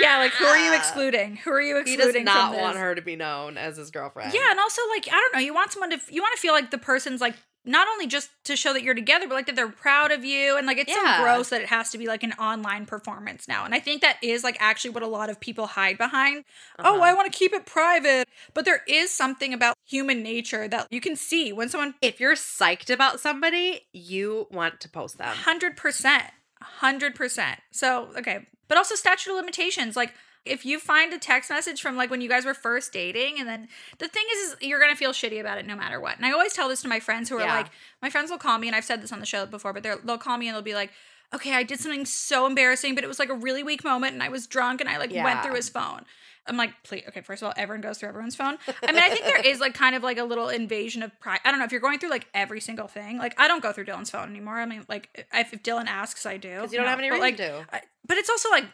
Yeah, 0.00 0.18
like 0.18 0.32
who 0.32 0.44
are 0.46 0.58
you 0.58 0.74
excluding? 0.74 1.36
Who 1.36 1.50
are 1.52 1.60
you 1.60 1.76
excluding? 1.76 2.06
He 2.20 2.24
does 2.24 2.24
not 2.24 2.56
want 2.56 2.76
her 2.78 2.94
to 2.94 3.02
be 3.02 3.16
known 3.16 3.56
as 3.58 3.76
his 3.76 3.90
girlfriend. 3.90 4.32
Yeah, 4.34 4.50
and 4.50 4.58
also 4.58 4.82
like 4.94 5.06
I 5.08 5.12
don't 5.16 5.34
know, 5.34 5.40
you 5.40 5.54
want 5.54 5.72
someone 5.72 5.90
to 5.90 6.00
you 6.08 6.22
want 6.22 6.34
to 6.34 6.40
feel 6.40 6.52
like 6.54 6.70
the 6.70 6.78
person's 6.78 7.20
like 7.20 7.34
not 7.64 7.86
only 7.88 8.06
just 8.06 8.30
to 8.44 8.56
show 8.56 8.72
that 8.72 8.82
you're 8.82 8.94
together, 8.94 9.26
but 9.28 9.34
like 9.34 9.46
that 9.46 9.54
they're 9.56 9.68
proud 9.68 10.10
of 10.12 10.24
you, 10.24 10.56
and 10.56 10.66
like 10.66 10.78
it's 10.78 10.90
Yeah. 10.90 11.18
so 11.18 11.22
gross 11.22 11.50
that 11.50 11.60
it 11.60 11.68
has 11.68 11.90
to 11.90 11.98
be 11.98 12.06
like 12.06 12.22
an 12.22 12.32
online 12.34 12.86
performance 12.86 13.46
now. 13.46 13.64
And 13.64 13.74
I 13.74 13.80
think 13.80 14.00
that 14.02 14.16
is 14.22 14.42
like 14.42 14.56
actually 14.60 14.90
what 14.90 15.02
a 15.02 15.06
lot 15.06 15.28
of 15.30 15.38
people 15.40 15.66
hide 15.66 15.98
behind. 15.98 16.44
Oh, 16.78 16.94
Uh-huh. 16.96 17.02
I 17.04 17.14
want 17.14 17.30
to 17.32 17.38
keep 17.38 17.52
it 17.52 17.66
private, 17.66 18.28
but 18.54 18.64
there 18.64 18.82
is 18.88 19.10
something 19.10 19.52
about 19.52 19.76
human 19.86 20.22
nature 20.22 20.68
that 20.68 20.86
you 20.90 21.00
can 21.00 21.16
see 21.16 21.52
when 21.52 21.68
someone 21.68 21.94
if 22.00 22.18
you're 22.20 22.34
psyched 22.34 22.88
about 22.92 23.20
somebody, 23.20 23.86
you 23.92 24.46
want 24.50 24.80
to 24.80 24.88
post 24.88 25.18
them. 25.18 25.34
hundred 25.34 25.76
percent, 25.76 26.24
hundred 26.62 27.14
percent. 27.14 27.60
So 27.72 28.10
okay, 28.16 28.46
but 28.70 28.78
also 28.78 28.94
statute 28.94 29.30
of 29.32 29.36
limitations, 29.36 29.96
like. 29.96 30.14
If 30.46 30.64
you 30.64 30.78
find 30.80 31.12
a 31.12 31.18
text 31.18 31.50
message 31.50 31.82
from 31.82 31.96
like 31.98 32.08
when 32.10 32.22
you 32.22 32.28
guys 32.30 32.46
were 32.46 32.54
first 32.54 32.94
dating, 32.94 33.38
and 33.38 33.46
then 33.46 33.68
the 33.98 34.08
thing 34.08 34.24
is, 34.32 34.52
is 34.52 34.56
you're 34.62 34.80
gonna 34.80 34.96
feel 34.96 35.12
shitty 35.12 35.38
about 35.38 35.58
it 35.58 35.66
no 35.66 35.76
matter 35.76 36.00
what. 36.00 36.16
And 36.16 36.24
I 36.24 36.32
always 36.32 36.54
tell 36.54 36.66
this 36.66 36.80
to 36.80 36.88
my 36.88 36.98
friends 36.98 37.28
who 37.28 37.36
are 37.36 37.42
Yeah. 37.42 37.56
like, 37.56 37.66
my 38.00 38.08
friends 38.08 38.30
will 38.30 38.38
call 38.38 38.56
me, 38.56 38.66
and 38.66 38.74
I've 38.74 38.86
said 38.86 39.02
this 39.02 39.12
on 39.12 39.20
the 39.20 39.26
show 39.26 39.44
before, 39.44 39.74
but 39.74 39.82
they'll 39.82 40.16
call 40.16 40.38
me 40.38 40.48
and 40.48 40.54
they'll 40.54 40.62
be 40.62 40.72
like, 40.72 40.92
okay, 41.34 41.54
I 41.54 41.62
did 41.62 41.80
something 41.80 42.04
so 42.04 42.46
embarrassing, 42.46 42.94
but 42.94 43.04
it 43.04 43.06
was 43.06 43.18
like 43.18 43.28
a 43.28 43.34
really 43.34 43.62
weak 43.62 43.84
moment, 43.84 44.14
and 44.14 44.22
I 44.22 44.28
was 44.28 44.46
drunk, 44.46 44.80
and 44.80 44.90
I 44.90 44.98
like 44.98 45.12
went 45.12 45.42
through 45.42 45.54
his 45.54 45.68
phone. 45.68 46.04
I'm 46.46 46.56
like, 46.56 46.72
please, 46.82 47.04
okay, 47.08 47.20
first 47.20 47.42
of 47.42 47.46
all, 47.46 47.54
everyone 47.56 47.82
goes 47.82 47.98
through 47.98 48.08
everyone's 48.08 48.34
phone. 48.34 48.58
I 48.82 48.92
mean, 48.92 49.02
I 49.02 49.10
think 49.10 49.24
there 49.24 49.44
is 49.44 49.60
like 49.60 49.74
kind 49.74 49.94
of 49.94 50.02
like 50.02 50.18
a 50.18 50.24
little 50.24 50.48
invasion 50.48 51.02
of 51.02 51.18
pride. 51.20 51.38
I 51.44 51.50
don't 51.50 51.60
know 51.60 51.66
if 51.66 51.70
you're 51.70 51.82
going 51.82 51.98
through 51.98 52.10
like 52.10 52.26
every 52.34 52.60
single 52.60 52.88
thing. 52.88 53.18
Like, 53.18 53.38
I 53.38 53.46
don't 53.46 53.62
go 53.62 53.72
through 53.72 53.84
Dylan's 53.84 54.10
phone 54.10 54.30
anymore. 54.30 54.58
I 54.58 54.66
mean, 54.66 54.84
like, 54.88 55.26
if, 55.32 55.52
if 55.52 55.62
Dylan 55.62 55.86
asks, 55.86 56.26
I 56.26 56.38
do. 56.38 56.48
Because 56.56 56.72
you 56.72 56.78
don't 56.78 56.88
have 56.88 56.98
any 56.98 57.10
but, 57.10 57.20
reason 57.20 57.20
like, 57.20 57.36
to. 57.36 57.66
I, 57.72 57.82
but 58.06 58.16
it's 58.16 58.30
also 58.30 58.50
like, 58.50 58.64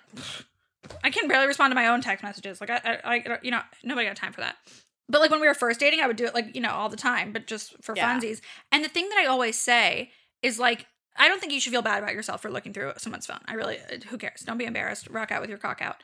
I 1.03 1.11
can 1.11 1.29
barely 1.29 1.49
respond 1.49 1.73
to 1.73 1.75
my 1.75 1.89
own 1.89 2.01
text 2.01 2.23
messages. 2.23 2.61
Like, 2.61 2.71
I, 2.71 2.81
I, 2.85 3.15
I, 3.15 3.39
you 3.43 3.51
know, 3.51 3.61
nobody 3.83 4.07
got 4.07 4.17
time 4.17 4.33
for 4.33 4.41
that. 4.41 4.57
But 5.09 5.21
like 5.21 5.31
when 5.31 5.41
we 5.41 5.49
were 5.49 5.55
first 5.55 5.81
dating, 5.81 6.01
I 6.01 6.07
would 6.07 6.17
do 6.17 6.25
it 6.25 6.35
like, 6.35 6.55
you 6.55 6.61
know, 6.61 6.71
all 6.71 6.89
the 6.89 6.97
time, 6.97 7.33
but 7.33 7.47
just 7.47 7.75
for 7.83 7.95
Yeah. 7.95 8.19
funsies. 8.19 8.41
And 8.73 8.85
the 8.85 8.89
thing 8.89 9.09
that 9.09 9.19
I 9.19 9.27
always 9.27 9.59
say 9.59 10.13
is 10.43 10.59
like, 10.59 10.87
I 11.19 11.29
don't 11.29 11.41
think 11.41 11.53
you 11.53 11.61
should 11.61 11.73
feel 11.73 11.83
bad 11.83 12.03
about 12.03 12.15
yourself 12.15 12.43
for 12.43 12.51
looking 12.51 12.73
through 12.73 12.93
someone's 12.99 13.27
phone. 13.27 13.41
I 13.47 13.55
really, 13.55 13.79
uh, 13.79 13.99
who 14.09 14.19
cares? 14.19 14.41
Don't 14.43 14.59
be 14.59 14.65
embarrassed. 14.65 15.09
Rock 15.11 15.31
out 15.33 15.41
with 15.41 15.51
your 15.51 15.59
cock 15.59 15.81
out. 15.83 15.97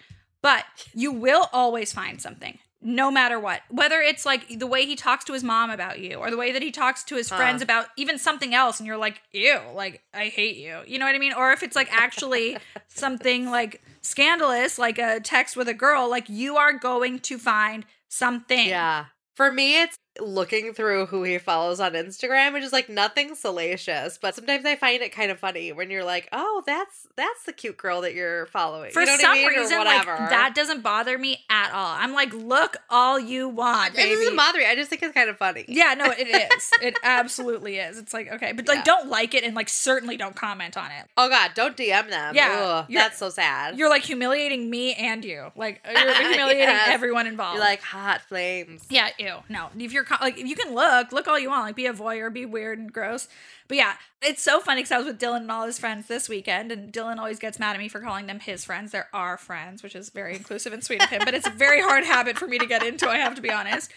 But 0.43 0.65
you 0.95 1.13
will 1.13 1.49
always 1.53 1.93
find 1.93 2.21
something, 2.21 2.59
no 2.81 3.11
matter 3.13 3.39
what. 3.39 3.61
Whether 3.71 4.01
it's 4.01 4.27
like 4.27 4.59
the 4.59 4.67
way 4.67 4.87
he 4.87 4.97
talks 4.97 5.25
to 5.27 5.33
his 5.33 5.45
mom 5.45 5.71
about 5.71 6.01
you, 6.01 6.17
or 6.17 6.31
the 6.31 6.37
way 6.37 6.51
that 6.51 6.63
he 6.63 6.73
talks 6.73 7.05
to 7.05 7.15
his 7.15 7.29
Huh. 7.31 7.37
friends 7.37 7.63
about 7.63 7.87
even 7.97 8.19
something 8.19 8.53
else, 8.55 8.81
and 8.81 8.87
you're 8.89 8.97
like, 8.97 9.21
ew, 9.33 9.61
like, 9.75 10.03
I 10.13 10.27
hate 10.27 10.57
you. 10.57 10.81
You 10.87 10.99
know 10.99 11.07
what 11.07 11.15
I 11.15 11.19
mean? 11.19 11.33
Or 11.33 11.53
if 11.53 11.63
it's 11.63 11.77
like 11.77 11.93
actually 11.93 12.57
something 12.89 13.49
like 13.51 13.83
scandalous, 14.01 14.79
like 14.79 14.99
a 14.99 15.21
text 15.21 15.57
with 15.57 15.69
a 15.69 15.75
girl, 15.75 16.11
like 16.11 16.29
you 16.29 16.57
are 16.57 16.73
going 16.73 17.21
to 17.21 17.39
find 17.39 17.85
something. 18.09 18.67
Yeah. 18.69 19.07
For 19.37 19.51
me, 19.53 19.81
it's 19.81 19.97
looking 20.21 20.75
through 20.75 21.07
who 21.07 21.23
he 21.23 21.39
follows 21.39 21.81
on 21.81 21.93
Instagram, 21.93 22.53
which 22.53 22.63
is 22.63 22.73
like 22.73 22.89
nothing 22.89 23.35
salacious, 23.35 24.19
but 24.21 24.35
sometimes 24.35 24.65
I 24.67 24.77
find 24.77 25.03
it 25.03 25.11
kind 25.13 25.31
of 25.31 25.39
funny 25.39 25.73
when 25.73 25.91
you're 25.91 26.05
like, 26.05 26.29
"Oh, 26.33 26.63
that's 26.67 27.09
that's 27.17 27.45
the 27.45 27.53
cute 27.53 27.77
girl 27.79 28.03
that 28.03 28.15
you're 28.15 28.47
following." 28.47 28.91
For 28.93 29.01
you 29.01 29.07
know 29.07 29.17
some 29.17 29.31
I 29.31 29.35
mean? 29.35 29.47
Or 29.47 29.61
reason, 29.63 29.79
like 29.79 30.05
that 30.07 30.55
doesn't 30.55 30.83
bother 30.83 31.17
me 31.17 31.39
at 31.49 31.73
all. 31.73 31.97
I'm 31.99 32.13
like, 32.13 32.33
look 32.35 32.77
all 32.91 33.19
you 33.19 33.49
want, 33.49 33.95
it 33.99 34.07
doesn't 34.19 34.37
bother 34.37 34.59
me. 34.59 34.67
I 34.67 34.75
just 34.75 34.91
think 34.91 35.03
it's 35.03 35.15
kind 35.15 35.31
of 35.31 35.39
funny. 35.39 35.65
Yeah, 35.69 35.95
no, 35.95 36.07
it 36.17 36.29
is. 36.53 36.71
It 36.83 36.99
absolutely 37.03 37.77
is. 37.79 37.97
It's 37.99 38.13
like 38.13 38.31
okay, 38.33 38.53
but 38.53 38.69
like 38.69 38.79
Yeah. 38.79 38.85
don't 38.85 39.09
like 39.09 39.35
it 39.35 39.45
and 39.45 39.55
like 39.55 39.69
certainly 39.69 40.17
don't 40.17 40.37
comment 40.37 40.77
on 40.77 40.91
it. 40.91 41.07
Oh 41.17 41.29
God, 41.31 41.53
don't 41.55 41.77
DM 41.77 42.11
them. 42.11 42.35
Yeah, 42.35 42.85
Ugh, 42.87 42.87
that's 42.93 43.19
so 43.19 43.31
sad. 43.31 43.79
You're 43.79 43.89
like 43.91 44.03
humiliating 44.03 44.69
me 44.69 44.95
and 44.95 45.25
you. 45.25 45.51
Like 45.57 45.81
you're 45.91 46.15
humiliating 46.15 46.63
Yes. 46.69 46.89
everyone 46.89 47.27
involved. 47.27 47.57
You're 47.57 47.65
like 47.65 47.81
hot 47.83 48.21
flames. 48.23 48.85
yeah, 48.91 49.09
ew. 49.19 49.37
No, 49.49 49.69
if 49.79 49.93
you're 49.93 50.02
co- 50.05 50.17
like, 50.21 50.39
you 50.39 50.55
can 50.55 50.75
look, 50.75 51.13
look 51.13 51.29
all 51.29 51.39
you 51.39 51.51
want. 51.51 51.65
Like, 51.65 51.77
be 51.77 51.87
a 51.87 51.93
voyeur, 51.93 52.33
be 52.33 52.47
weird 52.47 52.79
and 52.79 52.93
gross. 52.93 53.29
But 53.69 53.77
yeah, 53.77 53.95
it's 54.21 54.43
so 54.43 54.61
funny 54.61 54.81
because 54.81 54.93
I 54.93 54.99
was 54.99 55.07
with 55.07 55.21
Dylan 55.21 55.43
and 55.43 55.51
all 55.51 55.67
his 55.67 55.79
friends 55.79 56.07
this 56.07 56.29
weekend, 56.29 56.73
and 56.73 56.93
Dylan 56.93 57.19
always 57.19 57.39
gets 57.39 57.59
mad 57.59 57.75
at 57.75 57.79
me 57.79 57.89
for 57.89 58.01
calling 58.01 58.27
them 58.27 58.41
his 58.41 58.65
friends. 58.65 58.93
They're 58.93 59.09
our 59.13 59.37
friends, 59.37 59.83
which 59.83 59.95
is 59.95 60.11
very 60.11 60.35
inclusive 60.35 60.73
and 60.73 60.85
sweet 60.85 61.03
of 61.03 61.11
him. 61.11 61.23
But 61.25 61.35
it's 61.35 61.47
a 61.47 61.51
very 61.51 61.81
hard 61.81 62.05
habit 62.05 62.39
for 62.39 62.47
me 62.47 62.59
to 62.59 62.67
get 62.67 62.83
into. 62.83 63.09
I 63.09 63.17
have 63.17 63.35
to 63.37 63.43
be 63.43 63.51
honest, 63.51 63.91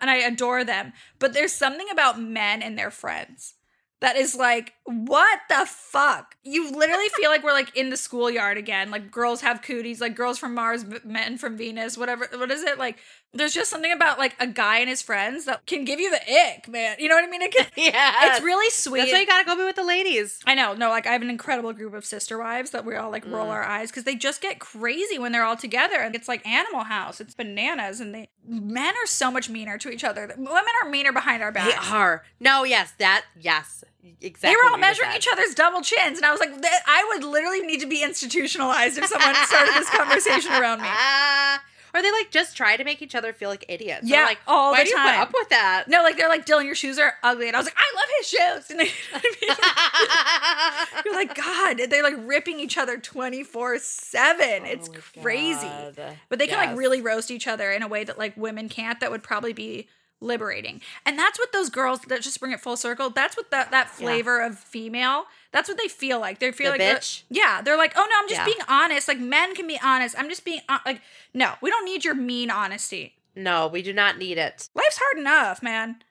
and 0.00 0.10
I 0.10 0.16
adore 0.16 0.64
them. 0.64 0.92
But 1.18 1.32
there's 1.32 1.52
something 1.52 1.86
about 1.90 2.20
men 2.20 2.62
and 2.62 2.78
their 2.78 2.90
friends 2.90 3.54
that 4.02 4.16
is 4.16 4.34
like, 4.34 4.74
what 4.84 5.38
the 5.48 5.64
fuck? 5.64 6.34
You 6.42 6.72
literally 6.72 7.08
feel 7.16 7.30
like 7.30 7.44
we're 7.44 7.52
like 7.52 7.76
in 7.76 7.88
the 7.88 7.96
schoolyard 7.96 8.58
again. 8.58 8.90
Like 8.90 9.12
girls 9.12 9.42
have 9.42 9.62
cooties, 9.62 10.00
like 10.00 10.16
girls 10.16 10.38
from 10.38 10.54
Mars, 10.54 10.84
men 11.04 11.38
from 11.38 11.56
Venus, 11.56 11.96
whatever. 11.96 12.28
What 12.34 12.50
is 12.50 12.64
it 12.64 12.78
like? 12.78 12.98
There's 13.34 13.54
just 13.54 13.70
something 13.70 13.90
about 13.92 14.18
like 14.18 14.34
a 14.38 14.46
guy 14.46 14.78
and 14.80 14.88
his 14.88 15.00
friends 15.00 15.46
that 15.46 15.64
can 15.66 15.84
give 15.86 15.98
you 15.98 16.10
the 16.10 16.20
ick, 16.20 16.68
man. 16.68 16.96
You 16.98 17.08
know 17.08 17.14
what 17.14 17.24
I 17.24 17.28
mean? 17.28 17.40
It 17.42 17.52
can, 17.54 17.66
Yeah. 17.76 18.12
it's 18.34 18.42
really 18.44 18.68
sweet. 18.70 19.00
That's 19.00 19.12
why 19.12 19.20
you 19.20 19.26
gotta 19.26 19.46
go 19.46 19.56
be 19.56 19.64
with 19.64 19.76
the 19.76 19.84
ladies. 19.84 20.40
I 20.46 20.54
know. 20.54 20.74
No, 20.74 20.90
like 20.90 21.06
I 21.06 21.12
have 21.12 21.22
an 21.22 21.30
incredible 21.30 21.72
group 21.72 21.94
of 21.94 22.04
sister 22.04 22.36
wives 22.38 22.72
that 22.72 22.84
we 22.84 22.94
all 22.94 23.10
like 23.10 23.24
roll 23.26 23.46
Mm. 23.46 23.50
our 23.52 23.62
eyes 23.62 23.90
because 23.90 24.04
they 24.04 24.14
just 24.16 24.40
get 24.42 24.58
crazy 24.58 25.18
when 25.18 25.32
they're 25.32 25.44
all 25.44 25.56
together. 25.56 25.96
And 25.96 26.14
it's 26.14 26.28
like 26.28 26.46
Animal 26.46 26.84
House. 26.84 27.20
It's 27.20 27.34
bananas. 27.34 28.00
And 28.00 28.14
they 28.14 28.28
men 28.46 28.94
are 28.94 29.06
so 29.06 29.30
much 29.30 29.48
meaner 29.48 29.78
to 29.78 29.88
each 29.90 30.04
other. 30.04 30.26
Women 30.36 30.52
are 30.82 30.90
meaner 30.90 31.12
behind 31.12 31.42
our 31.42 31.52
They 31.52 31.60
backs. 31.60 31.90
are. 31.90 32.22
No, 32.38 32.64
yes, 32.64 32.92
that 32.98 33.24
yes. 33.40 33.82
Exactly. 34.20 34.50
They 34.50 34.56
were 34.56 34.64
all 34.64 34.70
what 34.72 34.80
you 34.80 34.84
just 34.86 35.00
measuring 35.00 35.16
each 35.16 35.28
other's 35.32 35.54
double 35.54 35.80
chins, 35.80 36.18
and 36.18 36.26
I 36.26 36.32
was 36.32 36.40
like, 36.40 36.50
I 36.52 37.06
would 37.14 37.22
literally 37.24 37.60
need 37.60 37.80
to 37.80 37.86
be 37.86 38.02
institutionalized 38.02 38.98
if 38.98 39.06
someone 39.06 39.34
started 39.46 39.74
this 39.74 39.88
conversation 39.96 40.52
around 40.52 40.82
me. 40.82 40.88
or 41.94 42.02
they 42.02 42.10
like 42.10 42.30
just 42.30 42.56
try 42.56 42.76
to 42.76 42.84
make 42.84 43.02
each 43.02 43.14
other 43.14 43.32
feel 43.32 43.48
like 43.50 43.64
idiots. 43.68 44.08
Yeah, 44.08 44.22
Or, 44.22 44.26
like 44.26 44.38
all 44.46 44.72
why 44.72 44.78
the 44.78 44.84
do 44.84 44.90
you 44.90 44.96
put 44.96 45.14
up 45.14 45.32
with 45.32 45.48
that? 45.50 45.84
No, 45.88 46.02
like 46.02 46.16
they're 46.16 46.28
like, 46.28 46.46
Dylan, 46.46 46.64
your 46.64 46.74
shoes 46.74 46.98
are 46.98 47.14
ugly, 47.22 47.48
and 47.48 47.56
I 47.56 47.58
was 47.58 47.66
like, 47.66 47.76
I 47.76 47.94
love 47.94 48.04
his 48.18 48.28
shoes. 48.28 48.70
And 48.70 48.80
they, 48.80 48.84
you 49.42 49.48
know 49.48 49.54
I 49.54 50.86
mean? 50.94 51.02
you're 51.04 51.14
like, 51.14 51.34
God, 51.34 51.90
they're 51.90 52.02
like 52.02 52.16
ripping 52.18 52.60
each 52.60 52.78
other 52.78 52.98
24 52.98 53.78
7. 53.78 54.66
It's 54.66 54.88
Oh 54.88 55.20
crazy. 55.20 55.66
God. 55.66 56.16
But 56.28 56.38
they 56.38 56.46
can 56.46 56.58
like 56.58 56.76
really 56.78 57.00
roast 57.00 57.30
each 57.30 57.46
other 57.46 57.70
in 57.70 57.82
a 57.82 57.88
way 57.88 58.04
that 58.04 58.18
like 58.18 58.36
women 58.36 58.68
can't. 58.68 58.98
That 59.00 59.10
would 59.10 59.22
probably 59.22 59.52
be 59.52 59.88
liberating. 60.20 60.80
And 61.04 61.18
that's 61.18 61.38
what 61.38 61.52
those 61.52 61.68
girls 61.68 62.00
that 62.02 62.22
just 62.22 62.38
bring 62.40 62.52
it 62.52 62.60
full 62.60 62.76
circle. 62.76 63.10
That's 63.10 63.36
what 63.36 63.50
that 63.50 63.70
that 63.70 63.90
flavor 63.90 64.40
of 64.40 64.58
female. 64.58 65.24
That's 65.52 65.68
what 65.68 65.78
they 65.78 65.88
feel 65.88 66.18
like. 66.18 66.38
They 66.38 66.50
feel 66.50 66.72
The 66.72 66.78
like 66.78 66.80
they're- 66.80 67.00
yeah, 67.30 67.60
they're 67.62 67.76
like, 67.76 67.92
oh 67.96 68.06
no, 68.08 68.16
I'm 68.18 68.28
just 68.28 68.40
Yeah. 68.40 68.44
being 68.46 68.64
honest. 68.68 69.06
Like 69.06 69.18
men 69.20 69.54
can 69.54 69.66
be 69.66 69.78
honest. 69.82 70.18
I'm 70.18 70.28
just 70.28 70.44
being 70.44 70.60
uh, 70.68 70.78
like, 70.86 71.00
no, 71.34 71.54
we 71.60 71.70
don't 71.70 71.84
need 71.84 72.04
your 72.04 72.14
mean 72.14 72.50
honesty. 72.50 73.16
No, 73.36 73.66
we 73.66 73.82
do 73.82 73.92
not 73.92 74.18
need 74.18 74.38
it. 74.38 74.68
Life's 74.74 74.98
hard 74.98 75.18
enough, 75.18 75.62
man. 75.62 76.02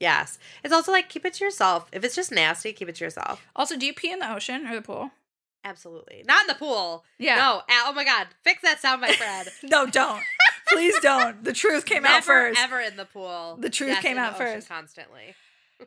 Yes. 0.00 0.38
It's 0.62 0.72
also 0.72 0.90
like 0.92 1.08
keep 1.08 1.24
it 1.24 1.34
to 1.34 1.44
yourself. 1.44 1.88
If 1.92 2.04
it's 2.04 2.14
just 2.16 2.32
nasty, 2.32 2.72
keep 2.72 2.88
it 2.88 2.94
to 2.96 3.04
yourself. 3.04 3.44
Also, 3.54 3.76
do 3.76 3.86
you 3.86 3.92
pee 3.94 4.12
in 4.12 4.18
the 4.18 4.32
ocean 4.32 4.66
or 4.66 4.74
the 4.74 4.82
pool? 4.82 5.10
Absolutely. 5.64 6.22
Not 6.26 6.42
in 6.42 6.46
the 6.48 6.54
pool. 6.54 7.04
Yeah. 7.18 7.36
No. 7.36 7.62
Oh 7.70 7.92
my 7.94 8.04
god. 8.04 8.26
Fix 8.42 8.62
that 8.62 8.80
sound, 8.80 9.00
my 9.00 9.12
friend. 9.12 9.48
No, 9.62 9.86
don't. 9.86 10.22
Please 10.68 10.94
don't. 11.00 11.42
The 11.44 11.52
truth 11.52 11.84
came 11.86 12.04
out 12.04 12.22
first. 12.24 12.58
ever 12.60 12.80
in 12.80 12.96
the 12.96 13.04
pool. 13.06 13.56
The 13.58 13.70
truth 13.70 13.98
came 14.00 14.12
in 14.12 14.22
out 14.22 14.36
first. 14.38 14.68
Constantly. 14.68 15.34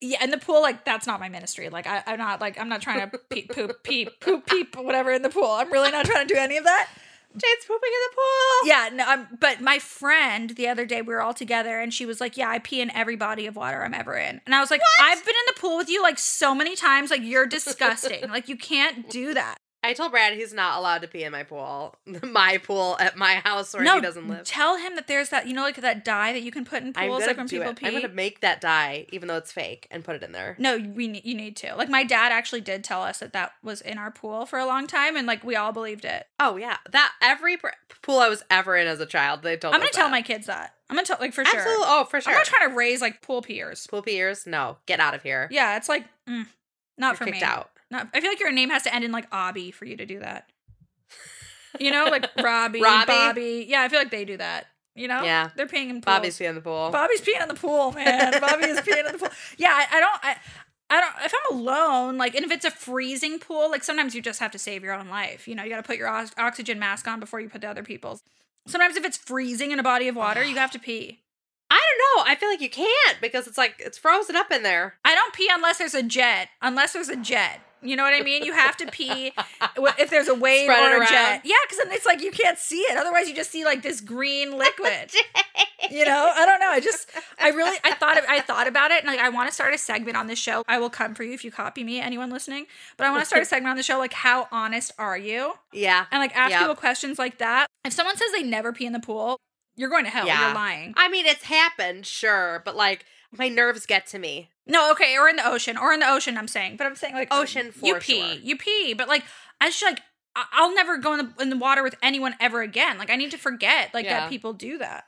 Yeah, 0.00 0.24
in 0.24 0.30
the 0.30 0.38
pool, 0.38 0.62
like 0.62 0.84
that's 0.84 1.06
not 1.06 1.20
my 1.20 1.28
ministry. 1.28 1.68
Like 1.68 1.86
I, 1.86 2.02
I'm 2.06 2.18
not 2.18 2.40
like 2.40 2.58
I'm 2.58 2.68
not 2.68 2.80
trying 2.80 3.10
to 3.10 3.18
peep, 3.18 3.52
poop, 3.52 3.82
peep, 3.82 4.20
poop, 4.20 4.46
peep, 4.46 4.76
whatever 4.76 5.12
in 5.12 5.22
the 5.22 5.28
pool. 5.28 5.50
I'm 5.50 5.70
really 5.70 5.90
not 5.90 6.06
trying 6.06 6.26
to 6.26 6.34
do 6.34 6.40
any 6.40 6.56
of 6.56 6.64
that. 6.64 6.88
Jade's 7.32 7.64
pooping 7.64 7.90
in 7.92 8.10
the 8.10 8.16
pool. 8.16 8.68
Yeah, 8.68 8.88
no. 8.92 9.04
I'm, 9.06 9.38
but 9.38 9.60
my 9.60 9.78
friend 9.78 10.50
the 10.50 10.66
other 10.66 10.84
day 10.84 11.00
we 11.00 11.14
were 11.14 11.22
all 11.22 11.34
together 11.34 11.78
and 11.78 11.94
she 11.94 12.04
was 12.04 12.20
like, 12.20 12.36
"Yeah, 12.36 12.48
I 12.48 12.58
pee 12.58 12.80
in 12.80 12.90
every 12.90 13.14
body 13.14 13.46
of 13.46 13.54
water 13.54 13.84
I'm 13.84 13.94
ever 13.94 14.16
in," 14.16 14.40
and 14.46 14.54
I 14.54 14.60
was 14.60 14.70
like, 14.70 14.80
"I've 15.00 15.24
been 15.24 15.34
in 15.34 15.54
the 15.54 15.60
pool 15.60 15.76
with 15.76 15.88
you 15.88 16.02
like 16.02 16.18
so 16.18 16.56
many 16.56 16.74
times. 16.74 17.10
Like 17.10 17.22
you're 17.22 17.46
disgusting. 17.46 18.28
like 18.30 18.48
you 18.48 18.56
can't 18.56 19.08
do 19.08 19.32
that." 19.34 19.59
I 19.82 19.94
told 19.94 20.12
Brad 20.12 20.34
he's 20.34 20.52
not 20.52 20.78
allowed 20.78 21.00
to 21.02 21.08
pee 21.08 21.24
in 21.24 21.32
my 21.32 21.42
pool. 21.42 21.94
my 22.22 22.58
pool 22.58 22.96
at 23.00 23.16
my 23.16 23.36
house 23.36 23.72
where 23.72 23.82
no, 23.82 23.94
he 23.94 24.00
doesn't 24.02 24.28
live. 24.28 24.44
tell 24.44 24.76
him 24.76 24.94
that 24.96 25.06
there's 25.06 25.30
that 25.30 25.46
you 25.46 25.54
know 25.54 25.62
like 25.62 25.76
that 25.76 26.04
dye 26.04 26.32
that 26.32 26.42
you 26.42 26.50
can 26.50 26.64
put 26.64 26.82
in 26.82 26.92
pools 26.92 27.26
like 27.26 27.36
when 27.36 27.48
people 27.48 27.68
it. 27.70 27.76
pee. 27.76 27.86
I'm 27.86 27.94
gonna 27.94 28.08
make 28.08 28.40
that 28.40 28.60
dye, 28.60 29.06
even 29.10 29.28
though 29.28 29.36
it's 29.38 29.52
fake, 29.52 29.86
and 29.90 30.04
put 30.04 30.16
it 30.16 30.22
in 30.22 30.32
there. 30.32 30.54
No, 30.58 30.76
we 30.76 31.08
ne- 31.08 31.22
you 31.24 31.34
need 31.34 31.56
to. 31.58 31.74
Like 31.76 31.88
my 31.88 32.04
dad 32.04 32.30
actually 32.32 32.60
did 32.60 32.84
tell 32.84 33.02
us 33.02 33.20
that 33.20 33.32
that 33.32 33.52
was 33.62 33.80
in 33.80 33.96
our 33.96 34.10
pool 34.10 34.44
for 34.44 34.58
a 34.58 34.66
long 34.66 34.86
time, 34.86 35.16
and 35.16 35.26
like 35.26 35.42
we 35.44 35.56
all 35.56 35.72
believed 35.72 36.04
it. 36.04 36.26
Oh 36.38 36.56
yeah, 36.56 36.76
that 36.90 37.12
every 37.22 37.56
pr- 37.56 37.68
pool 38.02 38.18
I 38.18 38.28
was 38.28 38.44
ever 38.50 38.76
in 38.76 38.86
as 38.86 39.00
a 39.00 39.06
child, 39.06 39.42
they 39.42 39.56
told. 39.56 39.74
I'm 39.74 39.80
gonna 39.80 39.90
tell 39.92 40.06
that. 40.08 40.12
my 40.12 40.22
kids 40.22 40.46
that. 40.46 40.74
I'm 40.90 40.96
gonna 40.96 41.06
tell 41.06 41.18
like 41.20 41.32
for 41.32 41.40
Absolutely. 41.42 41.70
sure. 41.72 41.84
Oh, 41.86 42.04
for 42.04 42.20
sure. 42.20 42.32
I'm 42.32 42.38
not 42.38 42.46
trying 42.46 42.68
to 42.68 42.76
raise 42.76 43.00
like 43.00 43.22
pool 43.22 43.40
peers. 43.42 43.86
pool 43.86 44.02
peers. 44.02 44.46
No, 44.46 44.76
get 44.86 45.00
out 45.00 45.14
of 45.14 45.22
here. 45.22 45.48
Yeah, 45.50 45.76
it's 45.76 45.88
like 45.88 46.04
mm, 46.28 46.46
not 46.98 47.12
You're 47.12 47.16
for 47.16 47.24
kicked 47.24 47.36
me. 47.38 47.42
out. 47.42 47.70
Not, 47.90 48.08
I 48.14 48.20
feel 48.20 48.30
like 48.30 48.40
your 48.40 48.52
name 48.52 48.70
has 48.70 48.84
to 48.84 48.94
end 48.94 49.04
in 49.04 49.12
like 49.12 49.28
Obby 49.30 49.72
for 49.74 49.84
you 49.84 49.96
to 49.96 50.06
do 50.06 50.20
that. 50.20 50.48
You 51.78 51.90
know, 51.90 52.04
like 52.04 52.24
Robbie, 52.42 52.80
Robbie? 52.82 53.06
Bobby. 53.06 53.66
Yeah, 53.68 53.82
I 53.82 53.88
feel 53.88 53.98
like 53.98 54.10
they 54.10 54.24
do 54.24 54.36
that. 54.36 54.66
You 54.94 55.08
know, 55.08 55.22
Yeah. 55.22 55.50
they're 55.56 55.66
peeing 55.66 55.88
in 55.88 56.00
pools. 56.00 56.04
Bobby's 56.04 56.38
peeing 56.38 56.48
in 56.50 56.54
the 56.56 56.60
pool. 56.60 56.90
Bobby's 56.90 57.20
peeing 57.20 57.40
in 57.42 57.48
the 57.48 57.54
pool, 57.54 57.92
man. 57.96 58.40
Bobby 58.40 58.66
is 58.66 58.80
peeing 58.80 59.06
in 59.06 59.12
the 59.12 59.18
pool. 59.18 59.28
Yeah, 59.56 59.70
I, 59.72 59.96
I 59.96 60.00
don't. 60.00 60.24
I, 60.24 60.36
I 60.92 61.00
don't. 61.00 61.24
If 61.24 61.32
I'm 61.32 61.56
alone, 61.56 62.18
like, 62.18 62.34
and 62.34 62.44
if 62.44 62.50
it's 62.50 62.64
a 62.64 62.70
freezing 62.70 63.38
pool, 63.38 63.70
like 63.70 63.84
sometimes 63.84 64.14
you 64.14 64.20
just 64.22 64.40
have 64.40 64.50
to 64.50 64.58
save 64.58 64.82
your 64.82 64.92
own 64.94 65.08
life. 65.08 65.46
You 65.46 65.54
know, 65.54 65.62
you 65.62 65.70
got 65.70 65.76
to 65.76 65.82
put 65.84 65.96
your 65.96 66.08
ox- 66.08 66.32
oxygen 66.36 66.78
mask 66.80 67.06
on 67.06 67.20
before 67.20 67.40
you 67.40 67.48
put 67.48 67.60
the 67.60 67.68
other 67.68 67.84
people's. 67.84 68.22
Sometimes 68.66 68.96
if 68.96 69.04
it's 69.04 69.16
freezing 69.16 69.70
in 69.70 69.78
a 69.78 69.82
body 69.84 70.08
of 70.08 70.16
water, 70.16 70.42
you 70.44 70.56
have 70.56 70.72
to 70.72 70.78
pee. 70.80 71.20
I 71.70 71.78
don't 71.78 72.24
know. 72.26 72.30
I 72.30 72.34
feel 72.34 72.48
like 72.48 72.60
you 72.60 72.68
can't 72.68 73.20
because 73.22 73.46
it's 73.46 73.56
like 73.56 73.76
it's 73.78 73.96
frozen 73.96 74.34
up 74.34 74.50
in 74.50 74.64
there. 74.64 74.94
I 75.04 75.14
don't 75.14 75.32
pee 75.32 75.48
unless 75.52 75.78
there's 75.78 75.94
a 75.94 76.02
jet. 76.02 76.48
Unless 76.60 76.92
there's 76.94 77.08
a 77.08 77.16
jet. 77.16 77.60
You 77.82 77.96
know 77.96 78.02
what 78.02 78.14
I 78.14 78.22
mean? 78.22 78.44
You 78.44 78.52
have 78.52 78.76
to 78.78 78.86
pee 78.86 79.32
if 79.98 80.10
there's 80.10 80.28
a 80.28 80.34
wave 80.34 80.64
Spread 80.64 80.92
or 80.92 81.02
a 81.02 81.06
jet. 81.06 81.42
Yeah, 81.44 81.54
because 81.66 81.78
then 81.84 81.92
it's 81.92 82.06
like 82.06 82.20
you 82.22 82.30
can't 82.30 82.58
see 82.58 82.80
it. 82.80 82.96
Otherwise, 82.96 83.28
you 83.28 83.34
just 83.34 83.50
see 83.50 83.64
like 83.64 83.82
this 83.82 84.00
green 84.00 84.56
liquid. 84.58 85.10
you 85.90 86.04
know 86.04 86.30
i 86.36 86.44
don't 86.46 86.60
know 86.60 86.68
i 86.70 86.78
just 86.78 87.10
i 87.40 87.48
really 87.48 87.76
i 87.82 87.92
thought 87.94 88.16
of, 88.18 88.24
i 88.28 88.38
thought 88.40 88.68
about 88.68 88.90
it 88.90 88.98
and 89.02 89.06
like 89.06 89.18
i 89.18 89.28
want 89.30 89.48
to 89.48 89.54
start 89.54 89.72
a 89.74 89.78
segment 89.78 90.16
on 90.16 90.26
this 90.26 90.38
show 90.38 90.62
i 90.68 90.78
will 90.78 90.90
come 90.90 91.14
for 91.14 91.24
you 91.24 91.32
if 91.32 91.42
you 91.42 91.50
copy 91.50 91.82
me 91.82 91.98
anyone 91.98 92.30
listening 92.30 92.66
but 92.98 93.06
i 93.06 93.10
want 93.10 93.20
to 93.22 93.26
start 93.26 93.42
a 93.42 93.44
segment 93.46 93.70
on 93.70 93.76
the 93.76 93.82
show 93.82 93.98
like 93.98 94.12
how 94.12 94.46
honest 94.52 94.92
are 94.98 95.16
you 95.16 95.54
Yeah. 95.72 96.04
and 96.12 96.20
like 96.20 96.36
ask 96.36 96.50
Yep. 96.50 96.60
people 96.60 96.74
questions 96.76 97.18
like 97.18 97.38
that 97.38 97.66
if 97.84 97.92
someone 97.94 98.16
says 98.16 98.28
they 98.32 98.42
never 98.42 98.72
pee 98.74 98.84
in 98.86 98.92
the 98.92 99.00
pool 99.00 99.38
you're 99.74 99.88
going 99.88 100.04
to 100.04 100.10
hell 100.10 100.26
Yeah. 100.26 100.46
you're 100.46 100.54
lying 100.54 100.92
I 100.96 101.08
mean, 101.08 101.24
it's 101.26 101.44
happened, 101.44 102.04
sure, 102.04 102.60
but 102.64 102.76
like 102.76 103.06
my 103.32 103.48
nerves 103.48 103.86
get 103.86 104.06
to 104.08 104.18
me. 104.18 104.50
No 104.70 104.90
okay 104.92 105.16
or 105.18 105.28
in 105.28 105.36
the 105.36 105.46
ocean 105.46 105.76
or 105.76 105.92
in 105.92 106.00
the 106.00 106.08
ocean 106.08 106.38
i'm 106.38 106.48
saying 106.48 106.76
but 106.76 106.86
i'm 106.86 106.96
saying 106.96 107.14
like 107.14 107.28
Ocean 107.30 107.72
you 107.82 107.96
pee 107.96 108.22
sure. 108.22 108.34
you 108.42 108.56
pee 108.56 108.94
but 108.94 109.08
like 109.08 109.24
i 109.60 109.68
just 109.68 109.82
like 109.82 110.00
I'll 110.36 110.74
never 110.74 110.96
go 110.96 111.14
in 111.14 111.18
the 111.18 111.42
in 111.42 111.50
the 111.50 111.56
water 111.56 111.82
with 111.82 111.96
anyone 112.02 112.34
ever 112.40 112.62
again. 112.62 112.98
Like 112.98 113.10
I 113.10 113.16
need 113.16 113.32
to 113.32 113.36
forget 113.36 113.92
like 113.92 114.04
Yeah. 114.04 114.20
that 114.20 114.30
people 114.30 114.52
do 114.52 114.78
that. 114.78 115.04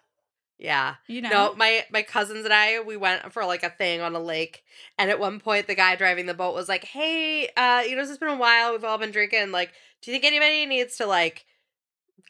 Yeah. 0.59 0.97
You 1.07 1.23
know. 1.23 1.31
No, 1.31 1.55
my 1.55 1.85
my 1.93 2.03
cousins 2.03 2.45
and 2.45 2.53
I 2.53 2.81
we 2.81 2.97
went 2.97 3.33
for 3.33 3.45
like 3.45 3.63
a 3.63 3.71
thing 3.71 4.01
on 4.01 4.15
a 4.15 4.21
lake, 4.21 4.65
and 4.99 5.11
at 5.11 5.21
one 5.21 5.39
point 5.39 5.69
the 5.69 5.75
guy 5.77 5.95
driving 5.97 6.27
the 6.27 6.35
boat 6.35 6.55
was 6.55 6.69
like, 6.69 6.85
"Hey, 6.85 7.49
uh, 7.57 7.83
you 7.87 7.95
know, 7.95 8.03
it's 8.03 8.19
been 8.19 8.29
a 8.31 8.37
while. 8.37 8.73
We've 8.73 8.85
all 8.85 8.99
been 8.99 9.13
drinking. 9.13 9.53
Like, 9.53 9.73
do 10.03 10.11
you 10.11 10.15
think 10.15 10.25
anybody 10.25 10.67
needs 10.67 10.97
to 10.97 11.07
like 11.07 11.47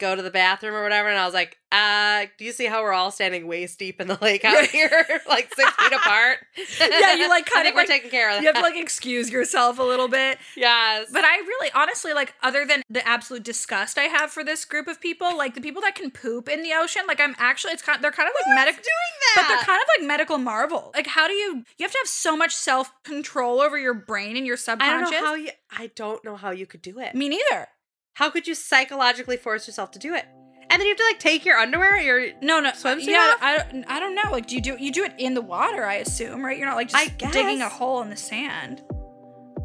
go 0.01 0.15
to 0.17 0.23
the 0.23 0.31
bathroom 0.31 0.75
or 0.75 0.83
whatever?" 0.83 1.09
And 1.09 1.19
I 1.19 1.25
was 1.25 1.35
like, 1.35 1.59
"Uh, 1.71 2.27
do 2.39 2.45
you 2.45 2.53
see 2.53 2.67
how 2.67 2.83
we're 2.83 2.93
all 2.93 3.11
standing 3.11 3.47
waist 3.47 3.79
deep 3.79 4.01
in 4.01 4.07
the 4.09 4.19
lake 4.21 4.45
out 4.45 4.67
here, 4.67 4.91
like 5.29 5.53
six 5.55 5.71
feet 5.73 5.93
apart?" 5.93 6.39
Yeah, 6.81 7.15
you, 7.15 7.29
like, 7.29 7.47
I 7.51 7.51
kind 7.51 7.65
think 7.65 7.69
of, 7.69 7.75
we're 7.75 7.81
like- 7.83 7.89
taking 7.89 8.11
care 8.11 8.29
of 8.31 8.35
that. 8.37 8.41
you 8.43 8.47
have 8.47 8.57
to 8.57 8.63
like 8.63 8.77
excuse 8.77 9.31
yourself 9.31 9.79
a 9.79 9.83
little 9.83 10.09
bit. 10.09 10.39
yes, 10.57 11.09
But 11.13 11.25
I 11.25 11.37
really, 11.39 11.71
honestly, 11.75 12.13
like, 12.13 12.35
other 12.43 12.65
than 12.67 12.83
the 12.91 13.07
absolute 13.07 13.43
disgust 13.43 13.99
I 13.99 14.03
have 14.05 14.31
for 14.31 14.45
this 14.45 14.65
group 14.65 14.87
of 14.89 15.01
people, 15.01 15.37
like 15.37 15.55
the 15.55 15.61
people 15.61 15.83
that 15.83 15.95
can 15.95 16.11
poop 16.11 16.49
in 16.49 16.63
the 16.63 16.73
ocean, 16.75 17.03
like, 17.07 17.21
I'm 17.21 17.35
actually, 17.39 17.73
it's 17.73 17.83
kind, 17.83 18.03
they're 18.03 18.11
kind 18.13 18.29
of 18.29 18.35
like 18.47 18.55
medical, 18.55 18.83
doing 18.83 19.13
that, 19.21 19.43
but 19.43 19.49
they're 19.49 19.65
kind 19.65 19.81
of 19.81 19.89
like 19.99 20.07
medical 20.09 20.39
marvel. 20.39 20.91
Like, 20.95 21.07
how 21.07 21.27
do 21.29 21.35
you? 21.35 21.65
You 21.79 21.85
have 21.85 21.93
to 21.93 21.99
have 21.99 22.09
so 22.09 22.37
much 22.37 22.55
self 22.55 22.91
control 23.05 23.61
over 23.61 23.79
your 23.79 23.95
brain 23.95 24.37
and 24.37 24.47
your 24.47 24.57
subconscious. 24.57 25.09
I 25.09 25.11
don't 25.11 25.23
know 25.23 25.27
how 25.27 25.35
you. 25.35 25.51
I 25.71 25.91
don't 25.95 26.25
know 26.25 26.37
how 26.37 26.51
you 26.51 26.67
could 26.67 26.83
do 26.83 26.99
it. 26.99 27.15
Me 27.15 27.29
neither. 27.29 27.69
How 28.15 28.31
could 28.31 28.47
you 28.47 28.55
psychologically 28.55 29.37
force 29.37 29.67
yourself 29.67 29.91
to 29.93 29.99
do 29.99 30.15
it? 30.15 30.27
And 30.71 30.81
then 30.81 30.83
you 30.83 30.89
have 30.91 30.99
to 30.99 31.05
like 31.05 31.19
take 31.19 31.45
your 31.45 31.57
underwear, 31.59 31.99
your 31.99 32.33
No, 32.41 32.61
no, 32.61 32.71
Swimsuit 32.71 33.07
yeah, 33.07 33.35
off? 33.35 33.39
I, 33.43 33.57
don't- 33.59 33.85
I 33.89 34.01
don't 34.01 34.15
know. 34.15 34.31
Like, 34.31 34.47
do 34.47 34.55
you 34.57 34.61
do 34.63 34.77
you 34.79 34.91
do 34.93 35.05
it 35.05 35.13
in 35.19 35.35
the 35.35 35.43
water? 35.43 35.85
I 35.85 35.95
assume, 35.97 36.45
right? 36.45 36.57
You're 36.57 36.67
not 36.69 36.77
like 36.77 36.89
just 36.89 37.19
digging 37.19 37.61
a 37.63 37.69
hole 37.69 38.01
in 38.03 38.11
the 38.11 38.17
sand. 38.17 38.83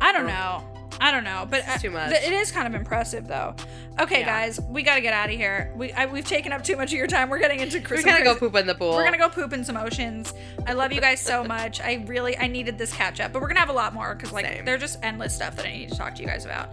I 0.01 0.11
don't 0.11 0.25
Oh. 0.25 0.27
know. 0.27 0.73
I 0.99 1.11
don't 1.11 1.23
know, 1.23 1.45
but 1.47 1.59
It's 1.59 1.67
uh, 1.69 1.77
too 1.77 1.91
much. 1.91 2.09
th- 2.11 2.23
it 2.23 2.33
is 2.33 2.51
kind 2.51 2.65
of 2.67 2.73
impressive, 2.73 3.27
though. 3.27 3.55
Okay, 3.99 4.21
Yeah. 4.21 4.25
guys, 4.47 4.59
we 4.61 4.81
got 4.81 4.95
to 4.95 5.01
get 5.01 5.13
out 5.13 5.29
of 5.29 5.35
here. 5.35 5.71
We 5.75 5.91
I, 5.93 6.07
we've 6.07 6.25
taken 6.25 6.51
up 6.51 6.63
too 6.63 6.75
much 6.75 6.91
of 6.91 6.97
your 6.97 7.05
time. 7.07 7.29
We're 7.29 7.37
getting 7.39 7.59
into 7.59 7.77
We're 7.79 7.83
Christmas. 7.85 8.13
gonna 8.13 8.23
go 8.25 8.35
poop 8.35 8.55
in 8.55 8.65
the 8.65 8.73
pool. 8.73 8.93
We're 8.93 9.03
gonna 9.03 9.17
go 9.19 9.29
poop 9.29 9.53
in 9.53 9.63
some 9.63 9.77
oceans. 9.77 10.33
I 10.65 10.73
love 10.73 10.91
you 10.91 10.99
guys 11.01 11.21
so 11.21 11.43
much. 11.55 11.79
I 11.81 12.03
really 12.07 12.35
I 12.37 12.47
needed 12.47 12.77
this 12.79 12.91
catch 12.93 13.19
up, 13.19 13.31
but 13.31 13.41
we're 13.41 13.47
gonna 13.49 13.59
have 13.59 13.69
a 13.69 13.73
lot 13.73 13.93
more 13.93 14.15
because 14.15 14.31
like 14.31 14.45
Same. 14.45 14.65
they're 14.65 14.77
just 14.79 14.97
endless 15.03 15.35
stuff 15.35 15.55
that 15.57 15.65
I 15.67 15.71
need 15.71 15.89
to 15.89 15.95
talk 15.97 16.15
to 16.15 16.21
you 16.21 16.27
guys 16.27 16.45
about. 16.45 16.69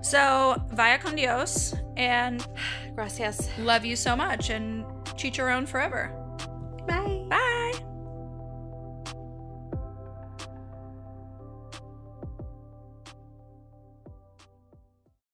So 0.00 0.62
vaya 0.72 0.98
con 0.98 1.16
Dios 1.16 1.74
and 1.96 2.46
Gracias. 2.94 3.48
love 3.58 3.84
you 3.84 3.96
so 3.96 4.16
much 4.16 4.50
and 4.50 4.84
chicharron 5.16 5.66
forever. 5.66 6.12
Bye. 6.86 7.26
Bye. 7.28 7.44